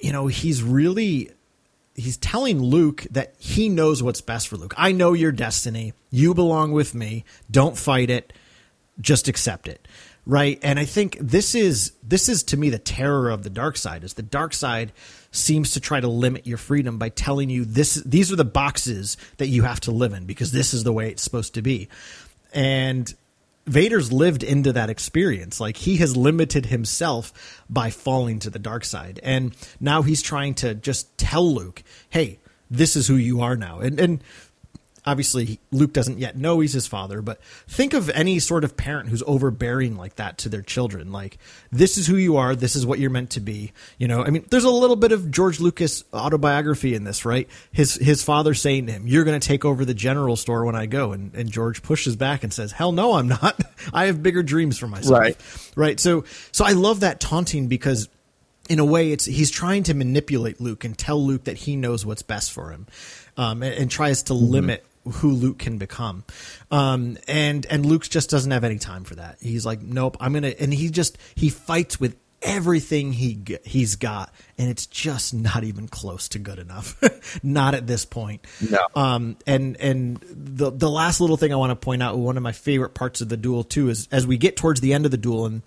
you 0.00 0.12
know, 0.12 0.26
he's 0.26 0.62
really 0.62 1.30
he's 1.94 2.16
telling 2.16 2.60
Luke 2.60 3.06
that 3.12 3.34
he 3.38 3.68
knows 3.68 4.02
what's 4.02 4.20
best 4.20 4.48
for 4.48 4.56
Luke. 4.56 4.74
I 4.76 4.90
know 4.92 5.12
your 5.12 5.30
destiny. 5.30 5.92
You 6.10 6.34
belong 6.34 6.72
with 6.72 6.92
me. 6.94 7.24
Don't 7.50 7.76
fight 7.78 8.10
it. 8.10 8.32
just 9.00 9.28
accept 9.28 9.66
it 9.68 9.86
right 10.26 10.58
and 10.62 10.78
i 10.78 10.84
think 10.86 11.18
this 11.20 11.54
is 11.54 11.92
this 12.02 12.28
is 12.30 12.42
to 12.44 12.56
me 12.56 12.70
the 12.70 12.78
terror 12.78 13.28
of 13.28 13.42
the 13.42 13.50
dark 13.50 13.76
side 13.76 14.02
is 14.04 14.14
the 14.14 14.22
dark 14.22 14.54
side 14.54 14.90
seems 15.34 15.72
to 15.72 15.80
try 15.80 16.00
to 16.00 16.08
limit 16.08 16.46
your 16.46 16.58
freedom 16.58 16.98
by 16.98 17.08
telling 17.08 17.50
you 17.50 17.64
this 17.64 17.94
these 17.94 18.32
are 18.32 18.36
the 18.36 18.44
boxes 18.44 19.16
that 19.38 19.48
you 19.48 19.62
have 19.62 19.80
to 19.80 19.90
live 19.90 20.12
in 20.12 20.24
because 20.26 20.52
this 20.52 20.72
is 20.72 20.84
the 20.84 20.92
way 20.92 21.10
it's 21.10 21.22
supposed 21.22 21.54
to 21.54 21.62
be 21.62 21.88
and 22.52 23.12
Vader's 23.66 24.12
lived 24.12 24.42
into 24.42 24.72
that 24.72 24.90
experience. 24.90 25.58
Like 25.58 25.76
he 25.76 25.96
has 25.96 26.16
limited 26.16 26.66
himself 26.66 27.62
by 27.68 27.90
falling 27.90 28.38
to 28.40 28.50
the 28.50 28.58
dark 28.58 28.84
side. 28.84 29.20
And 29.22 29.56
now 29.80 30.02
he's 30.02 30.22
trying 30.22 30.54
to 30.56 30.74
just 30.74 31.16
tell 31.16 31.50
Luke, 31.52 31.82
"Hey, 32.10 32.38
this 32.70 32.94
is 32.94 33.08
who 33.08 33.16
you 33.16 33.40
are 33.40 33.56
now." 33.56 33.80
And 33.80 33.98
and 33.98 34.24
obviously 35.06 35.60
Luke 35.70 35.92
doesn't 35.92 36.18
yet 36.18 36.36
know 36.36 36.60
he's 36.60 36.72
his 36.72 36.86
father, 36.86 37.20
but 37.20 37.42
think 37.68 37.92
of 37.94 38.08
any 38.10 38.38
sort 38.38 38.64
of 38.64 38.76
parent 38.76 39.08
who's 39.08 39.22
overbearing 39.26 39.96
like 39.96 40.16
that 40.16 40.38
to 40.38 40.48
their 40.48 40.62
children. 40.62 41.12
Like, 41.12 41.38
this 41.70 41.98
is 41.98 42.06
who 42.06 42.16
you 42.16 42.36
are, 42.36 42.56
this 42.56 42.74
is 42.74 42.86
what 42.86 42.98
you're 42.98 43.10
meant 43.10 43.30
to 43.30 43.40
be. 43.40 43.72
You 43.98 44.08
know, 44.08 44.24
I 44.24 44.30
mean, 44.30 44.46
there's 44.50 44.64
a 44.64 44.70
little 44.70 44.96
bit 44.96 45.12
of 45.12 45.30
George 45.30 45.60
Lucas 45.60 46.04
autobiography 46.12 46.94
in 46.94 47.04
this, 47.04 47.24
right? 47.24 47.48
His 47.72 47.94
his 47.94 48.22
father 48.22 48.54
saying 48.54 48.86
to 48.86 48.92
him, 48.92 49.06
You're 49.06 49.24
gonna 49.24 49.40
take 49.40 49.64
over 49.64 49.84
the 49.84 49.94
general 49.94 50.36
store 50.36 50.64
when 50.64 50.76
I 50.76 50.86
go 50.86 51.12
and, 51.12 51.34
and 51.34 51.50
George 51.50 51.82
pushes 51.82 52.16
back 52.16 52.42
and 52.42 52.52
says, 52.52 52.72
Hell 52.72 52.92
no, 52.92 53.14
I'm 53.14 53.28
not. 53.28 53.60
I 53.92 54.06
have 54.06 54.22
bigger 54.22 54.42
dreams 54.42 54.78
for 54.78 54.86
myself. 54.86 55.18
Right. 55.18 55.36
Right. 55.76 56.00
So 56.00 56.24
so 56.52 56.64
I 56.64 56.72
love 56.72 57.00
that 57.00 57.20
taunting 57.20 57.68
because 57.68 58.08
in 58.70 58.78
a 58.78 58.84
way 58.84 59.12
it's 59.12 59.26
he's 59.26 59.50
trying 59.50 59.82
to 59.84 59.94
manipulate 59.94 60.60
Luke 60.60 60.84
and 60.84 60.96
tell 60.96 61.22
Luke 61.22 61.44
that 61.44 61.58
he 61.58 61.76
knows 61.76 62.06
what's 62.06 62.22
best 62.22 62.52
for 62.52 62.70
him. 62.70 62.86
Um, 63.36 63.64
and, 63.64 63.74
and 63.74 63.90
tries 63.90 64.22
to 64.24 64.34
limit 64.34 64.86
who 65.04 65.30
Luke 65.30 65.58
can 65.58 65.78
become. 65.78 66.24
Um, 66.70 67.18
and 67.28 67.66
and 67.66 67.84
Luke 67.86 68.08
just 68.08 68.30
doesn't 68.30 68.50
have 68.50 68.64
any 68.64 68.78
time 68.78 69.04
for 69.04 69.16
that. 69.16 69.38
He's 69.40 69.66
like, 69.66 69.82
nope, 69.82 70.16
I'm 70.20 70.32
gonna, 70.32 70.54
and 70.58 70.72
he 70.72 70.90
just 70.90 71.18
he 71.34 71.48
fights 71.48 72.00
with 72.00 72.16
everything 72.44 73.12
he 73.12 73.42
he's 73.64 73.96
got, 73.96 74.32
and 74.58 74.68
it's 74.68 74.86
just 74.86 75.34
not 75.34 75.64
even 75.64 75.88
close 75.88 76.28
to 76.30 76.38
good 76.38 76.58
enough. 76.58 77.00
not 77.42 77.74
at 77.74 77.86
this 77.86 78.04
point. 78.04 78.46
No. 78.70 78.86
Um, 78.94 79.36
and 79.46 79.76
and 79.80 80.18
the 80.30 80.70
the 80.70 80.90
last 80.90 81.20
little 81.20 81.36
thing 81.36 81.52
I 81.52 81.56
want 81.56 81.70
to 81.70 81.76
point 81.76 82.02
out, 82.02 82.16
one 82.16 82.36
of 82.36 82.42
my 82.42 82.52
favorite 82.52 82.94
parts 82.94 83.20
of 83.20 83.28
the 83.28 83.36
duel 83.36 83.64
too, 83.64 83.88
is 83.88 84.08
as 84.12 84.26
we 84.26 84.36
get 84.36 84.56
towards 84.56 84.80
the 84.80 84.92
end 84.92 85.04
of 85.06 85.10
the 85.10 85.16
duel 85.16 85.46
and 85.46 85.62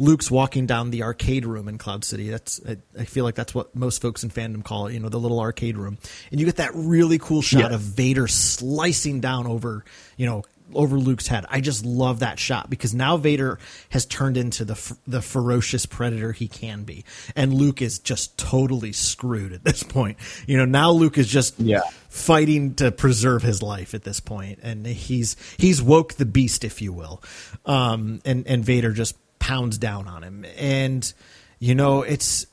Luke's 0.00 0.30
walking 0.30 0.64
down 0.64 0.90
the 0.90 1.02
arcade 1.02 1.44
room 1.44 1.68
in 1.68 1.76
Cloud 1.76 2.04
City. 2.04 2.30
That's 2.30 2.58
I, 2.66 2.78
I 2.98 3.04
feel 3.04 3.22
like 3.24 3.34
that's 3.34 3.54
what 3.54 3.76
most 3.76 4.00
folks 4.00 4.24
in 4.24 4.30
fandom 4.30 4.64
call 4.64 4.86
it. 4.86 4.94
You 4.94 5.00
know, 5.00 5.10
the 5.10 5.20
little 5.20 5.38
arcade 5.40 5.76
room, 5.76 5.98
and 6.30 6.40
you 6.40 6.46
get 6.46 6.56
that 6.56 6.70
really 6.74 7.18
cool 7.18 7.42
shot 7.42 7.70
Yeah. 7.70 7.74
of 7.74 7.80
Vader 7.82 8.26
slicing 8.26 9.20
down 9.20 9.46
over 9.46 9.84
you 10.16 10.24
know 10.24 10.42
over 10.72 10.96
Luke's 10.98 11.26
head. 11.26 11.44
I 11.50 11.60
just 11.60 11.84
love 11.84 12.20
that 12.20 12.38
shot 12.38 12.70
because 12.70 12.94
now 12.94 13.16
Vader 13.16 13.58
has 13.90 14.06
turned 14.06 14.36
into 14.38 14.64
the 14.64 14.96
the 15.06 15.20
ferocious 15.20 15.84
predator 15.84 16.32
he 16.32 16.48
can 16.48 16.84
be, 16.84 17.04
and 17.36 17.52
Luke 17.52 17.82
is 17.82 17.98
just 17.98 18.38
totally 18.38 18.92
screwed 18.92 19.52
at 19.52 19.64
this 19.64 19.82
point. 19.82 20.16
You 20.46 20.56
know, 20.56 20.64
now 20.64 20.92
Luke 20.92 21.18
is 21.18 21.26
just 21.28 21.58
Yeah. 21.60 21.82
fighting 22.08 22.74
to 22.76 22.90
preserve 22.90 23.42
his 23.42 23.62
life 23.62 23.92
at 23.94 24.04
this 24.04 24.18
point, 24.20 24.60
and 24.62 24.86
he's 24.86 25.36
he's 25.58 25.82
woke 25.82 26.14
the 26.14 26.24
beast, 26.24 26.64
if 26.64 26.80
you 26.80 26.92
will. 26.92 27.22
Um, 27.66 28.20
and 28.24 28.46
and 28.46 28.64
Vader 28.64 28.92
just 28.92 29.16
pounds 29.40 29.78
down 29.78 30.06
on 30.06 30.22
him, 30.22 30.46
and 30.56 31.12
you 31.58 31.74
know 31.74 32.02
it's 32.02 32.46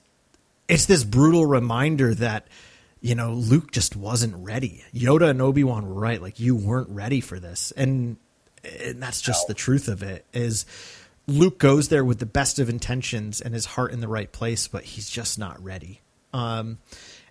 it's 0.68 0.88
this 0.88 1.04
brutal 1.04 1.46
reminder 1.46 2.16
that 2.16 2.48
you 3.00 3.14
know 3.14 3.34
Luke 3.34 3.72
just 3.72 3.96
wasn't 3.96 4.36
ready. 4.44 4.84
Yoda 4.94 5.30
and 5.30 5.42
Obi 5.42 5.64
Wan 5.64 5.88
were 5.88 6.00
right; 6.00 6.20
like 6.22 6.40
you 6.40 6.56
weren't 6.56 6.90
ready 6.90 7.22
for 7.22 7.40
this, 7.40 7.72
and 7.78 8.18
and 8.64 9.02
that's 9.02 9.22
just 9.22 9.48
the 9.48 9.54
truth 9.54 9.88
of 9.88 10.02
it. 10.02 10.26
Is 10.34 10.66
Luke 11.28 11.60
goes 11.60 11.90
there 11.90 12.04
with 12.04 12.18
the 12.20 12.26
best 12.26 12.58
of 12.58 12.70
intentions 12.70 13.42
and 13.42 13.54
his 13.54 13.66
heart 13.66 13.92
in 13.92 14.00
the 14.00 14.08
right 14.08 14.32
place, 14.32 14.68
but 14.68 14.84
he's 14.84 15.10
just 15.10 15.38
not 15.38 15.62
ready. 15.64 16.02
Um, 16.34 16.80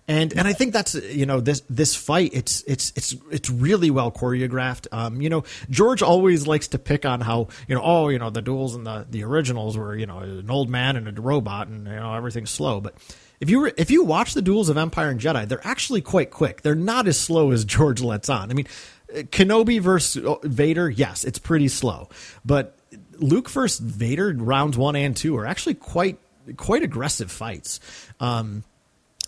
and 0.07 0.37
and 0.37 0.47
I 0.47 0.53
think 0.53 0.73
that's 0.73 0.95
you 0.95 1.25
know 1.25 1.39
this 1.41 1.61
this 1.69 1.95
fight 1.95 2.31
it's 2.33 2.63
it's 2.67 2.93
it's 2.95 3.15
it's 3.29 3.49
really 3.49 3.91
well 3.91 4.11
choreographed. 4.11 4.87
Um, 4.91 5.21
you 5.21 5.29
know 5.29 5.43
George 5.69 6.01
always 6.01 6.47
likes 6.47 6.69
to 6.69 6.79
pick 6.79 7.05
on 7.05 7.21
how 7.21 7.49
you 7.67 7.75
know 7.75 7.81
oh 7.83 8.09
you 8.09 8.19
know 8.19 8.29
the 8.29 8.41
duels 8.41 8.75
and 8.75 8.85
the 8.85 9.05
the 9.09 9.23
originals 9.23 9.77
were 9.77 9.95
you 9.95 10.05
know 10.05 10.19
an 10.19 10.49
old 10.49 10.69
man 10.69 10.95
and 10.95 11.07
a 11.07 11.21
robot 11.21 11.67
and 11.67 11.87
you 11.87 11.95
know 11.95 12.13
everything's 12.13 12.51
slow, 12.51 12.79
but 12.79 12.95
if 13.39 13.49
you 13.49 13.65
if 13.77 13.91
you 13.91 14.03
watch 14.03 14.33
the 14.33 14.41
duels 14.41 14.69
of 14.69 14.77
Empire 14.77 15.09
and 15.09 15.19
Jedi, 15.19 15.47
they're 15.47 15.65
actually 15.65 16.01
quite 16.01 16.31
quick. 16.31 16.61
They're 16.61 16.75
not 16.75 17.07
as 17.07 17.19
slow 17.19 17.51
as 17.51 17.65
George 17.77 18.01
lets 18.01 18.29
on. 18.29 18.49
I 18.49 18.53
mean, 18.53 18.67
Kenobi 19.09 19.79
versus 19.79 20.25
Vader, 20.43 20.89
yes, 20.89 21.23
it's 21.23 21.39
pretty 21.39 21.67
slow, 21.67 22.09
but 22.45 22.77
Luke 23.13 23.49
versus 23.49 23.79
Vader 23.79 24.33
rounds 24.33 24.77
one 24.77 24.95
and 24.95 25.15
two 25.15 25.35
are 25.37 25.45
actually 25.45 25.75
quite 25.75 26.17
quite 26.55 26.83
aggressive 26.83 27.31
fights. 27.31 27.79
Um, 28.19 28.63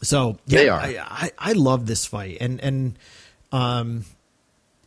so 0.01 0.37
yeah, 0.45 0.59
They 0.59 0.69
are. 0.69 0.79
I, 0.79 0.97
I, 0.99 1.31
I 1.37 1.51
love 1.53 1.85
this 1.85 2.05
fight, 2.05 2.37
and 2.41 2.59
and 2.61 2.99
um, 3.51 4.05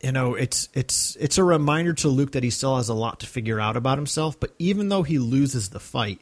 you 0.02 0.12
know, 0.12 0.34
it's 0.34 0.68
it's 0.74 1.16
it's 1.20 1.38
a 1.38 1.44
reminder 1.44 1.92
to 1.94 2.08
Luke 2.08 2.32
that 2.32 2.42
he 2.42 2.50
still 2.50 2.76
has 2.76 2.88
a 2.88 2.94
lot 2.94 3.20
to 3.20 3.26
figure 3.26 3.60
out 3.60 3.76
about 3.76 3.98
himself. 3.98 4.38
But 4.40 4.52
even 4.58 4.88
though 4.88 5.02
he 5.02 5.18
loses 5.18 5.68
the 5.70 5.80
fight, 5.80 6.20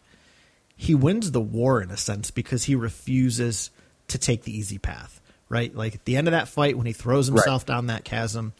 he 0.77 0.95
wins 0.95 1.31
the 1.33 1.41
war 1.41 1.81
in 1.83 1.91
a 1.91 1.97
sense 1.97 2.31
because 2.31 2.65
he 2.65 2.75
refuses 2.75 3.71
to 4.09 4.19
take 4.19 4.43
the 4.45 4.57
easy 4.57 4.79
path. 4.79 5.21
Right, 5.49 5.75
like 5.75 5.97
at 5.97 6.05
the 6.05 6.17
end 6.17 6.29
of 6.29 6.33
that 6.33 6.47
fight 6.47 6.77
when 6.77 6.87
he 6.87 6.93
throws 6.93 7.27
himself 7.27 7.67
down 7.67 7.89
that 7.89 8.05
chasm, 8.05 8.53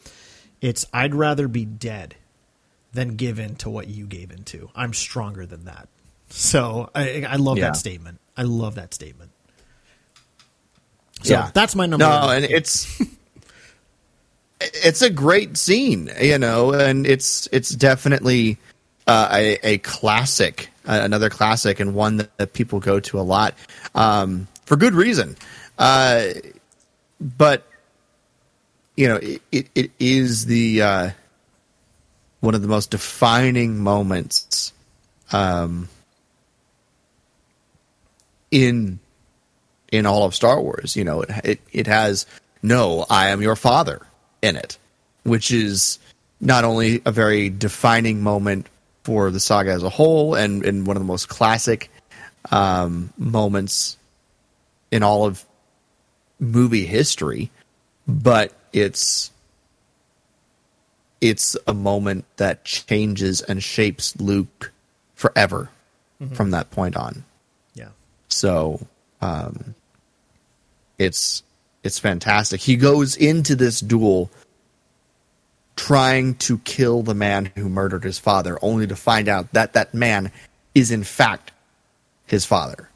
it's 0.59 0.85
I'd 0.91 1.15
rather 1.15 1.47
be 1.47 1.63
dead 1.63 2.15
than 2.91 3.15
give 3.15 3.39
in 3.39 3.55
to 3.57 3.69
what 3.69 3.87
you 3.87 4.05
gave 4.05 4.29
into. 4.29 4.69
I'm 4.75 4.93
stronger 4.93 5.45
than 5.45 5.63
that. 5.65 5.87
So 6.31 6.89
I, 6.93 7.23
I 7.27 7.35
love 7.37 7.57
Yeah. 7.57 7.67
that 7.67 7.77
statement. 7.77 8.19
I 8.35 8.43
love 8.43 8.75
that 8.75 8.93
statement. 8.93 9.30
So 11.23 11.33
Yeah. 11.33 11.51
that's 11.53 11.75
my 11.75 11.85
number. 11.85 12.05
No, 12.05 12.27
one. 12.27 12.37
and 12.37 12.45
it's 12.45 13.01
it's 14.59 15.01
a 15.01 15.09
great 15.09 15.57
scene, 15.57 16.11
you 16.21 16.37
know, 16.37 16.73
and 16.73 17.05
it's 17.05 17.47
it's 17.51 17.69
definitely 17.71 18.57
uh, 19.07 19.29
a 19.31 19.59
a 19.63 19.77
classic, 19.79 20.69
uh, 20.87 20.99
another 21.03 21.29
classic, 21.29 21.79
and 21.79 21.93
one 21.93 22.17
that, 22.17 22.37
that 22.37 22.53
people 22.53 22.79
go 22.79 22.99
to 22.99 23.19
a 23.19 23.21
lot 23.21 23.55
um, 23.95 24.47
for 24.65 24.75
good 24.75 24.93
reason. 24.93 25.35
Uh, 25.77 26.27
but 27.19 27.65
you 28.95 29.07
know, 29.07 29.15
it, 29.17 29.41
it, 29.51 29.69
it 29.73 29.91
is 29.99 30.45
the 30.45 30.81
uh, 30.81 31.09
one 32.41 32.55
of 32.55 32.61
the 32.61 32.67
most 32.67 32.91
defining 32.91 33.79
moments 33.79 34.73
um, 35.31 35.87
in 38.51 38.99
in 39.91 40.05
all 40.05 40.23
of 40.23 40.33
Star 40.33 40.59
Wars. 40.61 40.95
You 40.95 41.03
know, 41.03 41.21
it 41.21 41.29
it, 41.43 41.61
it 41.71 41.87
has 41.87 42.25
no 42.63 43.05
"I 43.09 43.29
am 43.29 43.41
your 43.41 43.55
father" 43.55 44.01
in 44.41 44.55
it, 44.55 44.77
which 45.23 45.51
is 45.51 45.99
not 46.39 46.63
only 46.63 47.01
a 47.05 47.11
very 47.11 47.49
defining 47.49 48.21
moment 48.21 48.67
for 49.03 49.29
the 49.31 49.39
saga 49.39 49.71
as 49.71 49.83
a 49.83 49.89
whole, 49.89 50.35
and, 50.35 50.65
and 50.65 50.85
one 50.85 50.97
of 50.97 51.01
the 51.01 51.07
most 51.07 51.29
classic 51.29 51.91
um, 52.51 53.11
moments 53.17 53.97
in 54.89 55.03
all 55.03 55.25
of 55.25 55.45
movie 56.39 56.85
history, 56.85 57.51
but 58.07 58.53
it's 58.73 59.31
it's 61.19 61.55
a 61.67 61.73
moment 61.73 62.25
that 62.37 62.65
changes 62.65 63.41
and 63.41 63.61
shapes 63.61 64.19
Luke 64.19 64.71
forever 65.13 65.69
from 66.33 66.51
that 66.51 66.69
point 66.71 66.95
on. 66.95 67.23
yeah. 67.73 67.89
So 68.29 68.85
um, 69.21 69.75
it's 71.01 71.43
it's 71.83 71.97
fantastic. 71.97 72.61
He 72.61 72.75
goes 72.75 73.15
into 73.15 73.55
this 73.55 73.79
duel 73.79 74.29
trying 75.75 76.35
to 76.35 76.59
kill 76.59 77.01
the 77.01 77.15
man 77.15 77.51
who 77.55 77.67
murdered 77.67 78.03
his 78.03 78.19
father, 78.19 78.59
only 78.61 78.85
to 78.85 78.95
find 78.95 79.27
out 79.27 79.51
that 79.53 79.73
that 79.73 79.93
man 79.93 80.31
is 80.75 80.91
in 80.91 81.03
fact 81.03 81.51
his 82.27 82.45
father, 82.45 82.87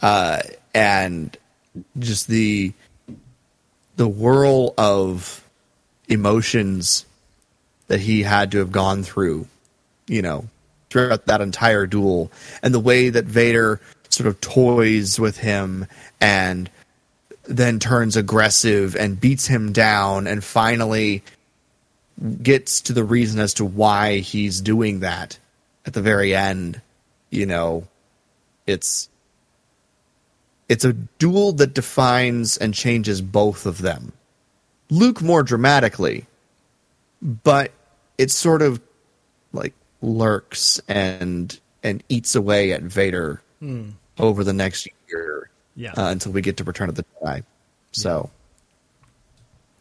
uh, 0.00 0.40
and 0.72 1.36
just 1.98 2.28
the 2.28 2.72
the 3.96 4.08
whirl 4.08 4.72
of 4.78 5.44
emotions 6.08 7.04
that 7.88 8.00
he 8.00 8.22
had 8.22 8.52
to 8.52 8.58
have 8.58 8.70
gone 8.70 9.02
through, 9.02 9.46
you 10.06 10.22
know, 10.22 10.48
throughout 10.88 11.26
that 11.26 11.40
entire 11.40 11.86
duel, 11.86 12.30
and 12.62 12.72
the 12.72 12.80
way 12.80 13.08
that 13.08 13.24
Vader 13.24 13.80
sort 14.08 14.28
of 14.28 14.40
toys 14.40 15.18
with 15.18 15.38
him 15.38 15.86
and 16.20 16.70
then 17.44 17.78
turns 17.78 18.16
aggressive 18.16 18.96
and 18.96 19.20
beats 19.20 19.46
him 19.46 19.72
down 19.72 20.26
and 20.26 20.44
finally 20.44 21.22
gets 22.42 22.82
to 22.82 22.92
the 22.92 23.04
reason 23.04 23.40
as 23.40 23.54
to 23.54 23.64
why 23.64 24.18
he's 24.18 24.60
doing 24.60 25.00
that 25.00 25.38
at 25.86 25.94
the 25.94 26.02
very 26.02 26.34
end 26.34 26.80
you 27.30 27.46
know 27.46 27.86
it's 28.66 29.08
it's 30.68 30.84
a 30.84 30.92
duel 30.92 31.52
that 31.52 31.74
defines 31.74 32.56
and 32.56 32.72
changes 32.72 33.20
both 33.20 33.66
of 33.66 33.78
them. 33.78 34.12
Luke 34.88 35.20
more 35.20 35.42
dramatically 35.42 36.26
but 37.22 37.72
it 38.18 38.30
sort 38.30 38.62
of 38.62 38.80
like 39.52 39.74
lurks 40.00 40.80
and 40.88 41.58
and 41.82 42.02
eats 42.08 42.34
away 42.34 42.72
at 42.72 42.82
Vader 42.82 43.42
hmm. 43.60 43.90
over 44.18 44.44
the 44.44 44.52
next 44.52 44.88
year 45.08 45.49
Yeah. 45.76 45.92
uh, 45.96 46.10
until 46.10 46.32
we 46.32 46.42
get 46.42 46.56
to 46.58 46.64
Return 46.64 46.88
of 46.88 46.94
the 46.94 47.04
Jedi. 47.22 47.44
So 47.92 48.30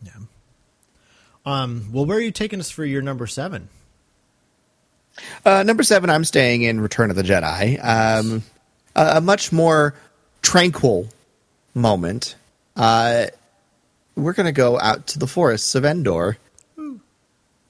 Yeah. 0.04 0.12
Um. 1.46 1.90
Well, 1.92 2.06
where 2.06 2.18
are 2.18 2.22
you 2.22 2.32
taking 2.32 2.60
us 2.60 2.70
for 2.70 2.86
your 2.86 3.02
number 3.02 3.28
seven? 3.28 3.70
uh, 5.46 5.64
number 5.64 5.84
seven, 5.84 6.10
I'm 6.10 6.24
staying 6.24 6.62
in 6.64 6.80
Return 6.80 7.10
of 7.10 7.16
the 7.16 7.24
Jedi. 7.24 7.78
Um, 7.84 8.44
a, 8.96 9.18
a 9.18 9.22
much 9.22 9.52
more 9.52 9.94
tranquil 10.42 11.08
moment. 11.74 12.36
Uh, 12.76 13.26
we're 14.16 14.34
going 14.34 14.46
to 14.46 14.52
go 14.54 14.80
out 14.80 15.08
to 15.08 15.20
the 15.20 15.28
forests 15.28 15.76
of 15.76 15.84
Endor 15.86 16.38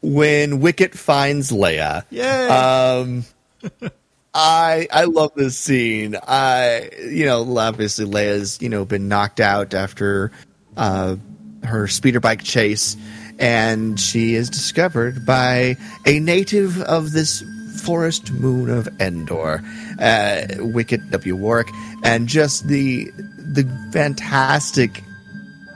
when 0.01 0.59
Wicket 0.59 0.95
finds 0.97 1.51
Leia. 1.51 2.05
Yay! 2.11 2.47
Um, 2.47 3.25
I 4.33 4.87
I 4.91 5.05
love 5.05 5.31
this 5.35 5.57
scene. 5.57 6.15
I 6.27 6.89
you 7.09 7.25
know 7.25 7.57
obviously 7.57 8.05
Leia's 8.05 8.61
you 8.61 8.69
know 8.69 8.85
been 8.85 9.07
knocked 9.07 9.39
out 9.39 9.73
after 9.73 10.31
uh, 10.77 11.15
her 11.63 11.87
speeder 11.87 12.19
bike 12.19 12.43
chase, 12.43 12.95
and 13.39 13.99
she 13.99 14.35
is 14.35 14.49
discovered 14.49 15.25
by 15.25 15.77
a 16.05 16.19
native 16.19 16.81
of 16.81 17.11
this 17.11 17.43
forest 17.83 18.31
moon 18.33 18.69
of 18.69 18.87
Endor, 18.99 19.63
uh, 19.99 20.41
Wicket 20.59 21.09
W. 21.11 21.35
Warwick, 21.35 21.69
and 22.03 22.27
just 22.27 22.67
the 22.67 23.05
the 23.15 23.67
fantastic 23.91 25.03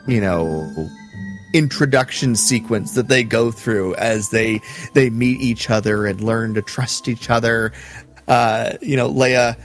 you 0.07 0.21
know 0.21 0.89
introduction 1.53 2.35
sequence 2.35 2.93
that 2.93 3.07
they 3.07 3.23
go 3.23 3.51
through 3.51 3.93
as 3.95 4.29
they 4.29 4.59
they 4.93 5.09
meet 5.11 5.39
each 5.39 5.69
other 5.69 6.05
and 6.07 6.19
learn 6.21 6.55
to 6.55 6.61
trust 6.63 7.07
each 7.07 7.29
other 7.29 7.71
uh 8.27 8.73
you 8.81 8.95
know 8.97 9.09
leia 9.11 9.57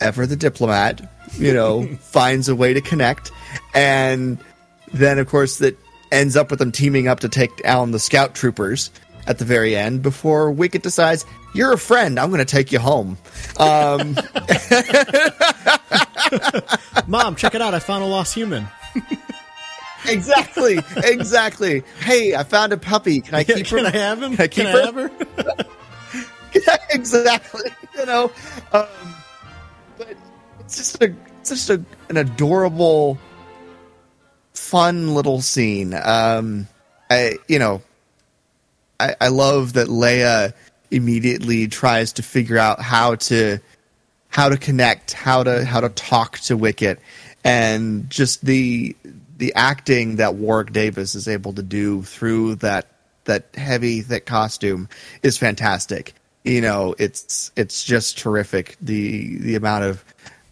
ever 0.00 0.26
the 0.26 0.36
diplomat 0.36 1.00
you 1.38 1.52
know 1.54 1.86
finds 2.00 2.48
a 2.48 2.54
way 2.56 2.74
to 2.74 2.80
connect 2.80 3.30
and 3.74 4.38
then 4.92 5.18
of 5.18 5.26
course 5.28 5.58
that 5.58 5.78
ends 6.10 6.36
up 6.36 6.50
with 6.50 6.58
them 6.58 6.72
teaming 6.72 7.08
up 7.08 7.20
to 7.20 7.28
take 7.28 7.56
down 7.62 7.90
the 7.92 7.98
scout 7.98 8.34
troopers 8.34 8.90
at 9.26 9.38
the 9.38 9.44
very 9.44 9.76
end 9.76 10.02
before 10.02 10.50
wicket 10.50 10.82
decides 10.82 11.24
you're 11.54 11.72
a 11.72 11.78
friend 11.78 12.18
i'm 12.18 12.28
going 12.30 12.38
to 12.38 12.44
take 12.44 12.72
you 12.72 12.78
home 12.78 13.16
um 13.58 14.16
Mom, 17.06 17.36
check 17.36 17.54
it 17.54 17.60
out! 17.62 17.74
I 17.74 17.78
found 17.78 18.02
a 18.04 18.06
lost 18.06 18.34
human. 18.34 18.66
exactly 20.08 20.78
exactly 20.96 21.82
hey 22.00 22.34
i 22.34 22.42
found 22.42 22.72
a 22.72 22.76
puppy 22.76 23.20
can 23.20 23.36
i 23.36 23.44
keep 23.44 23.66
Can 23.66 23.78
her 23.84 23.86
I 23.86 23.90
have 23.90 24.20
him? 24.22 24.32
Can 24.36 24.42
I 24.42 24.48
keep 24.48 24.66
I 24.66 24.70
her? 24.72 24.84
have 24.84 24.94
her? 24.96 25.10
exactly. 26.90 27.70
You 27.96 28.06
know, 28.06 28.32
um, 28.72 28.86
but 29.98 30.14
it's 30.60 30.76
just 30.76 31.02
a 31.02 31.14
it's 31.40 31.50
just 31.50 31.70
a, 31.70 31.82
an 32.08 32.16
adorable, 32.16 33.18
fun 34.54 35.14
little 35.14 35.40
scene. 35.40 35.94
Um, 35.94 36.68
I 37.10 37.38
you 37.48 37.58
know, 37.58 37.82
I, 39.00 39.16
I 39.20 39.28
love 39.28 39.74
that 39.74 39.88
Leia 39.88 40.52
immediately 40.90 41.68
tries 41.68 42.12
to 42.14 42.22
figure 42.22 42.58
out 42.58 42.80
how 42.80 43.16
to 43.16 43.58
how 44.28 44.48
to 44.48 44.56
connect, 44.56 45.12
how 45.12 45.42
to 45.42 45.64
how 45.64 45.80
to 45.80 45.88
talk 45.90 46.38
to 46.40 46.56
Wicket, 46.56 47.00
and 47.44 48.08
just 48.08 48.44
the 48.44 48.96
the 49.36 49.54
acting 49.54 50.16
that 50.16 50.34
Warwick 50.36 50.72
Davis 50.72 51.14
is 51.14 51.26
able 51.26 51.52
to 51.54 51.62
do 51.62 52.02
through 52.02 52.56
that 52.56 52.86
that 53.24 53.46
heavy 53.54 54.00
thick 54.00 54.26
costume 54.26 54.88
is 55.22 55.36
fantastic. 55.36 56.14
You 56.44 56.60
know, 56.60 56.94
it's 56.98 57.52
it's 57.56 57.84
just 57.84 58.18
terrific. 58.18 58.76
The 58.80 59.38
the 59.38 59.54
amount 59.54 59.84
of 59.84 60.04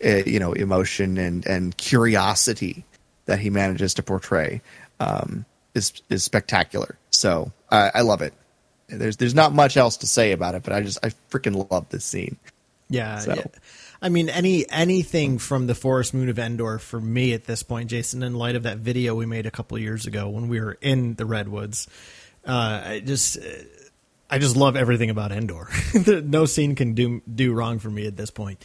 uh, 0.04 0.22
you 0.26 0.38
know 0.38 0.52
emotion 0.52 1.18
and 1.18 1.44
and 1.46 1.76
curiosity 1.76 2.84
that 3.26 3.38
he 3.40 3.50
manages 3.50 3.94
to 3.94 4.02
portray 4.02 4.62
um, 5.00 5.44
is 5.74 5.92
is 6.08 6.22
spectacular. 6.22 6.96
So 7.10 7.52
I, 7.70 7.90
I 7.96 8.00
love 8.02 8.22
it. 8.22 8.34
There's 8.88 9.16
there's 9.16 9.34
not 9.34 9.52
much 9.52 9.76
else 9.76 9.96
to 9.98 10.06
say 10.06 10.32
about 10.32 10.54
it, 10.54 10.62
but 10.62 10.72
I 10.72 10.80
just 10.82 10.98
I 11.04 11.10
freaking 11.30 11.68
love 11.70 11.88
this 11.90 12.04
scene. 12.04 12.36
Yeah, 12.88 13.18
So- 13.18 13.34
yeah. 13.34 13.44
I 14.02 14.08
mean, 14.08 14.30
any 14.30 14.64
anything 14.70 15.38
from 15.38 15.66
the 15.66 15.74
Forest 15.74 16.14
Moon 16.14 16.28
of 16.30 16.38
Endor 16.38 16.78
for 16.78 16.98
me 17.00 17.34
at 17.34 17.44
this 17.44 17.62
point, 17.62 17.90
Jason. 17.90 18.22
In 18.22 18.34
light 18.34 18.56
of 18.56 18.62
that 18.62 18.78
video 18.78 19.14
we 19.14 19.26
made 19.26 19.44
a 19.44 19.50
couple 19.50 19.76
of 19.76 19.82
years 19.82 20.06
ago 20.06 20.28
when 20.28 20.48
we 20.48 20.58
were 20.58 20.78
in 20.80 21.14
the 21.16 21.26
redwoods, 21.26 21.86
uh, 22.46 22.80
I 22.84 23.00
just 23.04 23.36
I 24.30 24.38
just 24.38 24.56
love 24.56 24.76
everything 24.76 25.10
about 25.10 25.32
Endor. 25.32 25.68
no 26.06 26.44
scene 26.44 26.74
can 26.74 26.94
do 26.94 27.20
do 27.32 27.52
wrong 27.52 27.78
for 27.78 27.90
me 27.90 28.06
at 28.06 28.16
this 28.16 28.30
point. 28.30 28.64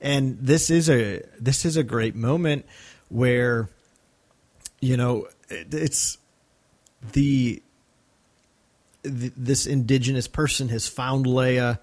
And 0.00 0.38
this 0.38 0.70
is 0.70 0.90
a 0.90 1.22
this 1.40 1.64
is 1.64 1.76
a 1.76 1.82
great 1.82 2.14
moment 2.14 2.66
where 3.08 3.70
you 4.80 4.96
know 4.96 5.26
it, 5.48 5.72
it's 5.72 6.18
the 7.12 7.62
th- 9.02 9.32
this 9.36 9.66
indigenous 9.66 10.28
person 10.28 10.68
has 10.68 10.86
found 10.86 11.24
Leia 11.24 11.78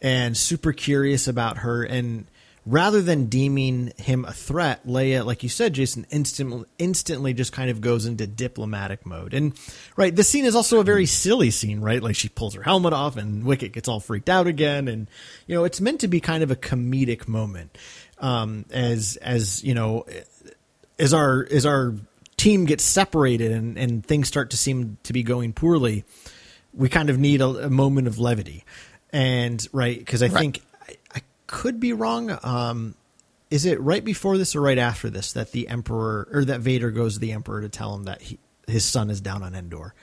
and 0.00 0.36
super 0.36 0.72
curious 0.72 1.26
about 1.26 1.58
her 1.58 1.82
and 1.82 2.26
rather 2.64 3.02
than 3.02 3.26
deeming 3.26 3.92
him 3.96 4.24
a 4.24 4.32
threat 4.32 4.86
Leia 4.86 5.26
like 5.26 5.42
you 5.42 5.48
said 5.48 5.72
Jason 5.72 6.06
instantly 6.10 6.64
instantly 6.78 7.34
just 7.34 7.52
kind 7.52 7.70
of 7.70 7.80
goes 7.80 8.06
into 8.06 8.26
diplomatic 8.26 9.04
mode. 9.04 9.34
And 9.34 9.54
right 9.96 10.14
this 10.14 10.28
scene 10.28 10.44
is 10.44 10.54
also 10.54 10.80
a 10.80 10.84
very 10.84 11.06
silly 11.06 11.50
scene 11.50 11.80
right? 11.80 12.02
Like 12.02 12.16
she 12.16 12.28
pulls 12.28 12.54
her 12.54 12.62
helmet 12.62 12.92
off 12.92 13.16
and 13.16 13.44
Wicket 13.44 13.72
gets 13.72 13.88
all 13.88 14.00
freaked 14.00 14.28
out 14.28 14.46
again. 14.46 14.88
And 14.88 15.08
you 15.46 15.54
know 15.54 15.64
it's 15.64 15.80
meant 15.80 16.00
to 16.00 16.08
be 16.08 16.20
kind 16.20 16.42
of 16.42 16.50
a 16.50 16.56
comedic 16.56 17.26
moment 17.26 17.76
um 18.18 18.64
as 18.70 19.16
as 19.16 19.64
you 19.64 19.74
know 19.74 20.06
as 20.98 21.12
our 21.12 21.46
as 21.50 21.66
our 21.66 21.94
team 22.36 22.64
gets 22.64 22.82
separated 22.82 23.52
and, 23.52 23.78
and 23.78 24.04
things 24.04 24.26
start 24.26 24.50
to 24.50 24.56
seem 24.56 24.98
to 25.04 25.12
be 25.12 25.22
going 25.22 25.52
poorly, 25.52 26.04
we 26.74 26.88
kind 26.88 27.08
of 27.08 27.18
need 27.18 27.40
a, 27.40 27.46
a 27.46 27.70
moment 27.70 28.08
of 28.08 28.18
levity. 28.18 28.64
And 29.12 29.64
right, 29.72 29.96
because 29.96 30.22
I 30.22 30.28
think 30.28 30.58
I, 30.58 30.60
I 30.60 30.71
could 31.52 31.78
be 31.78 31.92
wrong. 31.92 32.36
Um, 32.42 32.94
is 33.50 33.66
it 33.66 33.78
right 33.78 34.02
before 34.02 34.38
this 34.38 34.56
or 34.56 34.62
right 34.62 34.78
after 34.78 35.10
this 35.10 35.34
that 35.34 35.52
the 35.52 35.68
emperor 35.68 36.26
or 36.32 36.44
that 36.46 36.60
Vader 36.60 36.90
goes 36.90 37.14
to 37.14 37.20
the 37.20 37.32
emperor 37.32 37.60
to 37.60 37.68
tell 37.68 37.94
him 37.94 38.04
that 38.04 38.22
he, 38.22 38.38
his 38.66 38.84
son 38.84 39.10
is 39.10 39.20
down 39.20 39.42
on 39.42 39.54
Endor? 39.54 39.94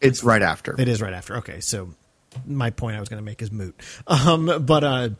It's 0.00 0.24
right 0.24 0.40
after. 0.40 0.74
It 0.80 0.88
is 0.88 1.02
right 1.02 1.12
after. 1.12 1.36
Okay, 1.36 1.60
so 1.60 1.90
my 2.46 2.70
point 2.70 2.96
I 2.96 3.00
was 3.00 3.10
going 3.10 3.20
to 3.20 3.24
make 3.24 3.42
is 3.42 3.52
moot. 3.52 3.78
Um, 4.06 4.64
but 4.64 4.82
uh, 4.82 5.10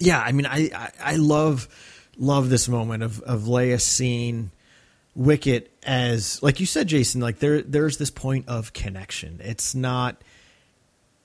yeah, 0.00 0.20
I 0.20 0.32
mean, 0.32 0.46
I, 0.46 0.70
I 0.74 0.90
I 1.12 1.16
love 1.16 1.68
love 2.16 2.48
this 2.48 2.68
moment 2.68 3.02
of 3.02 3.20
of 3.20 3.42
Leia 3.42 3.80
seeing 3.80 4.50
Wicket 5.14 5.70
as 5.82 6.42
like 6.42 6.58
you 6.58 6.64
said, 6.64 6.88
Jason. 6.88 7.20
Like 7.20 7.38
there 7.38 7.60
there's 7.60 7.98
this 7.98 8.10
point 8.10 8.48
of 8.48 8.72
connection. 8.72 9.40
It's 9.44 9.74
not 9.74 10.24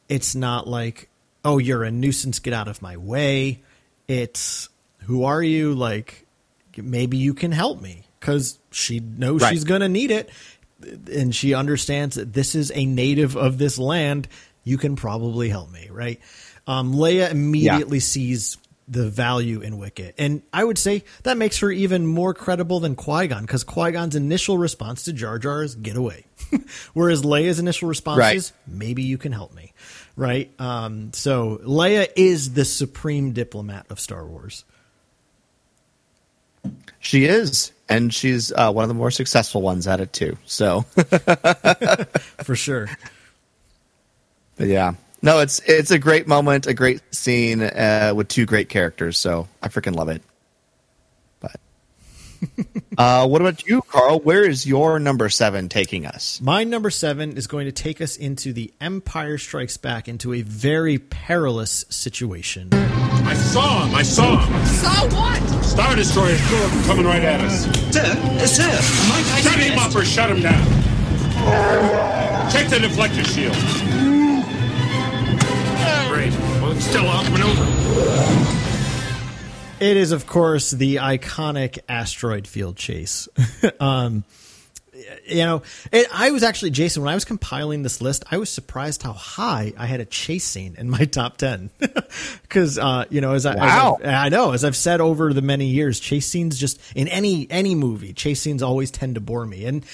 it's 0.10 0.36
not 0.36 0.68
like 0.68 1.10
oh 1.46 1.58
you're 1.58 1.84
a 1.84 1.92
nuisance, 1.92 2.40
get 2.40 2.54
out 2.54 2.68
of 2.68 2.82
my 2.82 2.98
way. 2.98 3.62
It's 4.08 4.70
who 5.04 5.24
are 5.26 5.42
you? 5.44 5.74
Like 5.74 6.26
maybe 6.76 7.18
you 7.18 7.34
can 7.34 7.52
help 7.52 7.82
me 7.82 8.04
because 8.20 8.58
she 8.72 9.00
knows 9.00 9.42
Right. 9.42 9.52
she's 9.54 9.64
going 9.64 9.82
to 9.82 9.90
need 9.90 10.12
it 10.12 10.30
and 11.12 11.34
she 11.36 11.54
understands 11.56 12.16
that 12.16 12.34
this 12.34 12.54
is 12.56 12.72
a 12.76 12.86
native 12.86 13.36
of 13.36 13.58
this 13.58 13.78
land. 13.80 14.28
You 14.64 14.78
can 14.78 14.96
probably 14.96 15.50
help 15.50 15.72
me, 15.72 15.88
right? 15.92 16.20
Um, 16.68 16.94
Leia 16.94 17.32
immediately 17.32 18.00
sees 18.00 18.58
the 18.90 19.10
value 19.10 19.60
in 19.62 19.78
Wicket, 19.80 20.16
and 20.18 20.42
I 20.54 20.64
would 20.64 20.78
say 20.78 21.04
that 21.24 21.36
makes 21.38 21.60
her 21.60 21.70
even 21.72 22.06
more 22.08 22.34
credible 22.34 22.80
than 22.80 22.96
Qui 22.96 23.28
Gon 23.28 23.42
because 23.42 23.64
Qui 23.66 23.92
Gon's 23.92 24.16
initial 24.16 24.58
response 24.58 25.04
to 25.06 25.14
Jar 25.14 25.40
Jar 25.40 25.64
is 25.64 25.76
"Get 25.76 25.98
away," 25.98 26.26
whereas 26.94 27.22
Leia's 27.24 27.60
initial 27.60 27.90
response 27.90 28.20
Right. 28.20 28.38
is 28.38 28.54
"Maybe 28.66 29.04
you 29.04 29.18
can 29.18 29.32
help 29.34 29.54
me," 29.54 29.74
right? 30.18 30.52
Um, 30.60 31.14
so 31.14 31.62
Leia 31.64 32.10
is 32.18 32.54
the 32.54 32.66
supreme 32.66 33.32
diplomat 33.32 33.86
of 33.90 34.02
Star 34.02 34.26
Wars. 34.26 34.66
She 37.00 37.24
is, 37.24 37.72
and 37.88 38.14
she's 38.14 38.52
uh, 38.52 38.72
one 38.74 38.84
of 38.84 38.90
the 38.90 38.96
more 38.96 39.12
successful 39.12 39.62
ones 39.62 39.88
at 39.88 40.02
it 40.02 40.12
too. 40.12 40.38
So, 40.46 40.82
for 42.44 42.56
sure. 42.56 42.90
but 44.58 44.68
yeah, 44.68 44.96
no, 45.22 45.40
it's 45.40 45.60
it's 45.60 45.92
a 45.92 46.00
great 46.00 46.28
moment, 46.28 46.68
a 46.68 46.74
great 46.74 47.02
scene 47.16 47.62
uh, 47.62 48.12
with 48.14 48.28
two 48.28 48.46
great 48.46 48.68
characters. 48.68 49.18
So 49.18 49.48
I 49.62 49.70
freaking 49.70 49.96
love 49.96 50.10
it. 50.10 50.22
But 52.92 52.98
uh, 52.98 53.28
what 53.28 53.42
about 53.42 53.66
you, 53.68 53.82
Carl? 53.84 54.20
Where 54.20 54.48
is 54.48 54.66
your 54.66 55.00
number 55.00 55.30
seven 55.30 55.70
taking 55.70 56.06
us? 56.06 56.42
My 56.42 56.64
number 56.64 56.90
seven 56.90 57.38
is 57.38 57.48
going 57.48 57.66
to 57.66 57.72
take 57.72 58.02
us 58.02 58.18
into 58.18 58.54
the 58.54 58.74
Empire 58.82 59.38
Strikes 59.38 59.78
Back 59.78 60.08
into 60.08 60.34
a 60.34 60.42
very 60.42 60.98
perilous 61.00 61.86
situation. 61.90 62.70
I 62.74 63.34
saw 63.34 63.86
him. 63.86 63.96
I 63.96 64.04
saw 64.04 64.46
him. 64.46 64.66
So 64.66 65.16
what? 65.16 65.64
Star 65.64 65.96
Destroyer's 65.96 66.42
coming 66.86 67.06
right 67.06 67.24
at 67.24 67.42
us. 67.42 67.66
Sir, 67.94 68.02
uh, 68.02 68.46
sir, 68.46 68.64
might 69.10 69.26
I 69.34 69.42
Shut 69.42 69.60
him 69.60 69.80
up 69.80 69.96
or 69.96 70.06
shut 70.06 70.32
him 70.32 70.42
down. 70.42 70.66
Check 72.52 72.70
the 72.70 72.78
deflector 72.78 73.26
shield. 73.26 73.56
Great. 76.10 76.32
Well, 76.62 76.72
it's 76.72 76.86
still 76.86 77.06
outmaneuvered. 77.06 78.67
It 79.80 79.96
is, 79.96 80.12
of 80.12 80.26
course, 80.26 80.72
the 80.72 80.96
iconic 80.96 81.80
asteroid 81.88 82.48
field 82.48 82.78
chase. 82.78 83.28
um, 83.80 84.24
you 85.28 85.38
know, 85.46 85.62
it, 85.92 86.08
I 86.12 86.32
was 86.32 86.42
actually 86.42 86.72
Jason 86.72 87.04
when 87.04 87.12
I 87.12 87.16
was 87.16 87.26
compiling 87.26 87.84
this 87.84 88.02
list. 88.02 88.24
I 88.32 88.38
was 88.38 88.50
surprised 88.50 89.04
how 89.04 89.14
high 89.14 89.74
I 89.78 89.86
had 89.86 90.00
a 90.00 90.06
chase 90.06 90.46
scene 90.46 90.76
in 90.80 90.90
my 90.90 91.06
top 91.06 91.38
ten. 91.38 91.70
Because 92.42 92.80
uh, 92.80 93.06
you 93.12 93.22
know, 93.22 93.34
as 93.34 93.46
I, 93.46 93.56
Wow. 93.56 93.98
as 94.02 94.08
I 94.14 94.30
know, 94.30 94.54
as 94.54 94.64
I've 94.66 94.76
said 94.76 95.00
over 95.02 95.32
the 95.34 95.42
many 95.44 95.68
years, 95.68 96.00
chase 96.00 96.26
scenes 96.26 96.58
just 96.58 96.80
in 96.96 97.08
any 97.10 97.46
any 97.52 97.76
movie, 97.76 98.14
chase 98.14 98.42
scenes 98.42 98.64
always 98.64 98.90
tend 98.90 99.16
to 99.16 99.22
bore 99.22 99.46
me. 99.46 99.66
And 99.66 99.86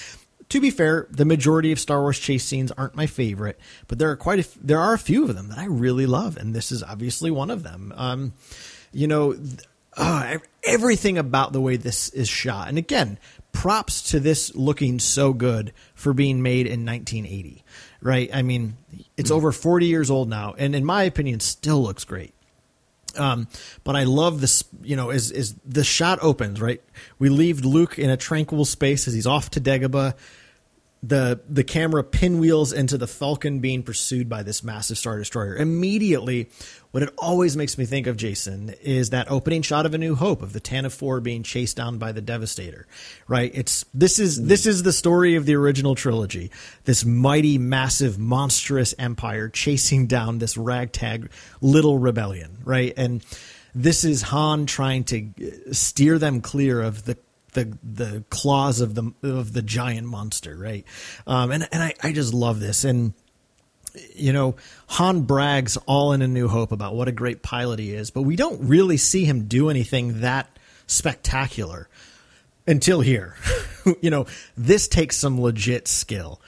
to 0.48 0.60
be 0.60 0.70
fair, 0.70 1.08
the 1.10 1.24
majority 1.26 1.72
of 1.72 1.80
Star 1.80 2.00
Wars 2.00 2.18
chase 2.18 2.44
scenes 2.44 2.70
aren't 2.72 2.94
my 2.94 3.06
favorite, 3.06 3.58
but 3.88 3.98
there 3.98 4.10
are 4.10 4.16
quite 4.16 4.38
a 4.46 4.58
there 4.64 4.78
are 4.80 4.94
a 4.94 4.98
few 4.98 5.24
of 5.24 5.34
them 5.34 5.48
that 5.48 5.58
I 5.58 5.66
really 5.66 6.06
love, 6.06 6.36
and 6.38 6.54
this 6.54 6.72
is 6.72 6.82
obviously 6.82 7.30
one 7.30 7.50
of 7.50 7.62
them. 7.64 7.92
Um, 7.96 8.32
you 8.92 9.08
know, 9.08 9.32
th- 9.34 9.60
ah, 9.96 10.36
everything 10.62 11.18
about 11.18 11.52
the 11.52 11.60
way 11.60 11.76
this 11.76 12.08
is 12.10 12.28
shot, 12.28 12.68
and 12.68 12.78
again, 12.78 13.18
props 13.52 14.10
to 14.10 14.20
this 14.20 14.54
looking 14.54 14.98
so 14.98 15.32
good 15.32 15.72
for 15.94 16.12
being 16.12 16.42
made 16.42 16.66
in 16.66 16.84
1980, 16.84 17.64
right? 18.00 18.28
I 18.34 18.42
mean, 18.42 18.76
it's 19.16 19.30
over 19.30 19.52
40 19.52 19.86
years 19.86 20.10
old 20.10 20.28
now, 20.28 20.54
and 20.58 20.74
in 20.74 20.84
my 20.84 21.04
opinion, 21.04 21.40
still 21.40 21.82
looks 21.82 22.04
great. 22.04 22.34
Um, 23.16 23.48
but 23.84 23.96
I 23.96 24.04
love 24.04 24.40
this, 24.40 24.64
you 24.82 24.96
know, 24.96 25.10
as, 25.10 25.30
as 25.30 25.54
the 25.64 25.84
shot 25.84 26.18
opens, 26.20 26.60
right? 26.60 26.82
We 27.18 27.28
leave 27.28 27.64
Luke 27.64 27.98
in 27.98 28.10
a 28.10 28.16
tranquil 28.16 28.64
space 28.64 29.06
as 29.06 29.14
he's 29.14 29.26
off 29.26 29.50
to 29.50 29.60
Dagobah. 29.60 30.14
The 31.06 31.40
the 31.48 31.64
camera 31.64 32.02
pinwheels 32.02 32.72
into 32.72 32.96
the 32.96 33.06
Falcon 33.06 33.58
being 33.58 33.82
pursued 33.82 34.28
by 34.28 34.42
this 34.42 34.64
massive 34.64 34.96
Star 34.96 35.18
Destroyer. 35.18 35.54
Immediately, 35.56 36.48
what 36.92 37.02
it 37.02 37.10
always 37.18 37.56
makes 37.56 37.76
me 37.76 37.84
think 37.84 38.06
of, 38.06 38.16
Jason, 38.16 38.74
is 38.80 39.10
that 39.10 39.30
opening 39.30 39.60
shot 39.60 39.84
of 39.84 39.92
A 39.92 39.98
New 39.98 40.14
Hope 40.14 40.40
of 40.40 40.54
the 40.54 40.60
Tantive 40.60 40.92
Four 40.92 41.20
being 41.20 41.42
chased 41.42 41.76
down 41.76 41.98
by 41.98 42.12
the 42.12 42.22
Devastator. 42.22 42.86
Right? 43.28 43.50
It's 43.52 43.84
this 43.92 44.18
is 44.18 44.46
this 44.46 44.64
is 44.64 44.82
the 44.82 44.92
story 44.92 45.34
of 45.34 45.44
the 45.44 45.56
original 45.56 45.94
trilogy. 45.94 46.50
This 46.84 47.04
mighty, 47.04 47.58
massive, 47.58 48.18
monstrous 48.18 48.94
empire 48.98 49.50
chasing 49.50 50.06
down 50.06 50.38
this 50.38 50.56
ragtag 50.56 51.30
little 51.60 51.98
rebellion. 51.98 52.58
Right? 52.64 52.94
And 52.96 53.22
this 53.74 54.04
is 54.04 54.22
Han 54.22 54.66
trying 54.66 55.04
to 55.04 55.26
uh, 55.26 55.72
steer 55.72 56.18
them 56.18 56.40
clear 56.40 56.80
of 56.80 57.04
the 57.04 57.18
the 57.54 57.76
the 57.82 58.24
claws 58.30 58.80
of 58.80 58.94
the 58.94 59.12
of 59.22 59.52
the 59.52 59.62
giant 59.62 60.06
monster, 60.06 60.56
right? 60.56 60.84
Um, 61.26 61.50
and 61.50 61.68
and 61.72 61.82
I, 61.82 61.94
I 62.02 62.12
just 62.12 62.34
love 62.34 62.60
this, 62.60 62.84
and 62.84 63.14
you 64.14 64.32
know, 64.32 64.56
Han 64.88 65.22
brags 65.22 65.76
all 65.86 66.12
in 66.12 66.22
A 66.22 66.28
New 66.28 66.48
Hope 66.48 66.72
about 66.72 66.94
what 66.94 67.08
a 67.08 67.12
great 67.12 67.42
pilot 67.42 67.78
he 67.78 67.92
is, 67.92 68.10
but 68.10 68.22
we 68.22 68.36
don't 68.36 68.68
really 68.68 68.96
see 68.96 69.24
him 69.24 69.46
do 69.46 69.70
anything 69.70 70.20
that 70.20 70.58
spectacular 70.86 71.88
until 72.66 73.00
here. 73.00 73.36
you 74.00 74.10
know, 74.10 74.26
this 74.56 74.88
takes 74.88 75.16
some 75.16 75.40
legit 75.40 75.88
skill. 75.88 76.40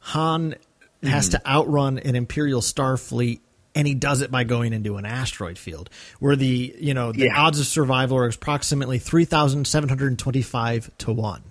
Han 0.00 0.54
has 1.02 1.30
to 1.30 1.46
outrun 1.46 1.98
an 1.98 2.14
Imperial 2.14 2.60
Starfleet 2.60 3.40
and 3.74 3.86
he 3.86 3.94
does 3.94 4.20
it 4.20 4.30
by 4.30 4.44
going 4.44 4.72
into 4.72 4.96
an 4.96 5.04
asteroid 5.06 5.58
field 5.58 5.88
where 6.20 6.36
the, 6.36 6.74
you 6.78 6.94
know, 6.94 7.12
the 7.12 7.24
Yeah. 7.26 7.40
odds 7.40 7.58
of 7.60 7.66
survival 7.66 8.18
are 8.18 8.26
approximately 8.28 8.98
3,725 8.98 10.90
to 10.98 11.12
1. 11.12 11.42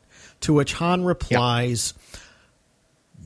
To 0.41 0.53
which 0.53 0.73
Han 0.73 1.03
replies, 1.03 1.93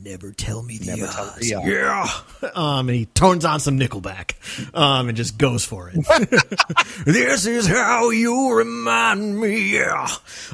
Never 0.03 0.33
tell 0.33 0.61
me 0.61 0.77
the 0.77 0.85
Never 0.87 1.01
me 1.01 1.07
odds. 1.07 1.39
the 1.39 1.55
odds. 1.55 1.67
Yeah. 1.67 2.07
Um, 2.53 2.89
and 2.89 2.95
he 2.95 3.05
turns 3.07 3.43
on 3.43 3.59
some 3.59 3.79
Nickelback 3.79 4.33
um, 4.75 5.07
and 5.07 5.17
just 5.17 5.35
goes 5.37 5.65
for 5.65 5.89
it. 5.91 5.95
this 7.05 7.47
is 7.47 7.65
how 7.65 8.11
you 8.11 8.53
remind 8.53 9.39
me. 9.39 9.73
Yeah. 9.73 10.07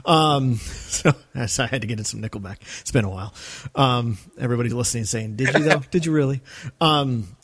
Um, 0.05 0.55
so, 0.55 1.11
so 1.47 1.63
I 1.63 1.67
had 1.67 1.81
to 1.81 1.87
get 1.87 1.99
in 1.99 2.05
some 2.05 2.21
Nickelback. 2.21 2.57
It's 2.79 2.91
been 2.91 3.03
a 3.03 3.09
while. 3.09 3.33
Um, 3.75 4.17
everybody's 4.39 4.73
listening 4.73 5.03
saying, 5.03 5.35
did 5.35 5.53
you 5.53 5.63
though? 5.65 5.81
did 5.91 6.05
you 6.05 6.13
really? 6.13 6.39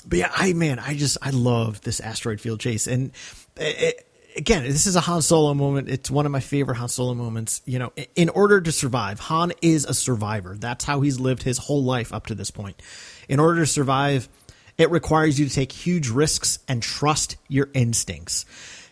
But 0.08 0.20
yeah, 0.20 0.32
I, 0.34 0.54
man, 0.54 0.80
I 0.80 0.96
just, 0.96 1.18
I 1.22 1.32
love 1.32 1.82
this 1.82 2.00
asteroid 2.00 2.40
field 2.40 2.60
chase. 2.60 2.88
And 2.88 3.12
it, 3.58 4.08
again, 4.38 4.64
this 4.64 4.88
is 4.88 4.96
a 4.96 5.02
Han 5.02 5.22
Solo 5.22 5.54
moment. 5.54 5.90
It's 5.90 6.10
one 6.10 6.26
of 6.26 6.32
my 6.32 6.40
favorite 6.40 6.76
Han 6.76 6.90
Solo 6.90 7.14
moments. 7.14 7.62
You 7.66 7.80
know, 7.80 7.94
in 8.16 8.30
order 8.30 8.62
to 8.62 8.72
survive, 8.72 9.20
Han 9.20 9.52
is 9.62 9.86
a 9.86 9.94
survivor. 9.94 10.56
That's 10.58 10.86
how 10.86 11.02
he's 11.02 11.20
lived 11.20 11.44
his 11.44 11.58
whole 11.58 11.84
life 11.84 12.14
up 12.14 12.28
to 12.28 12.36
this 12.36 12.52
point. 12.52 12.82
In 13.28 13.40
order 13.40 13.62
to 13.62 13.68
survive, 13.68 14.30
it 14.78 14.92
requires 14.92 15.40
you 15.40 15.48
to 15.48 15.54
take 15.54 15.72
huge 15.72 16.10
risks 16.10 16.60
and 16.68 16.82
trust 16.82 17.36
your 17.48 17.70
instincts. 17.74 18.46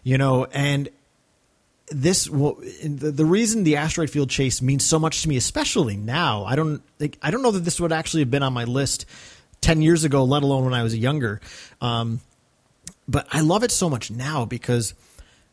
You 0.04 0.18
know, 0.18 0.46
and 0.46 0.90
this 1.88 2.26
the, 2.26 3.26
reason 3.26 3.64
the 3.64 3.78
asteroid 3.78 4.10
field 4.10 4.30
chase 4.30 4.62
means 4.62 4.84
so 4.86 5.00
much 5.00 5.22
to 5.22 5.30
me, 5.30 5.38
especially 5.38 5.96
now. 5.96 6.44
I 6.46 6.56
don't 6.56 6.82
I 7.22 7.32
don't 7.32 7.42
know 7.42 7.52
that 7.52 7.62
this 7.62 7.80
would 7.80 7.92
actually 7.92 8.22
have 8.22 8.32
been 8.32 8.44
on 8.44 8.54
my 8.54 8.64
list 8.64 9.06
ten 9.66 9.82
years 9.82 10.04
ago, 10.04 10.24
let 10.24 10.44
alone 10.44 10.64
when 10.64 10.74
I 10.74 10.84
was 10.84 10.96
younger. 10.96 11.42
Um, 11.82 12.22
but 13.08 13.28
I 13.32 13.42
love 13.42 13.64
it 13.64 13.72
so 13.72 13.90
much 13.90 14.12
now 14.12 14.46
because 14.46 14.94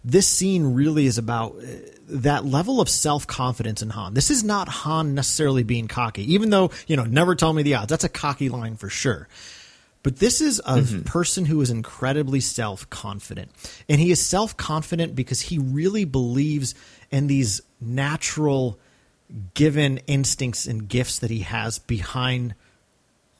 this 0.04 0.26
scene 0.26 0.74
really 0.74 1.06
is 1.06 1.16
about 1.16 1.56
uh, 1.56 1.66
that 2.08 2.44
level 2.44 2.80
of 2.80 2.88
self 2.88 3.26
confidence 3.26 3.80
in 3.82 3.90
Han. 3.90 4.14
This 4.14 4.30
is 4.30 4.44
not 4.44 4.68
Han 4.68 5.14
necessarily 5.14 5.62
being 5.62 5.88
cocky, 5.88 6.34
even 6.34 6.50
though, 6.50 6.70
you 6.86 6.96
know, 6.96 7.04
never 7.04 7.34
tell 7.34 7.52
me 7.52 7.62
the 7.62 7.74
odds. 7.74 7.88
That's 7.88 8.04
a 8.04 8.08
cocky 8.08 8.48
line 8.48 8.76
for 8.76 8.90
sure. 8.90 9.28
But 10.02 10.18
this 10.18 10.40
is 10.40 10.60
a 10.66 10.82
person 11.04 11.44
who 11.44 11.60
is 11.60 11.70
incredibly 11.70 12.40
self 12.40 12.90
confident. 12.90 13.50
And 13.88 14.00
he 14.00 14.10
is 14.10 14.20
self 14.20 14.56
confident 14.56 15.14
because 15.14 15.40
he 15.40 15.58
really 15.58 16.04
believes 16.04 16.74
in 17.10 17.28
these 17.28 17.62
natural 17.80 18.78
given 19.54 19.98
instincts 20.06 20.66
and 20.66 20.86
gifts 20.88 21.20
that 21.20 21.30
he 21.30 21.40
has 21.40 21.78
behind 21.78 22.54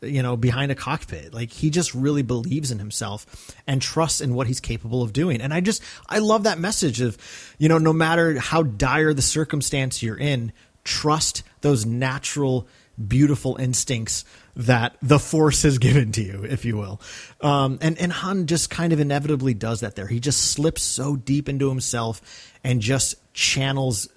you 0.03 0.23
know, 0.23 0.37
behind 0.37 0.73
a 0.73 0.75
cockpit. 0.75 1.33
Like 1.33 1.53
he 1.53 1.71
just 1.71 1.95
really 1.95 2.23
believes 2.23 2.71
in 2.71 2.79
himself 2.79 3.55
and 3.67 3.81
trusts 3.81 4.21
in 4.21 4.35
what 4.35 4.47
he's 4.47 4.61
capable 4.61 5.03
of 5.03 5.13
doing. 5.13 5.41
And 5.41 5.55
I 5.55 5.61
just, 5.61 5.83
I 6.09 6.19
love 6.19 6.45
that 6.45 6.59
message 6.59 7.01
of, 7.01 7.17
you 7.59 7.69
know, 7.69 7.79
no 7.79 7.93
matter 7.93 8.39
how 8.39 8.63
dire 8.63 9.15
the 9.15 9.23
circumstance 9.23 10.03
you're 10.03 10.19
in, 10.19 10.53
trust 10.85 11.43
those 11.61 11.87
natural, 11.87 12.67
beautiful 13.07 13.57
instincts 13.57 14.25
that 14.57 14.97
the 15.01 15.19
force 15.19 15.63
has 15.63 15.79
given 15.79 16.13
to 16.13 16.23
you, 16.23 16.45
if 16.45 16.65
you 16.65 16.77
will. 16.77 17.01
Um, 17.41 17.79
and, 17.81 17.99
and 17.99 18.13
Han 18.13 18.47
just 18.47 18.71
kind 18.71 18.93
of 18.93 19.01
inevitably 19.01 19.55
does 19.55 19.81
that 19.81 19.95
there. 19.95 20.07
He 20.07 20.21
just 20.21 20.53
slips 20.53 20.83
so 20.83 21.17
deep 21.17 21.49
into 21.49 21.69
himself 21.69 22.21
and 22.65 22.81
just 22.81 23.15
channels 23.35 24.09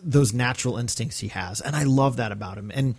those 0.00 0.32
natural 0.32 0.78
instincts 0.78 1.18
he 1.18 1.28
has. 1.28 1.60
And 1.60 1.74
I 1.74 1.82
love 1.82 2.16
that 2.16 2.30
about 2.30 2.56
him. 2.56 2.70
And, 2.72 2.94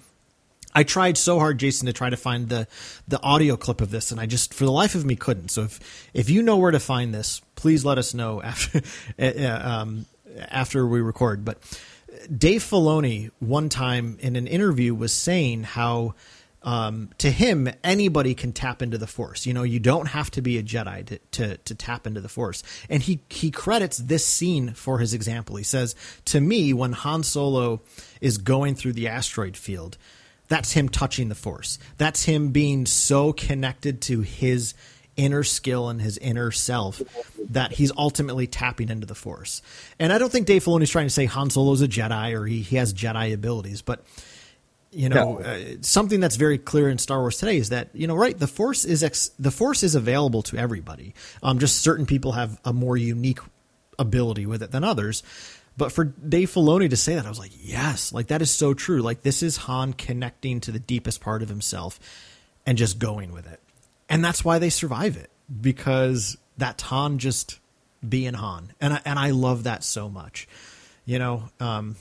I 0.73 0.83
tried 0.83 1.17
so 1.17 1.39
hard, 1.39 1.57
Jason, 1.57 1.87
to 1.87 1.93
try 1.93 2.09
to 2.09 2.17
find 2.17 2.49
the 2.49 2.67
the 3.07 3.21
audio 3.21 3.57
clip 3.57 3.81
of 3.81 3.91
this, 3.91 4.11
and 4.11 4.19
I 4.19 4.25
just, 4.25 4.53
for 4.53 4.65
the 4.65 4.71
life 4.71 4.95
of 4.95 5.05
me, 5.05 5.15
couldn't. 5.15 5.49
So 5.49 5.63
if 5.63 6.09
if 6.13 6.29
you 6.29 6.43
know 6.43 6.57
where 6.57 6.71
to 6.71 6.79
find 6.79 7.13
this, 7.13 7.41
please 7.55 7.83
let 7.83 7.97
us 7.97 8.13
know 8.13 8.41
after 8.41 8.81
uh, 9.17 9.61
um, 9.63 10.05
after 10.37 10.87
we 10.87 11.01
record. 11.01 11.43
But 11.43 11.57
Dave 12.35 12.63
Filoni 12.63 13.31
one 13.39 13.69
time 13.69 14.17
in 14.21 14.35
an 14.35 14.47
interview 14.47 14.93
was 14.93 15.11
saying 15.13 15.63
how 15.63 16.13
um, 16.61 17.09
to 17.19 17.31
him 17.31 17.69
anybody 17.83 18.35
can 18.35 18.51
tap 18.51 18.81
into 18.81 18.97
the 18.97 19.07
Force. 19.07 19.45
You 19.45 19.53
know, 19.53 19.63
you 19.63 19.79
don't 19.79 20.07
have 20.07 20.29
to 20.31 20.41
be 20.41 20.57
a 20.57 20.63
Jedi 20.63 21.05
to, 21.05 21.19
to 21.31 21.57
to 21.57 21.75
tap 21.75 22.05
into 22.05 22.21
the 22.21 22.29
Force. 22.29 22.63
And 22.89 23.01
he 23.01 23.21
he 23.29 23.49
credits 23.49 23.97
this 23.97 24.25
scene 24.25 24.73
for 24.73 24.99
his 24.99 25.13
example. 25.13 25.55
He 25.55 25.63
says, 25.63 25.95
"To 26.25 26.41
me, 26.41 26.73
when 26.73 26.91
Han 26.91 27.23
Solo 27.23 27.81
is 28.21 28.37
going 28.37 28.75
through 28.75 28.93
the 28.93 29.07
asteroid 29.07 29.57
field." 29.57 29.97
That's 30.49 30.73
him 30.73 30.89
touching 30.89 31.29
the 31.29 31.35
force. 31.35 31.79
That's 31.97 32.25
him 32.25 32.49
being 32.49 32.85
so 32.85 33.31
connected 33.33 34.01
to 34.03 34.21
his 34.21 34.73
inner 35.15 35.43
skill 35.43 35.89
and 35.89 36.01
his 36.01 36.17
inner 36.17 36.49
self 36.51 37.01
that 37.49 37.73
he's 37.73 37.91
ultimately 37.97 38.47
tapping 38.47 38.89
into 38.89 39.05
the 39.05 39.15
force. 39.15 39.61
And 39.99 40.11
I 40.13 40.17
don't 40.17 40.31
think 40.31 40.47
Dave 40.47 40.63
Filoni's 40.63 40.89
trying 40.89 41.07
to 41.07 41.11
say 41.13 41.25
Han 41.25 41.49
Solo's 41.49 41.81
a 41.81 41.87
Jedi 41.87 42.33
or 42.33 42.45
he, 42.45 42.61
he 42.61 42.75
has 42.77 42.93
Jedi 42.93 43.33
abilities, 43.33 43.81
but 43.81 44.03
you 44.91 45.07
know, 45.09 45.37
No. 45.37 45.39
uh, 45.39 45.59
something 45.81 46.19
that's 46.19 46.35
very 46.35 46.57
clear 46.57 46.89
in 46.89 46.97
Star 46.97 47.19
Wars 47.19 47.37
today 47.37 47.57
is 47.57 47.69
that 47.69 47.89
you 47.93 48.07
know, 48.07 48.15
right? 48.15 48.37
The 48.37 48.47
Force 48.47 48.85
is 48.85 49.03
ex- 49.03 49.29
the 49.37 49.51
Force 49.51 49.83
is 49.83 49.93
available 49.93 50.41
to 50.43 50.57
everybody. 50.57 51.13
Um, 51.43 51.59
just 51.59 51.81
certain 51.81 52.07
people 52.07 52.31
have 52.31 52.59
a 52.65 52.73
more 52.73 52.97
unique 52.97 53.39
ability 53.99 54.45
with 54.47 54.63
it 54.63 54.71
than 54.71 54.83
others. 54.83 55.21
But 55.77 55.91
for 55.91 56.03
Dave 56.03 56.51
Filoni 56.51 56.89
to 56.89 56.97
say 56.97 57.15
that, 57.15 57.25
I 57.25 57.29
was 57.29 57.39
like, 57.39 57.51
yes, 57.61 58.11
like 58.11 58.27
that 58.27 58.41
is 58.41 58.51
so 58.53 58.73
true. 58.73 59.01
Like 59.01 59.21
this 59.21 59.41
is 59.41 59.57
Han 59.57 59.93
connecting 59.93 60.59
to 60.61 60.71
the 60.71 60.79
deepest 60.79 61.21
part 61.21 61.41
of 61.41 61.49
himself 61.49 61.99
and 62.65 62.77
just 62.77 62.99
going 62.99 63.31
with 63.31 63.51
it. 63.51 63.59
And 64.09 64.23
that's 64.23 64.43
why 64.43 64.59
they 64.59 64.69
survive 64.69 65.15
it 65.15 65.29
because 65.61 66.37
that's 66.57 66.83
Han 66.83 67.19
just 67.19 67.59
being 68.07 68.33
Han. 68.33 68.73
And 68.81 68.93
I, 68.95 69.01
and 69.05 69.17
I 69.17 69.31
love 69.31 69.63
that 69.63 69.83
so 69.83 70.09
much. 70.09 70.47
You 71.05 71.17
know, 71.19 71.49
um, 71.59 71.95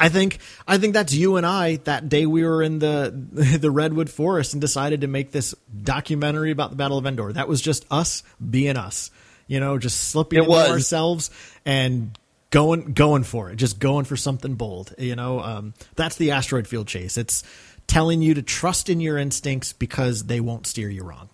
I 0.00 0.08
think 0.08 0.38
I 0.66 0.78
think 0.78 0.94
that's 0.94 1.12
you 1.12 1.36
and 1.36 1.46
I 1.46 1.76
that 1.84 2.08
day 2.08 2.26
we 2.26 2.44
were 2.44 2.62
in 2.62 2.78
the 2.78 3.12
the 3.60 3.70
redwood 3.70 4.10
forest 4.10 4.54
and 4.54 4.60
decided 4.60 5.02
to 5.02 5.06
make 5.06 5.30
this 5.30 5.54
documentary 5.82 6.50
about 6.50 6.70
the 6.70 6.76
Battle 6.76 6.98
of 6.98 7.06
Endor. 7.06 7.32
That 7.32 7.48
was 7.48 7.60
just 7.60 7.84
us 7.90 8.22
being 8.50 8.76
us, 8.76 9.10
you 9.46 9.60
know, 9.60 9.78
just 9.78 10.00
slipping 10.08 10.38
It 10.38 10.42
into 10.42 10.50
was. 10.50 10.70
ourselves 10.70 11.30
and 11.64 12.18
going 12.52 12.92
going 12.92 13.24
for 13.24 13.50
it, 13.50 13.56
just 13.56 13.80
going 13.80 14.04
for 14.04 14.16
something 14.16 14.54
bold. 14.54 14.94
You 14.96 15.16
know, 15.16 15.40
um, 15.40 15.74
that's 15.96 16.14
the 16.16 16.30
asteroid 16.30 16.68
field 16.68 16.86
chase. 16.86 17.18
It's 17.18 17.42
telling 17.88 18.22
you 18.22 18.34
to 18.34 18.42
trust 18.42 18.88
in 18.88 19.00
your 19.00 19.18
instincts 19.18 19.72
because 19.72 20.24
they 20.24 20.38
won't 20.38 20.68
steer 20.68 20.88
you 20.88 21.02
wrong. 21.02 21.28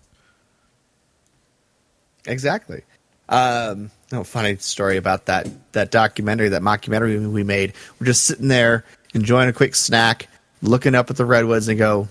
Exactly. 2.25 2.81
Um, 3.27 3.91
no 4.11 4.23
funny 4.23 4.55
story 4.55 4.97
about 4.97 5.27
that 5.27 5.47
that 5.73 5.91
documentary, 5.91 6.49
that 6.49 6.63
mockumentary 6.63 7.31
we 7.31 7.43
made. 7.43 7.73
We're 7.99 8.07
just 8.07 8.23
sitting 8.23 8.47
there 8.47 8.85
enjoying 9.13 9.49
a 9.49 9.53
quick 9.53 9.75
snack, 9.75 10.27
looking 10.63 10.95
up 10.95 11.11
at 11.11 11.17
the 11.17 11.25
redwoods, 11.25 11.67
and 11.67 11.77
go, 11.77 12.07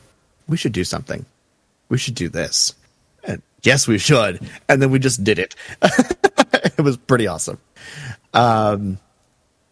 "We 0.47 0.57
should 0.57 0.73
do 0.73 0.85
something. 0.85 1.27
We 1.89 1.99
should 1.99 2.15
do 2.15 2.29
this." 2.29 2.75
And 3.25 3.43
yes, 3.63 3.89
we 3.89 3.99
should. 3.99 4.47
And 4.69 4.81
then 4.81 4.91
we 4.91 5.01
just 5.01 5.25
did 5.25 5.39
it. 5.41 5.57
it 5.83 6.81
was 6.81 6.97
pretty 6.97 7.27
awesome. 7.27 7.59
Um, 8.39 8.99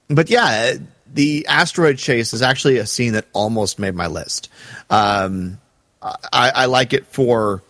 but 0.08 0.30
yeah, 0.30 0.74
the 1.12 1.46
asteroid 1.46 1.98
chase 1.98 2.32
is 2.32 2.42
actually 2.42 2.78
a 2.78 2.86
scene 2.86 3.12
that 3.12 3.26
almost 3.32 3.78
made 3.78 3.94
my 3.94 4.08
list. 4.08 4.48
Um, 4.90 5.58
I, 6.02 6.52
I 6.54 6.66
like 6.66 6.92
it 6.92 7.06
for 7.06 7.62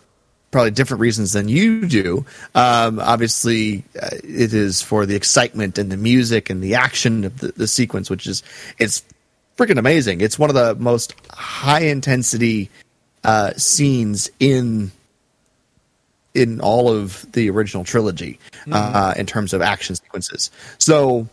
probably 0.51 0.71
different 0.71 1.01
reasons 1.01 1.33
than 1.33 1.49
you 1.49 1.87
do. 1.87 2.25
Um, 2.55 2.99
obviously, 2.99 3.85
uh, 4.01 4.09
it 4.25 4.55
is 4.55 4.81
for 4.81 5.05
the 5.07 5.15
excitement 5.15 5.79
and 5.79 5.93
the 5.93 5.97
music 5.97 6.49
and 6.51 6.63
the 6.63 6.75
action 6.75 7.25
of 7.25 7.39
the, 7.39 7.49
the 7.49 7.69
sequence, 7.69 8.09
which 8.09 8.27
is 8.27 8.43
it's 8.79 9.05
freaking 9.57 9.79
amazing. 9.79 10.21
It's 10.21 10.39
one 10.39 10.51
of 10.51 10.55
the 10.55 10.75
most 10.77 11.15
high 11.31 11.81
intensity 11.81 12.71
uh, 13.23 13.53
scenes 13.57 14.31
in 14.41 14.93
in 16.37 16.61
all 16.61 16.91
of 16.91 17.31
the 17.33 17.49
original 17.49 17.83
trilogy 17.83 18.39
uh, 18.71 19.15
in 19.17 19.25
terms 19.25 19.55
of 19.55 19.63
action 19.63 19.97
sequences. 19.97 20.51
So 20.79 21.29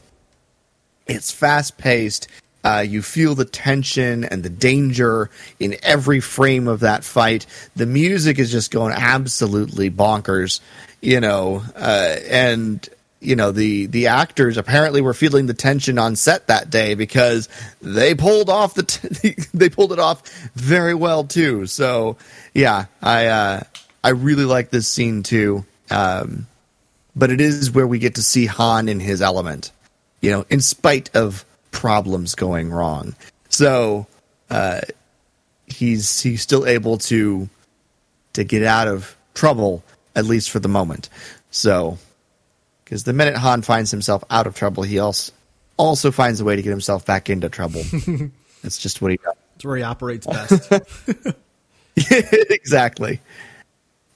it's 1.05 1.31
fast 1.31 1.77
paced. 1.77 2.27
Uh, 2.63 2.85
you 2.87 3.01
feel 3.01 3.35
the 3.35 3.43
tension 3.43 4.23
and 4.23 4.41
the 4.41 4.49
danger 4.49 5.29
in 5.59 5.75
every 5.83 6.21
frame 6.21 6.69
of 6.69 6.79
that 6.79 7.03
fight. 7.03 7.45
The 7.75 7.85
music 7.85 8.39
is 8.39 8.49
just 8.51 8.71
going 8.71 8.93
absolutely 8.93 9.91
bonkers, 9.91 10.61
you 11.01 11.19
know, 11.19 11.61
uh, 11.75 12.15
and 12.29 12.87
you 13.19 13.35
know 13.35 13.51
the 13.51 13.87
the 13.87 14.07
actors 14.07 14.57
apparently 14.57 15.01
were 15.01 15.13
feeling 15.13 15.47
the 15.47 15.53
tension 15.53 15.97
on 15.97 16.15
set 16.15 16.47
that 16.47 16.69
day 16.69 16.93
because 16.93 17.49
they 17.81 18.15
pulled 18.15 18.49
off 18.49 18.73
the 18.75 18.83
t- 18.83 19.35
they 19.53 19.69
pulled 19.69 19.91
it 19.91 19.99
off 19.99 20.29
very 20.55 20.93
well 20.93 21.25
too. 21.25 21.65
So 21.65 22.15
yeah, 22.53 22.85
I 23.01 23.27
uh, 23.27 23.63
I 24.03 24.09
really 24.09 24.45
like 24.45 24.69
this 24.69 24.87
scene 24.87 25.23
too. 25.23 25.65
Um, 25.89 26.47
but 27.15 27.29
it 27.29 27.41
is 27.41 27.71
where 27.71 27.87
we 27.87 27.99
get 27.99 28.15
to 28.15 28.23
see 28.23 28.45
Han 28.47 28.89
in 28.89 28.99
his 28.99 29.21
element, 29.21 29.71
you 30.21 30.31
know, 30.31 30.45
in 30.49 30.61
spite 30.61 31.15
of 31.15 31.45
problems 31.71 32.35
going 32.35 32.71
wrong. 32.71 33.15
So 33.49 34.07
uh, 34.49 34.81
he's 35.67 36.21
he's 36.21 36.41
still 36.41 36.65
able 36.65 36.97
to 36.99 37.49
to 38.33 38.43
get 38.43 38.63
out 38.63 38.87
of 38.87 39.15
trouble 39.33 39.83
at 40.15 40.25
least 40.25 40.49
for 40.49 40.59
the 40.59 40.67
moment. 40.67 41.09
So 41.51 41.97
because 42.83 43.03
the 43.03 43.13
minute 43.13 43.37
Han 43.37 43.61
finds 43.61 43.91
himself 43.91 44.23
out 44.29 44.47
of 44.47 44.55
trouble, 44.55 44.83
he 44.83 44.99
also 44.99 45.31
also 45.77 46.11
finds 46.11 46.39
a 46.39 46.45
way 46.45 46.55
to 46.55 46.61
get 46.61 46.69
himself 46.69 47.05
back 47.05 47.29
into 47.29 47.49
trouble. 47.49 47.83
That's 48.63 48.77
just 48.77 49.01
what 49.01 49.11
he 49.11 49.17
does. 49.17 49.35
It's 49.55 49.65
where 49.65 49.77
he 49.77 49.83
operates 49.83 50.25
best. 50.25 50.71
exactly. 52.49 53.21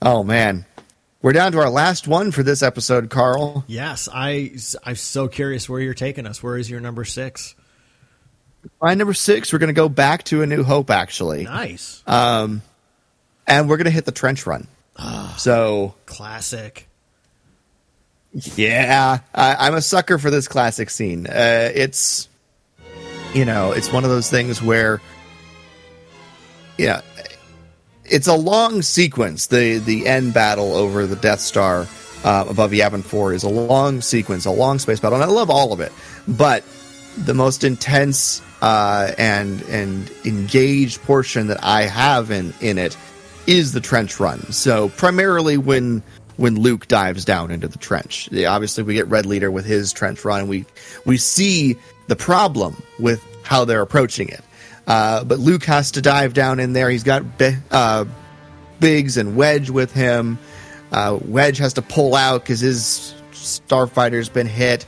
Oh 0.02 0.24
man. 0.24 0.66
We're 1.22 1.34
down 1.34 1.52
to 1.54 1.60
our 1.60 1.70
last 1.70 2.08
one 2.08 2.32
for 2.32 2.44
this 2.44 2.62
episode, 2.62 3.10
Carl. 3.10 3.64
yes, 3.68 4.08
I 4.14 4.52
I'm 4.84 4.96
so 4.96 5.28
curious 5.28 5.68
where 5.68 5.80
you're 5.82 5.94
taking 5.96 6.28
us. 6.28 6.42
Where 6.44 6.58
is 6.58 6.70
your 6.70 6.80
number 6.80 7.04
six? 7.06 7.56
My 8.82 8.94
number 8.94 9.14
six, 9.14 9.52
we're 9.52 9.60
going 9.60 9.68
to 9.70 9.74
go 9.74 9.90
back 9.90 10.24
to 10.26 10.42
A 10.42 10.46
New 10.46 10.64
Hope, 10.64 10.90
actually. 10.90 11.46
Nice, 11.46 12.04
Um, 12.06 12.62
and 13.48 13.70
we're 13.70 13.78
going 13.78 13.86
to 13.86 13.92
hit 13.92 14.06
the 14.06 14.12
trench 14.12 14.46
run. 14.46 14.68
so, 15.38 15.96
classic. 16.06 16.88
yeah, 18.34 19.20
I, 19.34 19.56
I'm 19.68 19.74
a 19.76 19.82
sucker 19.82 20.18
for 20.18 20.30
this 20.30 20.48
classic 20.48 20.90
scene. 20.90 21.28
Uh, 21.28 21.72
it's, 21.74 22.28
you 23.34 23.46
know, 23.46 23.72
it's 23.72 23.92
one 23.92 24.04
of 24.04 24.10
those 24.10 24.30
things 24.30 24.62
where, 24.62 25.02
yeah, 26.78 27.02
it's 28.10 28.28
a 28.28 28.36
long 28.36 28.82
sequence. 28.82 29.48
The 29.48 29.78
the 29.80 30.08
end 30.08 30.34
battle 30.34 30.74
over 30.74 31.06
the 31.06 31.16
Death 31.16 31.40
Star 31.40 31.88
uh, 32.24 32.46
above 32.48 32.72
Yavin 32.72 33.04
Four 33.04 33.34
is 33.34 33.44
a 33.44 33.50
long 33.50 34.02
sequence, 34.02 34.46
a 34.46 34.52
long 34.52 34.80
space 34.80 35.00
battle, 35.00 35.22
and 35.22 35.30
I 35.30 35.34
love 35.34 35.50
all 35.50 35.74
of 35.74 35.80
it. 35.80 35.92
But 36.28 36.64
the 37.18 37.34
most 37.34 37.64
intense 37.64 38.42
uh, 38.62 39.12
and 39.18 39.62
and 39.64 40.12
engaged 40.26 41.02
portion 41.04 41.48
that 41.48 41.64
I 41.64 41.84
have 41.84 42.32
in 42.32 42.54
in 42.62 42.78
it 42.78 42.98
is 43.46 43.72
the 43.72 43.82
trench 43.82 44.20
run. 44.20 44.40
So 44.52 44.90
primarily 44.90 45.58
when 45.58 46.04
when 46.38 46.60
Luke 46.60 46.88
dives 46.88 47.26
down 47.26 47.50
into 47.50 47.68
the 47.68 47.80
trench, 47.80 48.30
obviously 48.46 48.84
we 48.84 48.94
get 48.94 49.08
Red 49.08 49.26
Leader 49.26 49.50
with 49.50 49.66
his 49.66 49.94
trench 49.94 50.24
run, 50.26 50.42
and 50.42 50.50
we 50.50 50.66
we 51.06 51.18
see 51.18 51.78
the 52.08 52.16
problem 52.16 52.82
with 53.00 53.24
how 53.44 53.66
they're 53.66 53.82
approaching 53.82 54.30
it. 54.30 54.42
Uh, 54.88 55.24
but 55.24 55.38
Luke 55.38 55.66
has 55.66 55.92
to 55.92 56.02
dive 56.02 56.34
down 56.34 56.60
in 56.60 56.74
there. 56.74 56.90
He's 56.90 57.04
got 57.04 57.38
Bi- 57.38 57.58
uh, 57.70 58.06
Biggs 58.80 59.18
and 59.18 59.36
Wedge 59.36 59.70
with 59.70 59.94
him. 59.94 60.40
Uh, 60.92 61.20
Wedge 61.26 61.58
has 61.58 61.74
to 61.74 61.82
pull 61.82 62.16
out 62.16 62.42
because 62.42 62.62
his 62.62 63.14
starfighter's 63.34 64.30
been 64.30 64.48
hit. 64.48 64.86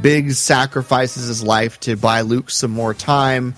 Biggs 0.00 0.38
sacrifices 0.38 1.28
his 1.28 1.42
life 1.42 1.78
to 1.80 1.96
buy 1.96 2.22
Luke 2.22 2.50
some 2.50 2.70
more 2.70 2.94
time, 2.94 3.54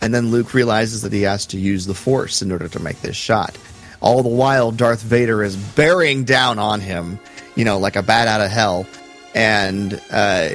and 0.00 0.14
then 0.14 0.30
Luke 0.30 0.54
realizes 0.54 1.02
that 1.02 1.12
he 1.12 1.22
has 1.22 1.46
to 1.46 1.58
use 1.58 1.84
the 1.86 1.94
Force 1.94 2.40
in 2.40 2.52
order 2.52 2.68
to 2.68 2.80
make 2.80 3.00
this 3.00 3.16
shot. 3.16 3.58
All 4.00 4.22
the 4.22 4.28
while, 4.28 4.70
Darth 4.70 5.02
Vader 5.02 5.42
is 5.42 5.56
bearing 5.56 6.24
down 6.24 6.58
on 6.58 6.80
him, 6.80 7.18
you 7.56 7.64
know, 7.64 7.78
like 7.78 7.96
a 7.96 8.02
bat 8.02 8.28
out 8.28 8.40
of 8.40 8.50
hell, 8.50 8.86
and 9.34 10.00
uh, 10.10 10.50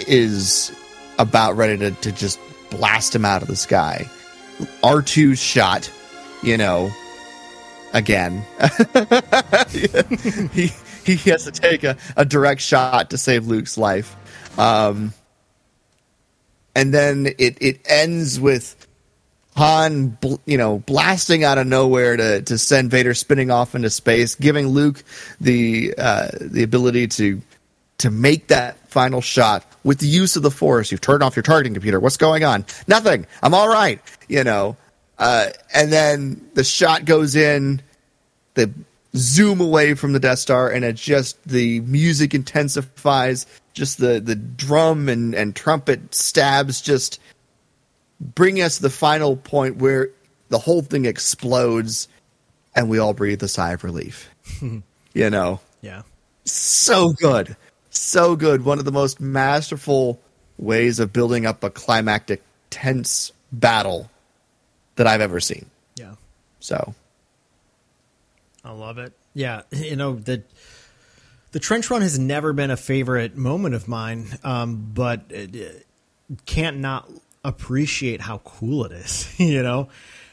is 0.00 0.72
about 1.18 1.56
ready 1.56 1.78
to, 1.78 1.90
to 1.92 2.12
just 2.12 2.38
blast 2.76 3.14
him 3.14 3.24
out 3.24 3.42
of 3.42 3.48
the 3.48 3.56
sky. 3.56 4.08
R2's 4.82 5.38
shot, 5.40 5.90
you 6.42 6.56
know, 6.56 6.90
again. 7.92 8.44
he 10.52 10.70
he 11.04 11.30
has 11.30 11.44
to 11.44 11.52
take 11.52 11.84
a, 11.84 11.96
a 12.16 12.24
direct 12.24 12.60
shot 12.60 13.10
to 13.10 13.18
save 13.18 13.46
Luke's 13.46 13.76
life. 13.76 14.16
Um, 14.58 15.12
and 16.74 16.92
then 16.92 17.26
it, 17.38 17.58
it 17.60 17.80
ends 17.84 18.40
with 18.40 18.86
Han, 19.56 20.08
bl- 20.08 20.34
you 20.46 20.58
know, 20.58 20.78
blasting 20.80 21.44
out 21.44 21.58
of 21.58 21.66
nowhere 21.66 22.16
to, 22.16 22.42
to 22.42 22.58
send 22.58 22.90
Vader 22.90 23.14
spinning 23.14 23.50
off 23.50 23.74
into 23.74 23.90
space, 23.90 24.34
giving 24.34 24.68
Luke 24.68 25.04
the 25.40 25.94
uh, 25.96 26.28
the 26.40 26.62
ability 26.62 27.06
to 27.08 27.40
to 27.98 28.10
make 28.10 28.48
that 28.48 28.76
final 28.88 29.20
shot 29.20 29.64
with 29.84 29.98
the 29.98 30.06
use 30.08 30.34
of 30.36 30.42
the 30.42 30.50
Force. 30.50 30.90
You've 30.90 31.00
turned 31.00 31.22
off 31.22 31.36
your 31.36 31.42
targeting 31.44 31.74
computer. 31.74 32.00
What's 32.00 32.16
going 32.16 32.42
on? 32.44 32.64
Nothing. 32.88 33.26
I'm 33.42 33.54
all 33.54 33.68
right. 33.68 34.00
You 34.28 34.42
know. 34.44 34.76
Uh, 35.18 35.50
and 35.72 35.92
then 35.92 36.48
the 36.54 36.64
shot 36.64 37.04
goes 37.04 37.36
in. 37.36 37.80
They 38.54 38.66
zoom 39.16 39.60
away 39.60 39.94
from 39.94 40.12
the 40.12 40.18
Death 40.20 40.40
Star, 40.40 40.68
and 40.70 40.84
it 40.84 40.96
just 40.96 41.42
the 41.46 41.80
music 41.80 42.34
intensifies. 42.34 43.46
Just 43.74 43.98
the 43.98 44.20
the 44.20 44.34
drum 44.36 45.08
and 45.08 45.34
and 45.34 45.54
trumpet 45.54 46.14
stabs 46.14 46.80
just 46.80 47.20
bring 48.20 48.60
us 48.60 48.76
to 48.76 48.82
the 48.82 48.90
final 48.90 49.36
point 49.36 49.76
where 49.76 50.10
the 50.48 50.58
whole 50.58 50.82
thing 50.82 51.04
explodes, 51.04 52.06
and 52.74 52.88
we 52.88 52.98
all 52.98 53.12
breathe 53.14 53.42
a 53.42 53.48
sigh 53.48 53.72
of 53.72 53.82
relief. 53.84 54.30
you 55.14 55.30
know, 55.30 55.60
Yeah. 55.80 56.02
so 56.44 57.12
good, 57.12 57.56
so 57.96 58.36
good. 58.36 58.64
One 58.64 58.78
of 58.78 58.84
the 58.84 58.92
most 58.92 59.20
masterful 59.20 60.20
ways 60.58 61.00
of 61.00 61.12
building 61.12 61.46
up 61.46 61.64
a 61.64 61.70
climactic, 61.70 62.42
tense 62.70 63.32
battle 63.52 64.10
that 64.96 65.06
I've 65.06 65.20
ever 65.20 65.40
seen. 65.40 65.66
Yeah. 65.96 66.14
So 66.60 66.94
I 68.64 68.72
love 68.72 68.98
it. 68.98 69.12
Yeah, 69.34 69.62
you 69.70 69.96
know 69.96 70.14
the 70.14 70.42
the 71.52 71.60
trench 71.60 71.90
run 71.90 72.02
has 72.02 72.18
never 72.18 72.52
been 72.52 72.70
a 72.70 72.76
favorite 72.76 73.36
moment 73.36 73.74
of 73.74 73.86
mine, 73.86 74.26
um, 74.42 74.90
but 74.92 75.22
it, 75.30 75.54
it 75.54 75.86
can't 76.46 76.78
not 76.78 77.08
appreciate 77.44 78.20
how 78.20 78.38
cool 78.38 78.84
it 78.84 78.92
is. 78.92 79.32
You 79.38 79.62
know, 79.62 79.88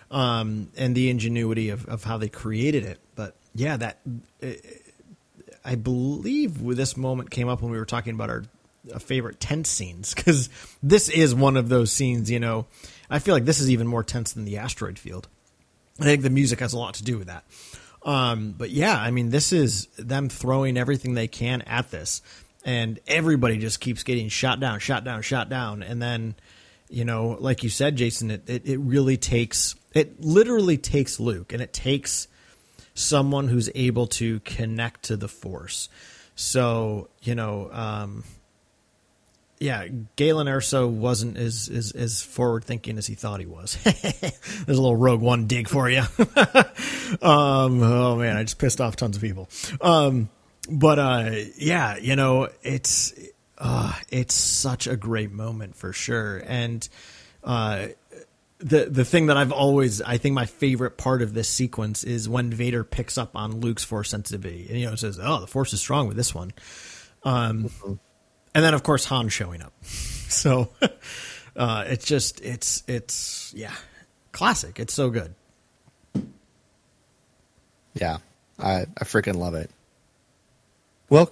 um, 0.09 0.69
and 0.77 0.95
the 0.95 1.09
ingenuity 1.09 1.69
of, 1.69 1.85
of 1.87 2.03
how 2.03 2.17
they 2.17 2.29
created 2.29 2.85
it. 2.85 2.99
But 3.15 3.35
yeah, 3.53 3.77
that 3.77 3.99
I 5.63 5.75
believe 5.75 6.63
this 6.63 6.97
moment 6.97 7.29
came 7.29 7.47
up 7.47 7.61
when 7.61 7.71
we 7.71 7.77
were 7.77 7.85
talking 7.85 8.15
about 8.15 8.29
our 8.29 8.43
uh, 8.93 8.99
favorite 8.99 9.39
tense 9.39 9.69
scenes 9.69 10.13
because 10.13 10.49
this 10.81 11.09
is 11.09 11.35
one 11.35 11.57
of 11.57 11.69
those 11.69 11.91
scenes. 11.91 12.31
You 12.31 12.39
know, 12.39 12.65
I 13.09 13.19
feel 13.19 13.35
like 13.35 13.45
this 13.45 13.59
is 13.59 13.69
even 13.69 13.87
more 13.87 14.03
tense 14.03 14.33
than 14.33 14.45
the 14.45 14.57
asteroid 14.57 14.97
field. 14.97 15.27
I 15.99 16.03
think 16.05 16.23
the 16.23 16.29
music 16.29 16.59
has 16.59 16.73
a 16.73 16.79
lot 16.79 16.95
to 16.95 17.03
do 17.03 17.17
with 17.17 17.27
that. 17.27 17.43
Um, 18.03 18.55
but 18.57 18.71
yeah, 18.71 18.97
I 18.97 19.11
mean, 19.11 19.29
this 19.29 19.53
is 19.53 19.85
them 19.97 20.29
throwing 20.29 20.77
everything 20.77 21.13
they 21.13 21.27
can 21.27 21.61
at 21.63 21.91
this, 21.91 22.23
and 22.65 22.99
everybody 23.05 23.57
just 23.59 23.79
keeps 23.79 24.03
getting 24.03 24.29
shot 24.29 24.59
down, 24.59 24.79
shot 24.79 25.03
down, 25.03 25.21
shot 25.21 25.49
down, 25.49 25.83
and 25.83 26.01
then, 26.01 26.33
you 26.89 27.05
know, 27.05 27.37
like 27.39 27.63
you 27.63 27.69
said, 27.69 27.95
Jason, 27.97 28.31
it 28.31 28.49
it, 28.49 28.65
it 28.65 28.77
really 28.77 29.17
takes 29.17 29.75
it 29.93 30.19
literally 30.21 30.77
takes 30.77 31.19
Luke, 31.19 31.53
and 31.53 31.61
it 31.61 31.73
takes 31.73 32.27
someone 32.93 33.47
who's 33.47 33.69
able 33.75 34.07
to 34.07 34.39
connect 34.41 35.03
to 35.03 35.17
the 35.17 35.27
Force. 35.27 35.89
So 36.35 37.09
you 37.21 37.35
know, 37.35 37.69
um, 37.71 38.23
yeah, 39.59 39.87
Galen 40.15 40.47
Erso 40.47 40.89
wasn't 40.89 41.37
as 41.37 41.69
as, 41.69 41.91
as 41.91 42.23
forward 42.23 42.65
thinking 42.65 42.97
as 42.97 43.05
he 43.05 43.13
thought 43.13 43.39
he 43.39 43.45
was. 43.45 43.75
There's 43.83 44.77
a 44.77 44.81
little 44.81 44.95
Rogue 44.95 45.21
One 45.21 45.45
dig 45.45 45.67
for 45.67 45.89
you. 45.89 46.01
um, 47.21 47.83
oh 47.83 48.15
man, 48.15 48.37
I 48.37 48.43
just 48.43 48.57
pissed 48.57 48.81
off 48.81 48.95
tons 48.95 49.17
of 49.17 49.21
people. 49.21 49.49
Um, 49.79 50.29
but 50.69 50.97
uh, 50.97 51.31
yeah, 51.57 51.97
you 51.97 52.15
know, 52.15 52.49
it's 52.63 53.13
uh, 53.57 53.93
it's 54.09 54.33
such 54.33 54.87
a 54.87 54.97
great 54.97 55.31
moment 55.31 55.75
for 55.75 55.93
sure, 55.93 56.41
and 56.45 56.87
uh, 57.43 57.87
the 58.61 58.85
the 58.85 59.05
thing 59.05 59.27
that 59.27 59.37
I've 59.37 59.51
always 59.51 60.01
I 60.01 60.17
think 60.17 60.35
my 60.35 60.45
favorite 60.45 60.97
part 60.97 61.21
of 61.21 61.33
this 61.33 61.49
sequence 61.49 62.03
is 62.03 62.29
when 62.29 62.51
Vader 62.51 62.83
picks 62.83 63.17
up 63.17 63.35
on 63.35 63.59
Luke's 63.59 63.83
force 63.83 64.09
sensitivity, 64.09 64.67
and 64.69 64.79
you 64.79 64.89
know 64.89 64.95
says, 64.95 65.19
"Oh, 65.21 65.39
the 65.39 65.47
force 65.47 65.73
is 65.73 65.79
strong 65.79 66.07
with 66.07 66.17
this 66.17 66.33
one." 66.33 66.53
Um, 67.23 67.65
mm-hmm 67.65 67.93
and 68.53 68.63
then 68.63 68.73
of 68.73 68.83
course 68.83 69.05
Han 69.05 69.29
showing 69.29 69.61
up. 69.61 69.73
So 70.31 70.69
uh, 71.57 71.83
it's 71.87 72.05
just 72.05 72.39
it's 72.39 72.83
it's 72.87 73.53
yeah, 73.53 73.73
classic. 74.31 74.79
It's 74.79 74.93
so 74.93 75.09
good. 75.09 75.35
Yeah, 77.93 78.19
I 78.57 78.85
I 78.97 79.03
freaking 79.03 79.35
love 79.35 79.55
it. 79.55 79.69
Well, 81.09 81.29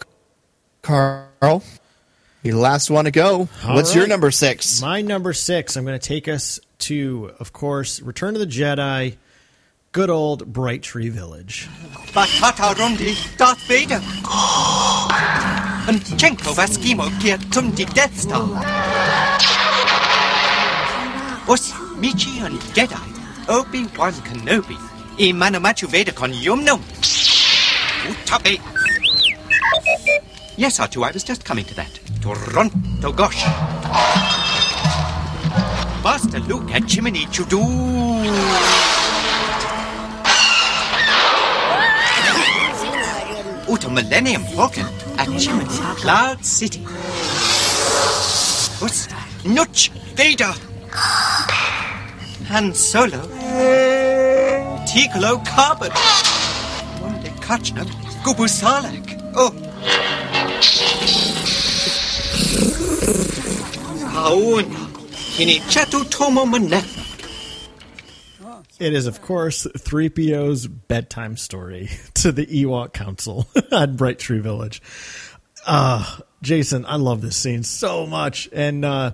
Carl, 0.82 1.64
you 2.44 2.58
last 2.58 2.92
one 2.92 3.06
to 3.06 3.12
go. 3.12 3.48
All 3.64 3.74
What's 3.74 3.92
right. 3.92 4.00
your 4.00 4.08
number 4.08 4.32
six? 4.32 4.82
My 4.82 5.02
number 5.02 5.32
six. 5.32 5.78
I'm 5.78 5.86
going 5.86 5.98
to 5.98 6.06
take 6.06 6.28
us 6.28 6.60
to, 6.80 7.32
of 7.40 7.54
course, 7.54 8.02
Return 8.02 8.36
of 8.36 8.40
the 8.40 8.48
Jedi. 8.48 9.18
Good 9.92 10.10
old 10.10 10.54
Bright 10.54 10.84
Tree 10.84 11.10
Village. 11.10 11.68
Darth 13.38 13.62
Vader. 13.68 14.02
Chenko 16.18 16.54
Vaskimo 16.54 17.10
die 17.20 17.86
Death 17.86 18.20
Star. 18.20 18.42
Os 21.48 21.72
Michi 21.98 22.42
and 22.46 22.60
Jedi, 22.76 23.50
Obi-Wan 23.50 24.14
Kenobi, 24.14 24.78
i 25.18 25.34
Manamachu 25.34 25.88
Veda 25.88 26.12
con 26.12 26.32
Yumno. 26.32 26.80
Yes, 30.56 30.80
R2, 30.80 31.10
I 31.10 31.12
was 31.12 31.24
just 31.24 31.44
coming 31.44 31.66
to 31.66 31.74
that. 31.76 32.00
Toronto 32.22 33.12
gosh. 33.12 34.39
Master 36.04 36.40
Luke 36.40 36.74
at 36.74 36.88
Chimney 36.88 37.26
Chudu. 37.26 37.60
Uta 43.68 43.90
Millennium 43.90 44.44
Falcon 44.56 44.86
at 45.18 45.28
Chimney 45.38 45.66
Cloud 45.98 46.46
City. 46.46 46.84
What's 48.80 49.08
Nutch 49.44 49.92
Vader? 50.16 50.54
Han 52.48 52.74
Solo. 52.74 53.22
Ticolo 54.88 55.46
Carbon. 55.46 55.92
Wonde 57.02 57.30
Kachna 57.42 57.84
Gubusalek. 58.24 59.20
Oh. 59.36 59.52
Hauna. 64.14 64.79
It 68.80 68.94
is, 68.94 69.08
of 69.08 69.22
course, 69.22 69.66
3PO's 69.66 70.68
bedtime 70.68 71.38
story 71.38 71.90
to 72.16 72.32
the 72.32 72.46
Ewok 72.46 72.94
Council 72.94 73.48
at 73.72 73.96
Bright 73.96 74.20
Tree 74.20 74.40
Village. 74.40 74.82
Uh, 75.66 76.18
Jason, 76.42 76.86
I 76.86 76.96
love 76.96 77.22
this 77.22 77.38
scene 77.38 77.64
so 77.64 78.06
much. 78.06 78.50
And 78.52 78.84
uh, 78.84 79.14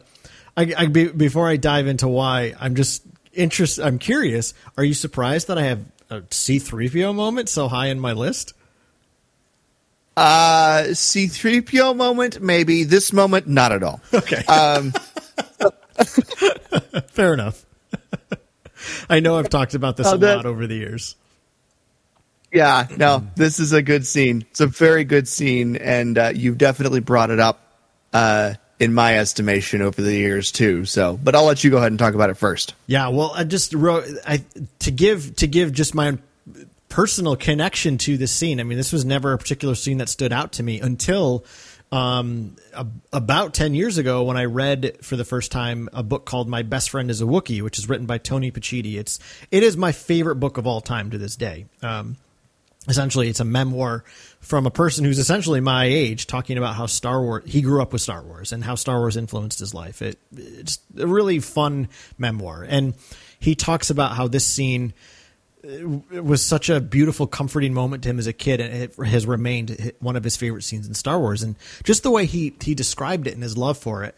I, 0.57 0.73
I 0.78 0.86
be, 0.88 1.07
before 1.09 1.47
I 1.47 1.57
dive 1.57 1.88
into 1.88 2.07
why, 2.07 2.53
I'm 2.59 2.76
just 2.76 3.03
interested. 3.34 3.86
I'm 3.86 3.99
curious. 3.99 4.53
Are 4.78 4.84
you 4.84 4.93
surprised 4.93 5.47
that 5.47 5.57
I 5.57 5.63
have 5.63 5.86
a 6.09 6.21
C3PO 6.21 7.13
moment 7.13 7.49
so 7.49 7.67
high 7.67 7.88
in 7.88 7.99
my 7.99 8.13
list? 8.13 8.53
Uh, 10.17 10.86
C3PO 10.88 11.95
moment, 11.95 12.41
maybe. 12.41 12.84
This 12.84 13.11
moment, 13.11 13.47
not 13.47 13.71
at 13.71 13.84
all. 13.84 14.01
Okay. 14.13 14.43
Um, 14.45 14.93
Fair 17.07 17.33
enough. 17.33 17.65
I 19.09 19.19
know 19.19 19.37
I've 19.37 19.49
talked 19.49 19.73
about 19.73 19.97
this 19.97 20.11
a 20.11 20.17
that, 20.17 20.37
lot 20.37 20.45
over 20.45 20.67
the 20.67 20.75
years. 20.75 21.15
Yeah, 22.51 22.87
no, 22.95 23.27
this 23.35 23.59
is 23.59 23.73
a 23.73 23.81
good 23.81 24.05
scene. 24.05 24.45
It's 24.51 24.61
a 24.61 24.67
very 24.67 25.03
good 25.03 25.27
scene, 25.27 25.75
and 25.75 26.17
uh, 26.17 26.31
you've 26.33 26.57
definitely 26.57 27.01
brought 27.01 27.29
it 27.29 27.39
up 27.39 27.59
uh, 28.13 28.53
in 28.79 28.93
my 28.93 29.17
estimation 29.17 29.81
over 29.81 30.01
the 30.01 30.13
years 30.13 30.51
too. 30.51 30.85
So, 30.85 31.19
but 31.21 31.35
I'll 31.35 31.45
let 31.45 31.63
you 31.63 31.71
go 31.71 31.77
ahead 31.77 31.91
and 31.91 31.99
talk 31.99 32.13
about 32.13 32.29
it 32.29 32.35
first. 32.35 32.73
Yeah, 32.87 33.09
well, 33.09 33.31
I 33.35 33.43
just 33.43 33.73
wrote 33.73 34.05
I 34.25 34.43
to 34.79 34.91
give 34.91 35.35
to 35.37 35.47
give 35.47 35.73
just 35.73 35.95
my 35.95 36.17
personal 36.89 37.35
connection 37.35 37.97
to 37.99 38.17
this 38.17 38.31
scene. 38.31 38.59
I 38.59 38.63
mean, 38.63 38.77
this 38.77 38.93
was 38.93 39.03
never 39.03 39.33
a 39.33 39.37
particular 39.37 39.75
scene 39.75 39.97
that 39.97 40.07
stood 40.07 40.31
out 40.31 40.53
to 40.53 40.63
me 40.63 40.79
until 40.79 41.43
um, 41.91 42.55
about 43.13 43.53
10 43.53 43.73
years 43.73 43.97
ago 43.97 44.23
when 44.23 44.38
I 44.38 44.45
read 44.45 44.97
for 45.01 45.15
the 45.15 45.25
first 45.25 45.51
time 45.51 45.89
a 45.93 46.03
book 46.03 46.25
called 46.25 46.47
My 46.47 46.63
Best 46.63 46.89
Friend 46.89 47.09
is 47.09 47.21
a 47.21 47.25
Wookiee, 47.25 47.61
which 47.61 47.77
is 47.77 47.88
written 47.88 48.05
by 48.05 48.17
Tony 48.17 48.51
Pacitti. 48.51 48.95
It's, 48.95 49.19
it 49.51 49.63
is 49.63 49.77
my 49.77 49.91
favorite 49.91 50.36
book 50.36 50.57
of 50.57 50.67
all 50.67 50.81
time 50.81 51.11
to 51.11 51.17
this 51.17 51.36
day. 51.36 51.65
Um, 51.81 52.17
essentially, 52.88 53.29
it's 53.29 53.39
a 53.39 53.45
memoir 53.45 54.03
from 54.39 54.65
a 54.65 54.71
person 54.71 55.05
who's 55.05 55.19
essentially 55.19 55.59
my 55.59 55.86
age 55.86 56.27
talking 56.27 56.57
about 56.57 56.75
how 56.75 56.86
Star 56.86 57.21
Wars, 57.21 57.43
he 57.45 57.61
grew 57.61 57.81
up 57.81 57.93
with 57.93 58.01
Star 58.01 58.23
Wars 58.23 58.51
and 58.51 58.63
how 58.63 58.75
Star 58.75 58.99
Wars 58.99 59.17
influenced 59.17 59.59
his 59.59 59.73
life. 59.73 60.01
It, 60.01 60.19
it's 60.36 60.79
a 60.97 61.07
really 61.07 61.39
fun 61.39 61.89
memoir. 62.17 62.65
And 62.67 62.95
he 63.39 63.55
talks 63.55 63.89
about 63.89 64.15
how 64.15 64.27
this 64.27 64.45
scene, 64.45 64.93
it 65.66 66.24
was 66.24 66.43
such 66.43 66.70
a 66.70 66.80
beautiful, 66.80 67.28
comforting 67.28 67.74
moment 67.74 68.03
to 68.03 68.09
him 68.09 68.20
as 68.20 68.28
a 68.28 68.34
kid, 68.34 68.59
and 68.61 68.74
it 68.74 68.95
has 68.95 69.26
remained 69.26 69.93
one 69.99 70.16
of 70.16 70.24
his 70.24 70.36
favorite 70.36 70.63
scenes 70.63 70.88
in 70.88 70.93
Star 70.93 71.20
Wars. 71.20 71.43
And 71.43 71.55
just 71.84 72.03
the 72.03 72.11
way 72.11 72.26
he 72.26 72.55
he 72.61 72.76
described 72.76 73.28
it 73.28 73.34
and 73.34 73.43
his 73.43 73.57
love 73.57 73.78
for 73.78 74.03
it, 74.03 74.16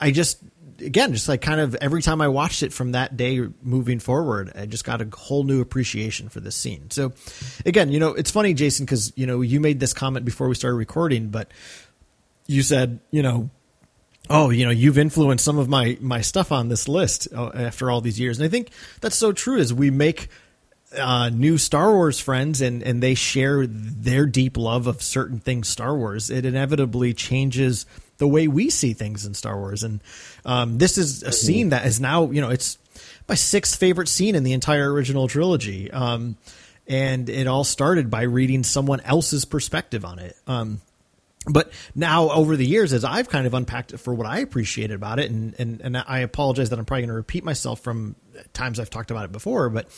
I 0.00 0.10
just 0.10 0.38
again 0.80 1.12
just 1.12 1.28
like 1.28 1.40
kind 1.40 1.60
of 1.60 1.74
every 1.76 2.02
time 2.02 2.20
I 2.20 2.28
watched 2.28 2.62
it 2.62 2.72
from 2.72 2.92
that 2.92 3.16
day 3.16 3.46
moving 3.62 3.98
forward, 3.98 4.52
I 4.54 4.66
just 4.66 4.84
got 4.84 5.02
a 5.02 5.08
whole 5.16 5.44
new 5.44 5.60
appreciation 5.60 6.28
for 6.28 6.40
this 6.40 6.56
scene. 6.56 6.90
So 6.90 7.12
again, 7.66 7.90
you 7.90 8.00
know, 8.00 8.14
it's 8.14 8.30
funny, 8.30 8.54
Jason, 8.54 8.86
because 8.86 9.12
you 9.16 9.26
know 9.26 9.40
you 9.40 9.60
made 9.60 9.80
this 9.80 9.92
comment 9.92 10.24
before 10.24 10.48
we 10.48 10.54
started 10.54 10.76
recording, 10.76 11.28
but 11.28 11.50
you 12.46 12.62
said 12.62 13.00
you 13.10 13.22
know 13.22 13.50
oh 14.30 14.50
you 14.50 14.64
know 14.64 14.70
you've 14.70 14.98
influenced 14.98 15.44
some 15.44 15.58
of 15.58 15.68
my 15.68 15.96
my 16.00 16.20
stuff 16.20 16.52
on 16.52 16.68
this 16.68 16.88
list 16.88 17.28
uh, 17.34 17.50
after 17.54 17.90
all 17.90 18.00
these 18.00 18.18
years 18.18 18.38
and 18.38 18.46
i 18.46 18.48
think 18.48 18.70
that's 19.00 19.16
so 19.16 19.32
true 19.32 19.56
is 19.56 19.72
we 19.72 19.90
make 19.90 20.28
uh, 20.96 21.28
new 21.30 21.58
Star 21.58 21.92
Wars 21.92 22.20
friends 22.20 22.60
and, 22.60 22.82
and 22.82 23.02
they 23.02 23.14
share 23.14 23.66
their 23.66 24.26
deep 24.26 24.56
love 24.56 24.86
of 24.86 25.02
certain 25.02 25.38
things 25.40 25.68
Star 25.68 25.96
Wars, 25.96 26.30
it 26.30 26.44
inevitably 26.44 27.14
changes 27.14 27.86
the 28.18 28.28
way 28.28 28.48
we 28.48 28.70
see 28.70 28.92
things 28.92 29.26
in 29.26 29.34
Star 29.34 29.56
Wars. 29.58 29.82
And 29.82 30.00
um, 30.44 30.78
this 30.78 30.98
is 30.98 31.22
a 31.22 31.32
scene 31.32 31.70
that 31.70 31.86
is 31.86 32.00
now, 32.00 32.30
you 32.30 32.40
know, 32.40 32.50
it's 32.50 32.78
my 33.28 33.34
sixth 33.34 33.78
favorite 33.78 34.08
scene 34.08 34.34
in 34.34 34.44
the 34.44 34.52
entire 34.52 34.92
original 34.92 35.28
trilogy. 35.28 35.90
Um, 35.90 36.36
and 36.86 37.28
it 37.28 37.46
all 37.46 37.64
started 37.64 38.10
by 38.10 38.22
reading 38.22 38.62
someone 38.62 39.00
else's 39.00 39.44
perspective 39.44 40.04
on 40.04 40.18
it. 40.18 40.36
Um, 40.46 40.80
but 41.46 41.72
now 41.94 42.30
over 42.30 42.56
the 42.56 42.66
years, 42.66 42.92
as 42.92 43.04
I've 43.04 43.28
kind 43.28 43.46
of 43.46 43.54
unpacked 43.54 43.92
it 43.92 43.98
for 43.98 44.14
what 44.14 44.26
I 44.26 44.38
appreciated 44.38 44.94
about 44.94 45.18
it, 45.18 45.30
and, 45.30 45.54
and, 45.58 45.80
and 45.80 45.96
I 45.96 46.20
apologize 46.20 46.70
that 46.70 46.78
I'm 46.78 46.84
probably 46.84 47.02
going 47.02 47.08
to 47.08 47.14
repeat 47.14 47.44
myself 47.44 47.80
from 47.80 48.16
times 48.52 48.80
I've 48.80 48.90
talked 48.90 49.10
about 49.10 49.24
it 49.24 49.32
before, 49.32 49.68
but 49.70 49.88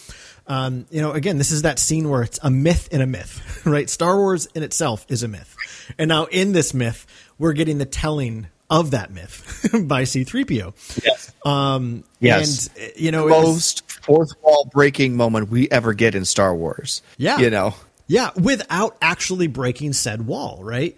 um, 0.47 0.87
you 0.91 1.01
know, 1.01 1.13
again, 1.13 1.39
this 1.39 1.51
is 1.51 1.63
that 1.63 1.79
scene 1.79 2.09
where 2.09 2.23
it's 2.23 2.39
a 2.43 2.51
myth 2.51 2.89
in 2.93 3.01
a 3.01 3.07
myth, 3.07 3.63
right? 3.67 3.89
Star 3.89 4.17
Wars 4.17 4.47
in 4.55 4.63
itself 4.63 5.07
is 5.09 5.23
a 5.23 5.29
myth. 5.29 5.57
And 5.99 6.09
now 6.09 6.25
in 6.25 6.53
this 6.53 6.75
myth, 6.75 7.07
we're 7.39 7.53
getting 7.53 7.79
the 7.79 7.87
telling 7.87 8.49
of 8.69 8.93
that 8.93 9.11
myth 9.11 9.69
by 9.85 10.03
C3PO. 10.03 11.05
Yes. 11.05 11.33
Um, 11.45 12.05
yes. 12.21 12.69
And, 12.77 12.93
you 12.97 13.11
know, 13.11 13.29
most 13.29 13.83
was, 13.85 13.97
fourth 14.03 14.31
wall 14.43 14.69
breaking 14.73 15.17
moment 15.17 15.51
we 15.51 15.71
ever 15.71 15.95
get 15.95 16.15
in 16.15 16.25
Star 16.25 16.55
Wars. 16.55 17.03
Yeah. 17.17 17.39
You 17.39 17.51
know? 17.51 17.75
Yeah. 18.09 18.31
Without 18.37 18.97
actually 19.01 19.47
breaking 19.47 19.93
said 19.93 20.27
wall, 20.27 20.61
right? 20.63 20.97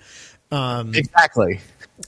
Um, 0.51 0.94
exactly. 0.94 1.61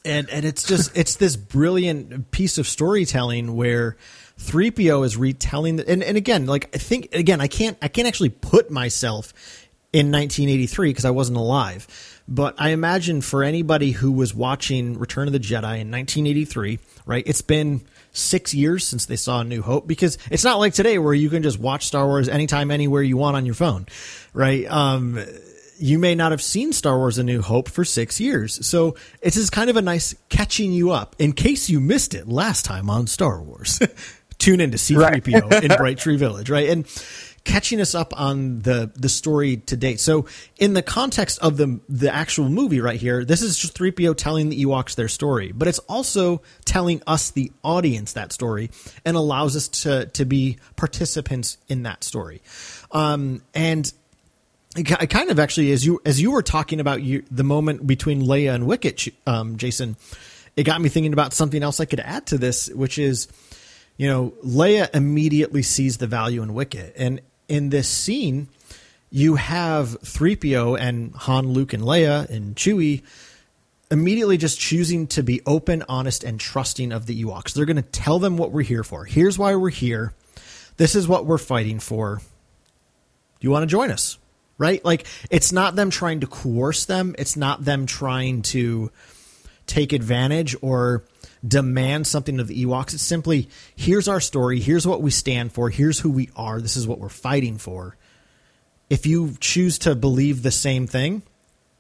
And 0.05 0.29
and 0.31 0.45
it's 0.45 0.65
just 0.67 0.97
it's 0.97 1.17
this 1.17 1.37
brilliant 1.37 2.31
piece 2.31 2.59
of 2.59 2.67
storytelling 2.67 3.57
where 3.57 3.97
3PO 4.39 5.05
is 5.05 5.17
retelling 5.17 5.77
the, 5.77 5.89
and 5.89 6.03
and 6.03 6.17
again 6.17 6.47
like 6.47 6.75
I 6.75 6.79
think 6.79 7.15
again 7.15 7.41
I 7.41 7.49
can't 7.49 7.77
I 7.83 7.89
can't 7.89 8.09
actually 8.09 8.31
put 8.31 8.71
myself 8.71 9.33
in 9.93 10.13
1983 10.13 10.91
because 10.91 11.05
I 11.05 11.11
wasn't 11.11 11.39
alive. 11.39 11.87
But 12.29 12.55
I 12.59 12.71
imagine 12.71 13.23
for 13.23 13.43
anybody 13.43 13.91
who 13.91 14.13
was 14.13 14.33
watching 14.33 14.99
Return 14.99 15.27
of 15.27 15.33
the 15.33 15.41
Jedi 15.41 15.81
in 15.81 15.91
1983, 15.91 16.79
right? 17.05 17.25
It's 17.27 17.43
been 17.43 17.83
six 18.13 18.55
years 18.55 18.87
since 18.87 19.07
they 19.07 19.17
saw 19.17 19.41
A 19.41 19.45
New 19.45 19.63
Hope 19.63 19.89
because 19.89 20.17
it's 20.31 20.45
not 20.45 20.61
like 20.61 20.73
today 20.73 20.99
where 20.99 21.15
you 21.15 21.29
can 21.29 21.43
just 21.43 21.59
watch 21.59 21.87
Star 21.87 22.07
Wars 22.07 22.29
anytime, 22.29 22.71
anywhere 22.71 23.03
you 23.03 23.17
want 23.17 23.37
on 23.37 23.47
your 23.47 23.57
phone, 23.57 23.87
right? 24.33 24.65
Um, 24.71 25.19
you 25.81 25.99
may 25.99 26.15
not 26.15 26.31
have 26.31 26.43
seen 26.43 26.73
Star 26.73 26.99
Wars 26.99 27.19
A 27.19 27.25
New 27.25 27.43
Hope 27.43 27.69
for 27.69 27.85
six 27.85 28.21
years. 28.21 28.65
So 28.67 28.97
it's 29.21 29.37
just 29.37 29.53
kind 29.53 29.71
of 29.71 29.77
a 29.77 29.83
nice 29.83 30.15
catching 30.29 30.73
you 30.73 30.91
up 30.91 31.17
in 31.19 31.33
case 31.33 31.71
you 31.71 31.81
missed 31.81 32.15
it 32.15 32.29
last 32.29 32.65
time 32.65 32.91
on 32.91 33.07
Star 33.07 33.41
Wars. 33.41 33.81
Tune 34.39 34.61
into 34.61 34.79
C3PO 34.79 35.51
right. 35.51 35.65
in 35.65 35.77
Bright 35.77 35.99
Tree 35.99 36.17
Village, 36.17 36.49
right? 36.49 36.71
And 36.71 36.87
catching 37.45 37.81
us 37.81 37.95
up 37.95 38.19
on 38.19 38.61
the 38.61 38.91
the 38.95 39.09
story 39.09 39.59
to 39.59 39.77
date. 39.77 40.01
So, 40.01 40.27
in 40.59 40.73
the 40.73 40.83
context 40.83 41.39
of 41.41 41.57
the 41.57 41.81
the 41.89 42.15
actual 42.15 42.49
movie 42.49 42.81
right 42.81 42.99
here, 42.99 43.25
this 43.25 43.43
is 43.43 43.59
just 43.59 43.77
3PO 43.77 44.17
telling 44.17 44.49
the 44.49 44.65
Ewoks 44.65 44.95
their 44.95 45.09
story, 45.09 45.53
but 45.53 45.69
it's 45.69 45.79
also 45.81 46.43
telling 46.65 47.03
us 47.07 47.31
the 47.31 47.53
audience 47.63 48.15
that 48.15 48.33
story 48.33 48.71
and 49.05 49.17
allows 49.17 49.57
us 49.57 49.69
to 49.83 50.07
to 50.07 50.25
be 50.25 50.59
participants 50.77 51.59
in 51.69 51.83
that 51.83 52.05
story. 52.05 52.43
Um, 52.93 53.43
and 53.55 53.93
I 54.77 54.83
kind 54.83 55.31
of 55.31 55.41
actually, 55.41 55.73
as 55.73 55.85
you 55.85 56.01
as 56.05 56.21
you 56.21 56.31
were 56.31 56.43
talking 56.43 56.79
about 56.79 57.03
you, 57.03 57.25
the 57.31 57.43
moment 57.43 57.87
between 57.87 58.23
Leia 58.23 58.55
and 58.55 58.67
Wicket, 58.67 59.09
um, 59.27 59.57
Jason, 59.57 59.97
it 60.55 60.63
got 60.63 60.81
me 60.81 60.89
thinking 60.89 61.13
about 61.13 61.33
something 61.33 61.63
else 61.63 61.81
I 61.81 61.87
could 61.87 61.99
add 61.99 62.27
to 62.27 62.39
this, 62.39 62.69
which 62.69 62.97
is, 62.97 63.27
you 63.97 64.07
know, 64.07 64.33
Leia 64.45 64.89
immediately 64.95 65.63
sees 65.63 65.99
the 65.99 66.07
value 66.07 66.43
in 66.43 66.55
Wicket, 66.55 66.95
and 66.97 67.21
in 67.49 67.71
this 67.71 67.89
scene, 67.89 68.49
you 69.11 69.35
have 69.35 69.89
3PO 70.03 70.79
and 70.79 71.15
Han, 71.17 71.49
Luke, 71.49 71.73
and 71.73 71.83
Leia 71.83 72.29
and 72.31 72.55
Chewie 72.55 73.03
immediately 73.91 74.37
just 74.37 74.61
choosing 74.61 75.09
to 75.09 75.23
be 75.25 75.41
open, 75.47 75.83
honest, 75.89 76.23
and 76.23 76.39
trusting 76.39 76.93
of 76.93 77.07
the 77.07 77.25
Ewoks. 77.25 77.53
They're 77.53 77.65
going 77.65 77.75
to 77.75 77.83
tell 77.83 78.21
them 78.21 78.37
what 78.37 78.53
we're 78.53 78.63
here 78.63 78.85
for. 78.85 79.05
Here's 79.05 79.37
why 79.37 79.57
we're 79.57 79.71
here. 79.71 80.15
This 80.77 80.95
is 80.95 81.09
what 81.09 81.27
we're 81.27 81.39
fighting 81.39 81.81
for. 81.81 82.21
Do 83.41 83.45
you 83.47 83.51
want 83.51 83.65
to 83.65 83.67
join 83.67 83.91
us? 83.91 84.17
Right? 84.61 84.85
Like, 84.85 85.07
it's 85.31 85.53
not 85.53 85.75
them 85.75 85.89
trying 85.89 86.21
to 86.21 86.27
coerce 86.27 86.85
them, 86.85 87.15
it's 87.19 87.35
not 87.35 87.65
them 87.65 87.87
trying 87.87 88.43
to 88.43 88.93
take 89.67 89.95
advantage 89.95 90.55
or 90.61 91.03
demand 91.47 92.07
something 92.07 92.39
of 92.39 92.47
the 92.47 92.67
Ewoks. 92.67 92.93
It's 92.93 93.03
simply 93.03 93.49
here's 93.75 94.07
our 94.07 94.21
story, 94.21 94.61
here's 94.61 94.87
what 94.87 95.01
we 95.01 95.11
stand 95.11 95.53
for, 95.53 95.71
here's 95.71 96.01
who 96.01 96.11
we 96.11 96.29
are, 96.37 96.61
this 96.61 96.77
is 96.77 96.87
what 96.87 96.99
we're 96.99 97.09
fighting 97.09 97.57
for. 97.57 97.97
If 98.91 99.07
you 99.07 99.35
choose 99.41 99.79
to 99.79 99.95
believe 99.95 100.43
the 100.43 100.51
same 100.51 100.87
thing, 100.87 101.23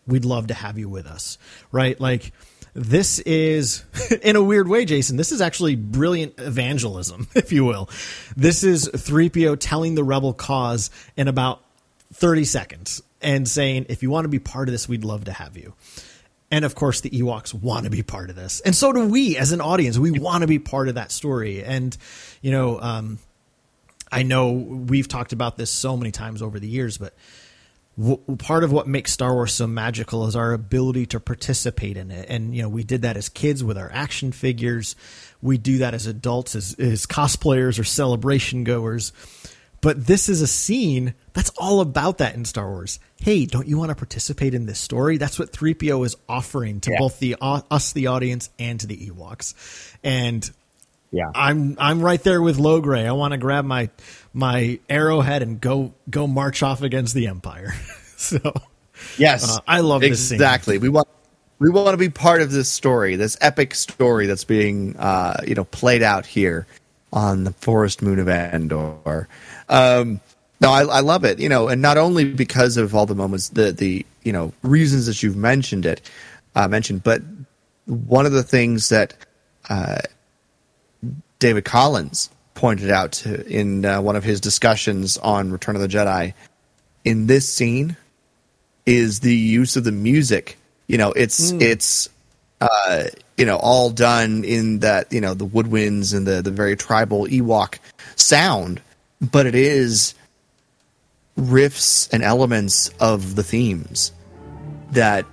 we'd 0.06 0.24
love 0.24 0.46
to 0.46 0.54
have 0.54 0.78
you 0.78 0.88
with 0.88 1.06
us. 1.06 1.36
Right? 1.70 2.00
Like 2.00 2.32
this 2.72 3.18
is 3.18 3.84
in 4.22 4.36
a 4.36 4.42
weird 4.42 4.68
way, 4.68 4.86
Jason, 4.86 5.18
this 5.18 5.32
is 5.32 5.42
actually 5.42 5.76
brilliant 5.76 6.38
evangelism, 6.38 7.28
if 7.34 7.52
you 7.52 7.66
will. 7.66 7.90
This 8.38 8.64
is 8.64 8.88
3PO 8.88 9.58
telling 9.60 9.96
the 9.96 10.04
rebel 10.04 10.32
cause 10.32 10.90
in 11.14 11.28
about 11.28 11.62
30 12.12 12.44
seconds 12.44 13.02
and 13.22 13.48
saying, 13.48 13.86
if 13.88 14.02
you 14.02 14.10
want 14.10 14.24
to 14.24 14.28
be 14.28 14.38
part 14.38 14.68
of 14.68 14.72
this, 14.72 14.88
we'd 14.88 15.04
love 15.04 15.24
to 15.24 15.32
have 15.32 15.56
you. 15.56 15.74
And 16.50 16.64
of 16.64 16.74
course, 16.74 17.00
the 17.00 17.10
Ewoks 17.10 17.54
want 17.54 17.84
to 17.84 17.90
be 17.90 18.02
part 18.02 18.28
of 18.28 18.36
this. 18.36 18.60
And 18.60 18.74
so 18.74 18.92
do 18.92 19.06
we 19.06 19.36
as 19.36 19.52
an 19.52 19.60
audience. 19.60 19.98
We 19.98 20.10
want 20.10 20.42
to 20.42 20.48
be 20.48 20.58
part 20.58 20.88
of 20.88 20.96
that 20.96 21.12
story. 21.12 21.62
And, 21.62 21.96
you 22.42 22.50
know, 22.50 22.80
um, 22.80 23.18
I 24.10 24.24
know 24.24 24.50
we've 24.50 25.06
talked 25.06 25.32
about 25.32 25.56
this 25.56 25.70
so 25.70 25.96
many 25.96 26.10
times 26.10 26.42
over 26.42 26.58
the 26.58 26.66
years, 26.66 26.98
but 26.98 27.14
w- 27.96 28.18
part 28.38 28.64
of 28.64 28.72
what 28.72 28.88
makes 28.88 29.12
Star 29.12 29.32
Wars 29.32 29.52
so 29.52 29.68
magical 29.68 30.26
is 30.26 30.34
our 30.34 30.52
ability 30.52 31.06
to 31.06 31.20
participate 31.20 31.96
in 31.96 32.10
it. 32.10 32.28
And, 32.28 32.54
you 32.54 32.62
know, 32.62 32.68
we 32.68 32.82
did 32.82 33.02
that 33.02 33.16
as 33.16 33.28
kids 33.28 33.62
with 33.62 33.78
our 33.78 33.90
action 33.92 34.32
figures. 34.32 34.96
We 35.40 35.56
do 35.56 35.78
that 35.78 35.94
as 35.94 36.08
adults, 36.08 36.56
as, 36.56 36.74
as 36.80 37.06
cosplayers 37.06 37.78
or 37.78 37.84
celebration 37.84 38.64
goers. 38.64 39.12
But 39.80 40.06
this 40.06 40.28
is 40.28 40.42
a 40.42 40.46
scene 40.46 41.14
that's 41.32 41.50
all 41.56 41.80
about 41.80 42.18
that 42.18 42.34
in 42.34 42.44
Star 42.44 42.68
Wars. 42.68 43.00
Hey, 43.18 43.46
don't 43.46 43.66
you 43.66 43.78
want 43.78 43.90
to 43.90 43.94
participate 43.94 44.52
in 44.54 44.66
this 44.66 44.78
story? 44.78 45.16
That's 45.16 45.38
what 45.38 45.52
3PO 45.52 46.04
is 46.04 46.16
offering 46.28 46.80
to 46.80 46.90
yeah. 46.92 46.98
both 46.98 47.18
the 47.18 47.36
uh, 47.40 47.62
us 47.70 47.92
the 47.92 48.08
audience 48.08 48.50
and 48.58 48.78
to 48.80 48.86
the 48.86 48.96
Ewoks. 48.96 49.54
And 50.04 50.48
yeah. 51.10 51.30
I'm 51.34 51.76
I'm 51.78 52.02
right 52.02 52.22
there 52.22 52.42
with 52.42 52.58
Logray. 52.58 53.06
I 53.06 53.12
want 53.12 53.32
to 53.32 53.38
grab 53.38 53.64
my 53.64 53.88
my 54.34 54.80
arrowhead 54.88 55.42
and 55.42 55.60
go 55.60 55.94
go 56.08 56.26
march 56.26 56.62
off 56.62 56.82
against 56.82 57.14
the 57.14 57.28
Empire. 57.28 57.72
so 58.16 58.38
Yes. 59.16 59.56
Uh, 59.56 59.60
I 59.66 59.80
love 59.80 60.02
this 60.02 60.30
Exactly. 60.30 60.78
We 60.78 60.88
want 60.88 61.08
we 61.58 61.70
want 61.70 61.90
to 61.90 61.96
be 61.96 62.08
part 62.08 62.40
of 62.42 62.50
this 62.50 62.68
story, 62.68 63.16
this 63.16 63.36
epic 63.40 63.74
story 63.74 64.26
that's 64.26 64.44
being 64.44 64.96
uh, 64.96 65.40
you 65.46 65.54
know, 65.54 65.64
played 65.64 66.02
out 66.02 66.26
here 66.26 66.66
on 67.12 67.44
the 67.44 67.52
forest 67.52 68.02
moon 68.02 68.18
of 68.18 68.28
Endor. 68.28 69.28
Um, 69.70 70.20
no, 70.60 70.70
I, 70.70 70.82
I, 70.82 71.00
love 71.00 71.24
it. 71.24 71.38
You 71.38 71.48
know, 71.48 71.68
and 71.68 71.80
not 71.80 71.96
only 71.96 72.24
because 72.24 72.76
of 72.76 72.94
all 72.94 73.06
the 73.06 73.14
moments, 73.14 73.48
the 73.48 73.72
the 73.72 74.04
you 74.22 74.32
know 74.32 74.52
reasons 74.62 75.06
that 75.06 75.22
you've 75.22 75.36
mentioned 75.36 75.86
it, 75.86 76.02
uh, 76.54 76.68
mentioned, 76.68 77.02
but 77.02 77.22
one 77.86 78.26
of 78.26 78.32
the 78.32 78.42
things 78.42 78.90
that 78.90 79.14
uh, 79.70 80.00
David 81.38 81.64
Collins 81.64 82.28
pointed 82.54 82.90
out 82.90 83.24
in 83.24 83.86
uh, 83.86 84.02
one 84.02 84.16
of 84.16 84.24
his 84.24 84.40
discussions 84.40 85.16
on 85.18 85.50
Return 85.50 85.76
of 85.76 85.82
the 85.82 85.88
Jedi 85.88 86.34
in 87.04 87.26
this 87.26 87.48
scene 87.48 87.96
is 88.84 89.20
the 89.20 89.34
use 89.34 89.76
of 89.76 89.84
the 89.84 89.92
music. 89.92 90.58
You 90.88 90.98
know, 90.98 91.12
it's 91.12 91.52
mm. 91.52 91.62
it's 91.62 92.10
uh, 92.60 93.04
you 93.38 93.46
know 93.46 93.56
all 93.56 93.90
done 93.90 94.44
in 94.44 94.80
that 94.80 95.12
you 95.12 95.20
know 95.20 95.34
the 95.34 95.46
woodwinds 95.46 96.14
and 96.14 96.26
the 96.26 96.42
the 96.42 96.50
very 96.50 96.76
tribal 96.76 97.26
Ewok 97.26 97.78
sound 98.16 98.82
but 99.20 99.46
it 99.46 99.54
is 99.54 100.14
riffs 101.38 102.12
and 102.12 102.22
elements 102.22 102.90
of 103.00 103.36
the 103.36 103.42
themes 103.42 104.12
that 104.92 105.24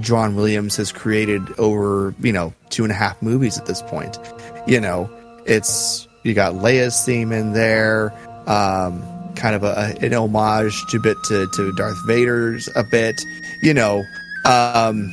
John 0.00 0.36
Williams 0.36 0.76
has 0.76 0.92
created 0.92 1.42
over, 1.58 2.14
you 2.20 2.32
know, 2.32 2.52
two 2.70 2.82
and 2.82 2.92
a 2.92 2.94
half 2.94 3.20
movies 3.22 3.58
at 3.58 3.66
this 3.66 3.82
point. 3.82 4.18
You 4.66 4.80
know, 4.80 5.10
it's 5.46 6.08
you 6.22 6.34
got 6.34 6.54
Leia's 6.54 7.04
theme 7.04 7.32
in 7.32 7.52
there, 7.52 8.12
um, 8.48 9.02
kind 9.36 9.54
of 9.54 9.62
a, 9.62 9.96
an 10.00 10.12
homage 10.12 10.84
to 10.90 10.98
bit 10.98 11.16
to, 11.28 11.46
to 11.54 11.72
Darth 11.72 11.98
Vader's 12.06 12.68
a 12.74 12.84
bit, 12.84 13.14
you 13.62 13.72
know. 13.72 14.02
Um, 14.44 15.12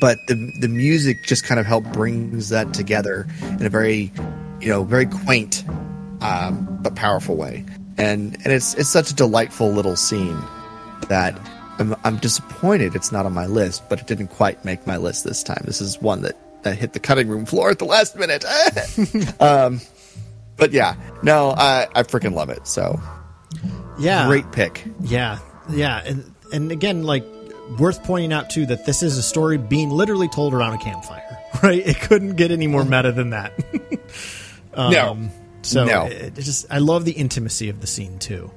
but 0.00 0.18
the 0.26 0.52
the 0.60 0.68
music 0.68 1.22
just 1.24 1.44
kind 1.44 1.60
of 1.60 1.66
helped 1.66 1.92
brings 1.92 2.48
that 2.48 2.74
together 2.74 3.26
in 3.42 3.64
a 3.64 3.70
very, 3.70 4.12
you 4.60 4.68
know, 4.68 4.82
very 4.82 5.06
quaint 5.06 5.64
um, 6.20 6.78
but 6.82 6.94
powerful 6.94 7.36
way. 7.36 7.64
And 7.98 8.34
and 8.44 8.52
it's 8.52 8.74
it's 8.74 8.88
such 8.88 9.10
a 9.10 9.14
delightful 9.14 9.72
little 9.72 9.96
scene 9.96 10.38
that 11.08 11.38
I'm, 11.78 11.94
I'm 12.04 12.16
disappointed 12.16 12.94
it's 12.94 13.12
not 13.12 13.26
on 13.26 13.32
my 13.32 13.46
list, 13.46 13.88
but 13.88 14.00
it 14.00 14.06
didn't 14.06 14.28
quite 14.28 14.64
make 14.64 14.86
my 14.86 14.96
list 14.96 15.24
this 15.24 15.42
time. 15.42 15.62
This 15.64 15.80
is 15.80 16.00
one 16.00 16.22
that, 16.22 16.36
that 16.62 16.76
hit 16.76 16.92
the 16.94 17.00
cutting 17.00 17.28
room 17.28 17.44
floor 17.44 17.70
at 17.70 17.78
the 17.78 17.84
last 17.84 18.16
minute. 18.16 18.44
um, 19.40 19.80
but 20.56 20.72
yeah, 20.72 20.96
no, 21.22 21.50
I 21.50 21.86
I 21.94 22.02
freaking 22.02 22.34
love 22.34 22.50
it. 22.50 22.66
So 22.66 23.00
yeah, 23.98 24.26
great 24.26 24.50
pick. 24.52 24.84
Yeah, 25.00 25.38
yeah, 25.70 26.02
and 26.04 26.34
and 26.52 26.72
again, 26.72 27.02
like 27.02 27.24
worth 27.78 28.02
pointing 28.04 28.32
out 28.32 28.50
too 28.50 28.66
that 28.66 28.86
this 28.86 29.02
is 29.02 29.18
a 29.18 29.22
story 29.22 29.58
being 29.58 29.90
literally 29.90 30.28
told 30.28 30.54
around 30.54 30.74
a 30.74 30.78
campfire. 30.78 31.22
Right? 31.62 31.86
It 31.86 32.00
couldn't 32.00 32.36
get 32.36 32.50
any 32.50 32.66
more 32.66 32.84
meta 32.84 33.12
than 33.12 33.30
that. 33.30 33.52
um, 34.74 34.92
no. 34.92 35.30
So 35.66 35.84
no. 35.84 36.06
it, 36.06 36.12
it 36.12 36.34
just 36.34 36.66
I 36.70 36.78
love 36.78 37.04
the 37.04 37.12
intimacy 37.12 37.68
of 37.68 37.80
the 37.80 37.86
scene 37.86 38.18
too. 38.18 38.50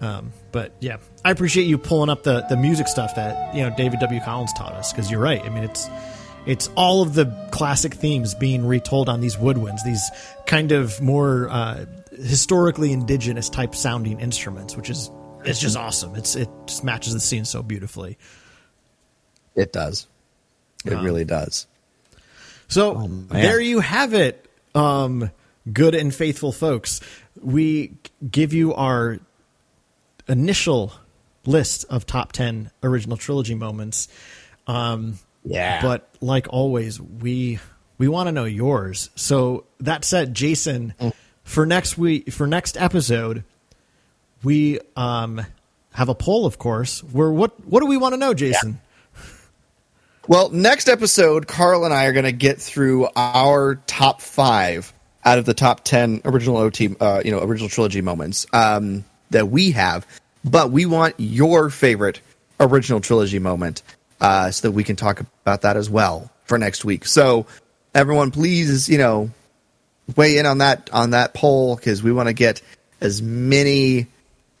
Um, 0.00 0.32
but 0.52 0.72
yeah, 0.80 0.98
I 1.24 1.30
appreciate 1.30 1.64
you 1.64 1.76
pulling 1.76 2.08
up 2.08 2.22
the 2.22 2.42
the 2.48 2.56
music 2.56 2.88
stuff 2.88 3.14
that 3.16 3.54
you 3.54 3.62
know 3.62 3.74
David 3.76 4.00
W. 4.00 4.20
Collins 4.20 4.52
taught 4.54 4.72
us 4.72 4.92
because 4.92 5.10
you're 5.10 5.20
right. 5.20 5.42
I 5.42 5.48
mean, 5.50 5.64
it's 5.64 5.88
it's 6.46 6.68
all 6.76 7.02
of 7.02 7.14
the 7.14 7.26
classic 7.50 7.94
themes 7.94 8.34
being 8.34 8.64
retold 8.64 9.08
on 9.08 9.20
these 9.20 9.36
woodwinds, 9.36 9.84
these 9.84 10.10
kind 10.46 10.72
of 10.72 11.00
more 11.00 11.48
uh, 11.50 11.84
historically 12.12 12.92
indigenous 12.92 13.50
type 13.50 13.74
sounding 13.74 14.20
instruments, 14.20 14.76
which 14.76 14.88
is 14.88 15.10
it's 15.44 15.60
just 15.60 15.76
awesome. 15.76 16.14
It's 16.14 16.36
it 16.36 16.48
just 16.66 16.84
matches 16.84 17.12
the 17.12 17.20
scene 17.20 17.44
so 17.44 17.62
beautifully. 17.62 18.16
It 19.54 19.72
does. 19.72 20.06
It 20.84 20.94
um, 20.94 21.04
really 21.04 21.24
does. 21.24 21.66
So 22.68 22.96
oh, 22.96 23.06
there 23.30 23.60
you 23.60 23.80
have 23.80 24.14
it. 24.14 24.46
Um, 24.74 25.30
good 25.72 25.94
and 25.94 26.14
faithful 26.14 26.52
folks, 26.52 27.00
we 27.40 27.94
give 28.30 28.52
you 28.52 28.74
our 28.74 29.18
initial 30.28 30.92
list 31.46 31.84
of 31.88 32.04
top 32.06 32.32
10 32.32 32.70
original 32.82 33.16
trilogy 33.16 33.54
moments. 33.54 34.08
Um, 34.66 35.18
Yeah. 35.44 35.80
But 35.80 36.08
like 36.20 36.46
always, 36.50 37.00
we 37.00 37.58
we 37.96 38.06
want 38.08 38.28
to 38.28 38.32
know 38.32 38.44
yours. 38.44 39.10
So 39.14 39.64
that 39.80 40.04
said, 40.04 40.34
Jason, 40.34 40.94
for 41.42 41.64
next 41.64 41.96
week 41.96 42.32
for 42.32 42.46
next 42.46 42.76
episode, 42.76 43.44
we 44.42 44.78
um 44.96 45.40
have 45.92 46.08
a 46.08 46.14
poll, 46.14 46.44
of 46.44 46.58
course. 46.58 47.02
Where 47.02 47.30
what 47.30 47.64
what 47.66 47.80
do 47.80 47.86
we 47.86 47.96
want 47.96 48.12
to 48.12 48.18
know, 48.18 48.34
Jason? 48.34 48.80
Well, 50.26 50.50
next 50.50 50.90
episode, 50.90 51.46
Carl 51.46 51.86
and 51.86 51.94
I 51.94 52.04
are 52.04 52.12
going 52.12 52.26
to 52.26 52.32
get 52.32 52.60
through 52.60 53.08
our 53.16 53.76
top 53.86 54.20
five 54.20 54.92
out 55.28 55.36
of 55.36 55.44
the 55.44 55.52
top 55.52 55.84
ten 55.84 56.22
original 56.24 56.56
OT, 56.56 56.96
uh, 56.98 57.20
you 57.22 57.30
know, 57.30 57.42
original 57.42 57.68
trilogy 57.68 58.00
moments 58.00 58.46
um, 58.54 59.04
that 59.28 59.48
we 59.48 59.72
have. 59.72 60.06
But 60.42 60.70
we 60.70 60.86
want 60.86 61.16
your 61.18 61.68
favorite 61.68 62.22
original 62.58 63.00
trilogy 63.00 63.38
moment, 63.38 63.82
uh, 64.22 64.50
so 64.50 64.68
that 64.68 64.72
we 64.72 64.84
can 64.84 64.96
talk 64.96 65.20
about 65.44 65.62
that 65.62 65.76
as 65.76 65.90
well 65.90 66.30
for 66.44 66.56
next 66.56 66.82
week. 66.82 67.04
So, 67.04 67.44
everyone, 67.94 68.30
please, 68.30 68.88
you 68.88 68.96
know, 68.96 69.30
weigh 70.16 70.38
in 70.38 70.46
on 70.46 70.58
that 70.58 70.88
on 70.94 71.10
that 71.10 71.34
poll 71.34 71.76
because 71.76 72.02
we 72.02 72.10
want 72.10 72.28
to 72.28 72.32
get 72.32 72.62
as 73.02 73.20
many 73.20 74.06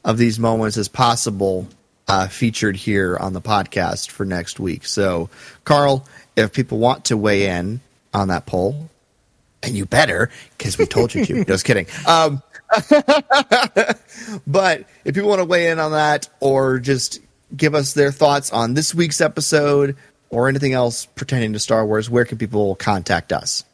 of 0.04 0.18
these 0.18 0.38
moments 0.38 0.76
as 0.76 0.88
possible 0.88 1.66
uh, 2.08 2.28
featured 2.28 2.76
here 2.76 3.16
on 3.16 3.32
the 3.32 3.40
podcast 3.40 4.10
for 4.10 4.26
next 4.26 4.60
week. 4.60 4.84
So, 4.84 5.30
Carl, 5.64 6.06
if 6.36 6.52
people 6.52 6.78
want 6.78 7.06
to 7.06 7.16
weigh 7.16 7.46
in 7.46 7.80
on 8.12 8.28
that 8.28 8.44
poll, 8.44 8.90
and 9.62 9.76
you 9.76 9.86
better 9.86 10.30
because 10.56 10.78
we 10.78 10.86
told 10.86 11.14
you 11.14 11.24
to. 11.24 11.44
Just 11.46 11.64
kidding. 11.64 11.86
Um, 12.06 12.42
but 14.46 14.84
if 15.04 15.14
people 15.14 15.28
want 15.28 15.40
to 15.40 15.44
weigh 15.44 15.70
in 15.70 15.78
on 15.78 15.92
that 15.92 16.28
or 16.40 16.78
just 16.78 17.20
give 17.56 17.74
us 17.74 17.94
their 17.94 18.12
thoughts 18.12 18.52
on 18.52 18.74
this 18.74 18.94
week's 18.94 19.20
episode 19.22 19.96
or 20.30 20.48
anything 20.48 20.74
else 20.74 21.06
pertaining 21.06 21.54
to 21.54 21.58
Star 21.58 21.86
Wars, 21.86 22.10
where 22.10 22.26
can 22.26 22.36
people 22.36 22.74
contact 22.74 23.32
us? 23.32 23.64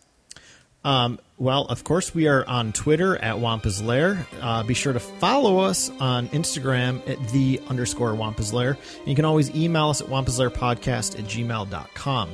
Um, 0.85 1.19
well, 1.39 1.63
of 1.65 1.83
course, 1.83 2.15
we 2.15 2.29
are 2.29 2.47
on 2.47 2.73
Twitter 2.73 3.17
at 3.17 3.41
Wampa's 3.41 3.83
Lair. 3.83 4.25
Uh, 4.41 4.63
be 4.63 4.75
sure 4.75 4.93
to 4.93 5.01
follow 5.01 5.59
us 5.59 5.91
on 5.99 6.29
Instagram 6.29 7.07
at 7.09 7.29
the 7.31 7.61
underscore 7.69 8.15
Wampa's 8.15 8.53
Lair. 8.53 8.79
And 8.99 9.09
you 9.09 9.17
can 9.17 9.25
always 9.25 9.53
email 9.55 9.89
us 9.89 10.01
at 10.01 10.07
wampaslairpodcast 10.07 11.19
at 11.19 11.25
gmail.com. 11.25 12.31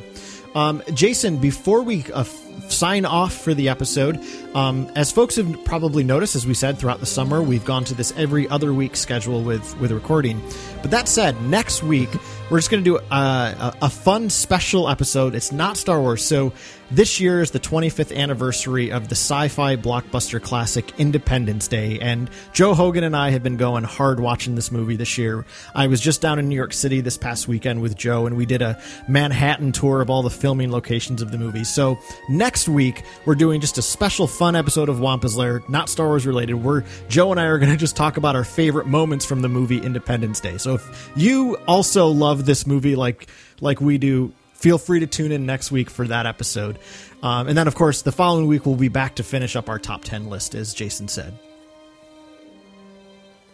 Um, 0.54 0.82
Jason, 0.92 1.38
before 1.38 1.82
we 1.82 2.04
uh, 2.12 2.20
f- 2.20 2.49
sign 2.68 3.04
off 3.04 3.32
for 3.32 3.54
the 3.54 3.68
episode, 3.68 4.20
um, 4.54 4.90
as 4.96 5.12
folks 5.12 5.36
have 5.36 5.64
probably 5.64 6.02
noticed, 6.04 6.36
as 6.36 6.46
we 6.46 6.54
said 6.54 6.78
throughout 6.78 7.00
the 7.00 7.06
summer, 7.06 7.42
we've 7.42 7.64
gone 7.64 7.84
to 7.84 7.94
this 7.94 8.12
every 8.16 8.48
other 8.48 8.74
week 8.74 8.96
schedule 8.96 9.42
with 9.42 9.78
with 9.78 9.92
recording. 9.92 10.42
But 10.82 10.90
that 10.90 11.08
said, 11.08 11.40
next 11.42 11.82
week 11.82 12.08
we're 12.50 12.58
just 12.58 12.70
going 12.70 12.82
to 12.82 12.90
do 12.90 12.96
a, 12.98 13.14
a, 13.14 13.74
a 13.82 13.90
fun 13.90 14.28
special 14.28 14.88
episode. 14.88 15.34
It's 15.34 15.52
not 15.52 15.76
Star 15.76 16.00
Wars, 16.00 16.24
so 16.24 16.52
this 16.90 17.20
year 17.20 17.40
is 17.40 17.52
the 17.52 17.60
25th 17.60 18.16
anniversary 18.16 18.90
of 18.90 19.08
the 19.08 19.14
sci-fi 19.14 19.76
blockbuster 19.76 20.42
classic 20.42 20.98
Independence 20.98 21.68
Day, 21.68 22.00
and 22.00 22.28
Joe 22.52 22.74
Hogan 22.74 23.04
and 23.04 23.14
I 23.14 23.30
have 23.30 23.44
been 23.44 23.56
going 23.56 23.84
hard 23.84 24.18
watching 24.18 24.56
this 24.56 24.72
movie 24.72 24.96
this 24.96 25.16
year. 25.16 25.46
I 25.72 25.86
was 25.86 26.00
just 26.00 26.20
down 26.20 26.40
in 26.40 26.48
New 26.48 26.56
York 26.56 26.72
City 26.72 27.00
this 27.00 27.16
past 27.16 27.46
weekend 27.46 27.80
with 27.80 27.96
Joe, 27.96 28.26
and 28.26 28.36
we 28.36 28.44
did 28.44 28.60
a 28.60 28.82
Manhattan 29.06 29.70
tour 29.70 30.00
of 30.00 30.10
all 30.10 30.22
the 30.22 30.30
filming 30.30 30.72
locations 30.72 31.22
of 31.22 31.30
the 31.30 31.38
movie. 31.38 31.62
So 31.62 32.00
next 32.28 32.49
week 32.68 33.02
we're 33.24 33.34
doing 33.34 33.60
just 33.60 33.78
a 33.78 33.82
special 33.82 34.26
fun 34.26 34.56
episode 34.56 34.88
of 34.88 35.00
Wampa's 35.00 35.36
Lair, 35.36 35.62
not 35.68 35.88
Star 35.88 36.06
Wars 36.06 36.26
related. 36.26 36.54
Where 36.54 36.84
Joe 37.08 37.30
and 37.30 37.40
I 37.40 37.44
are 37.44 37.58
going 37.58 37.70
to 37.72 37.76
just 37.76 37.96
talk 37.96 38.16
about 38.16 38.36
our 38.36 38.44
favorite 38.44 38.86
moments 38.86 39.24
from 39.24 39.42
the 39.42 39.48
movie 39.48 39.78
Independence 39.78 40.40
Day. 40.40 40.58
So 40.58 40.74
if 40.74 41.10
you 41.16 41.56
also 41.66 42.08
love 42.08 42.46
this 42.46 42.66
movie 42.66 42.96
like 42.96 43.28
like 43.60 43.80
we 43.80 43.98
do, 43.98 44.32
feel 44.54 44.78
free 44.78 45.00
to 45.00 45.06
tune 45.06 45.32
in 45.32 45.46
next 45.46 45.70
week 45.70 45.90
for 45.90 46.06
that 46.06 46.26
episode. 46.26 46.78
Um, 47.22 47.48
and 47.48 47.56
then, 47.56 47.68
of 47.68 47.74
course, 47.74 48.02
the 48.02 48.12
following 48.12 48.46
week 48.46 48.66
we'll 48.66 48.76
be 48.76 48.88
back 48.88 49.16
to 49.16 49.22
finish 49.22 49.56
up 49.56 49.68
our 49.68 49.78
top 49.78 50.04
10 50.04 50.28
list, 50.30 50.54
as 50.54 50.72
Jason 50.72 51.08
said. 51.08 51.38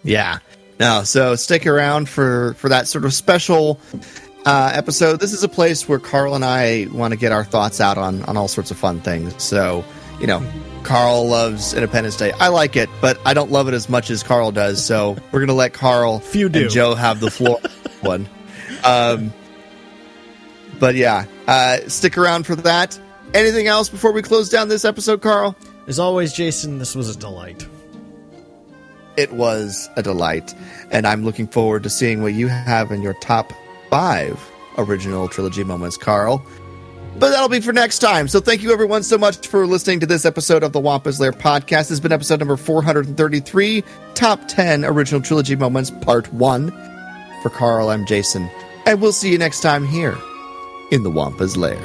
Yeah. 0.02 0.38
No, 0.78 1.04
so 1.04 1.36
stick 1.36 1.66
around 1.66 2.08
for 2.08 2.54
for 2.54 2.68
that 2.68 2.86
sort 2.86 3.04
of 3.04 3.14
special 3.14 3.80
uh, 4.46 4.70
episode. 4.72 5.20
This 5.20 5.32
is 5.32 5.42
a 5.42 5.48
place 5.48 5.88
where 5.88 5.98
Carl 5.98 6.34
and 6.34 6.44
I 6.44 6.86
want 6.92 7.12
to 7.12 7.18
get 7.18 7.32
our 7.32 7.44
thoughts 7.44 7.80
out 7.80 7.98
on 7.98 8.22
on 8.22 8.36
all 8.36 8.48
sorts 8.48 8.70
of 8.70 8.78
fun 8.78 9.00
things. 9.00 9.42
So, 9.42 9.84
you 10.20 10.26
know, 10.26 10.42
Carl 10.84 11.28
loves 11.28 11.74
Independence 11.74 12.16
Day. 12.16 12.32
I 12.32 12.48
like 12.48 12.76
it, 12.76 12.88
but 13.00 13.18
I 13.26 13.34
don't 13.34 13.50
love 13.50 13.68
it 13.68 13.74
as 13.74 13.88
much 13.88 14.08
as 14.08 14.22
Carl 14.22 14.52
does. 14.52 14.82
So 14.82 15.16
we're 15.32 15.40
gonna 15.40 15.52
let 15.52 15.74
Carl 15.74 16.20
Few 16.20 16.48
do. 16.48 16.62
and 16.62 16.70
Joe 16.70 16.94
have 16.94 17.20
the 17.20 17.30
floor. 17.30 17.58
one. 18.00 18.28
Um, 18.84 19.32
but 20.78 20.94
yeah, 20.94 21.26
uh, 21.48 21.78
stick 21.88 22.16
around 22.16 22.46
for 22.46 22.54
that. 22.56 22.98
Anything 23.34 23.66
else 23.66 23.88
before 23.88 24.12
we 24.12 24.22
close 24.22 24.48
down 24.48 24.68
this 24.68 24.84
episode, 24.84 25.20
Carl? 25.20 25.56
As 25.88 25.98
always, 25.98 26.32
Jason, 26.32 26.78
this 26.78 26.94
was 26.94 27.14
a 27.14 27.18
delight. 27.18 27.66
It 29.16 29.32
was 29.32 29.88
a 29.96 30.02
delight, 30.02 30.54
and 30.90 31.06
I'm 31.06 31.24
looking 31.24 31.48
forward 31.48 31.82
to 31.84 31.90
seeing 31.90 32.22
what 32.22 32.34
you 32.34 32.48
have 32.48 32.92
in 32.92 33.02
your 33.02 33.14
top 33.14 33.52
five 33.90 34.40
original 34.78 35.28
trilogy 35.28 35.64
moments, 35.64 35.96
Carl. 35.96 36.44
But 37.18 37.30
that'll 37.30 37.48
be 37.48 37.60
for 37.60 37.72
next 37.72 38.00
time. 38.00 38.28
So 38.28 38.40
thank 38.40 38.62
you 38.62 38.72
everyone 38.72 39.02
so 39.02 39.16
much 39.16 39.46
for 39.46 39.66
listening 39.66 40.00
to 40.00 40.06
this 40.06 40.26
episode 40.26 40.62
of 40.62 40.72
the 40.72 40.80
Wampa's 40.80 41.18
Lair 41.18 41.32
podcast. 41.32 41.88
This 41.88 41.88
has 41.88 42.00
been 42.00 42.12
episode 42.12 42.40
number 42.40 42.58
433, 42.58 43.82
Top 44.14 44.46
10 44.48 44.84
Original 44.84 45.22
Trilogy 45.22 45.56
Moments, 45.56 45.90
Part 45.90 46.30
1. 46.34 46.70
For 47.42 47.50
Carl, 47.50 47.88
I'm 47.88 48.04
Jason, 48.06 48.50
and 48.84 49.00
we'll 49.00 49.12
see 49.12 49.30
you 49.30 49.38
next 49.38 49.60
time 49.60 49.86
here 49.86 50.16
in 50.90 51.04
the 51.04 51.10
Wampa's 51.10 51.56
Lair. 51.56 51.76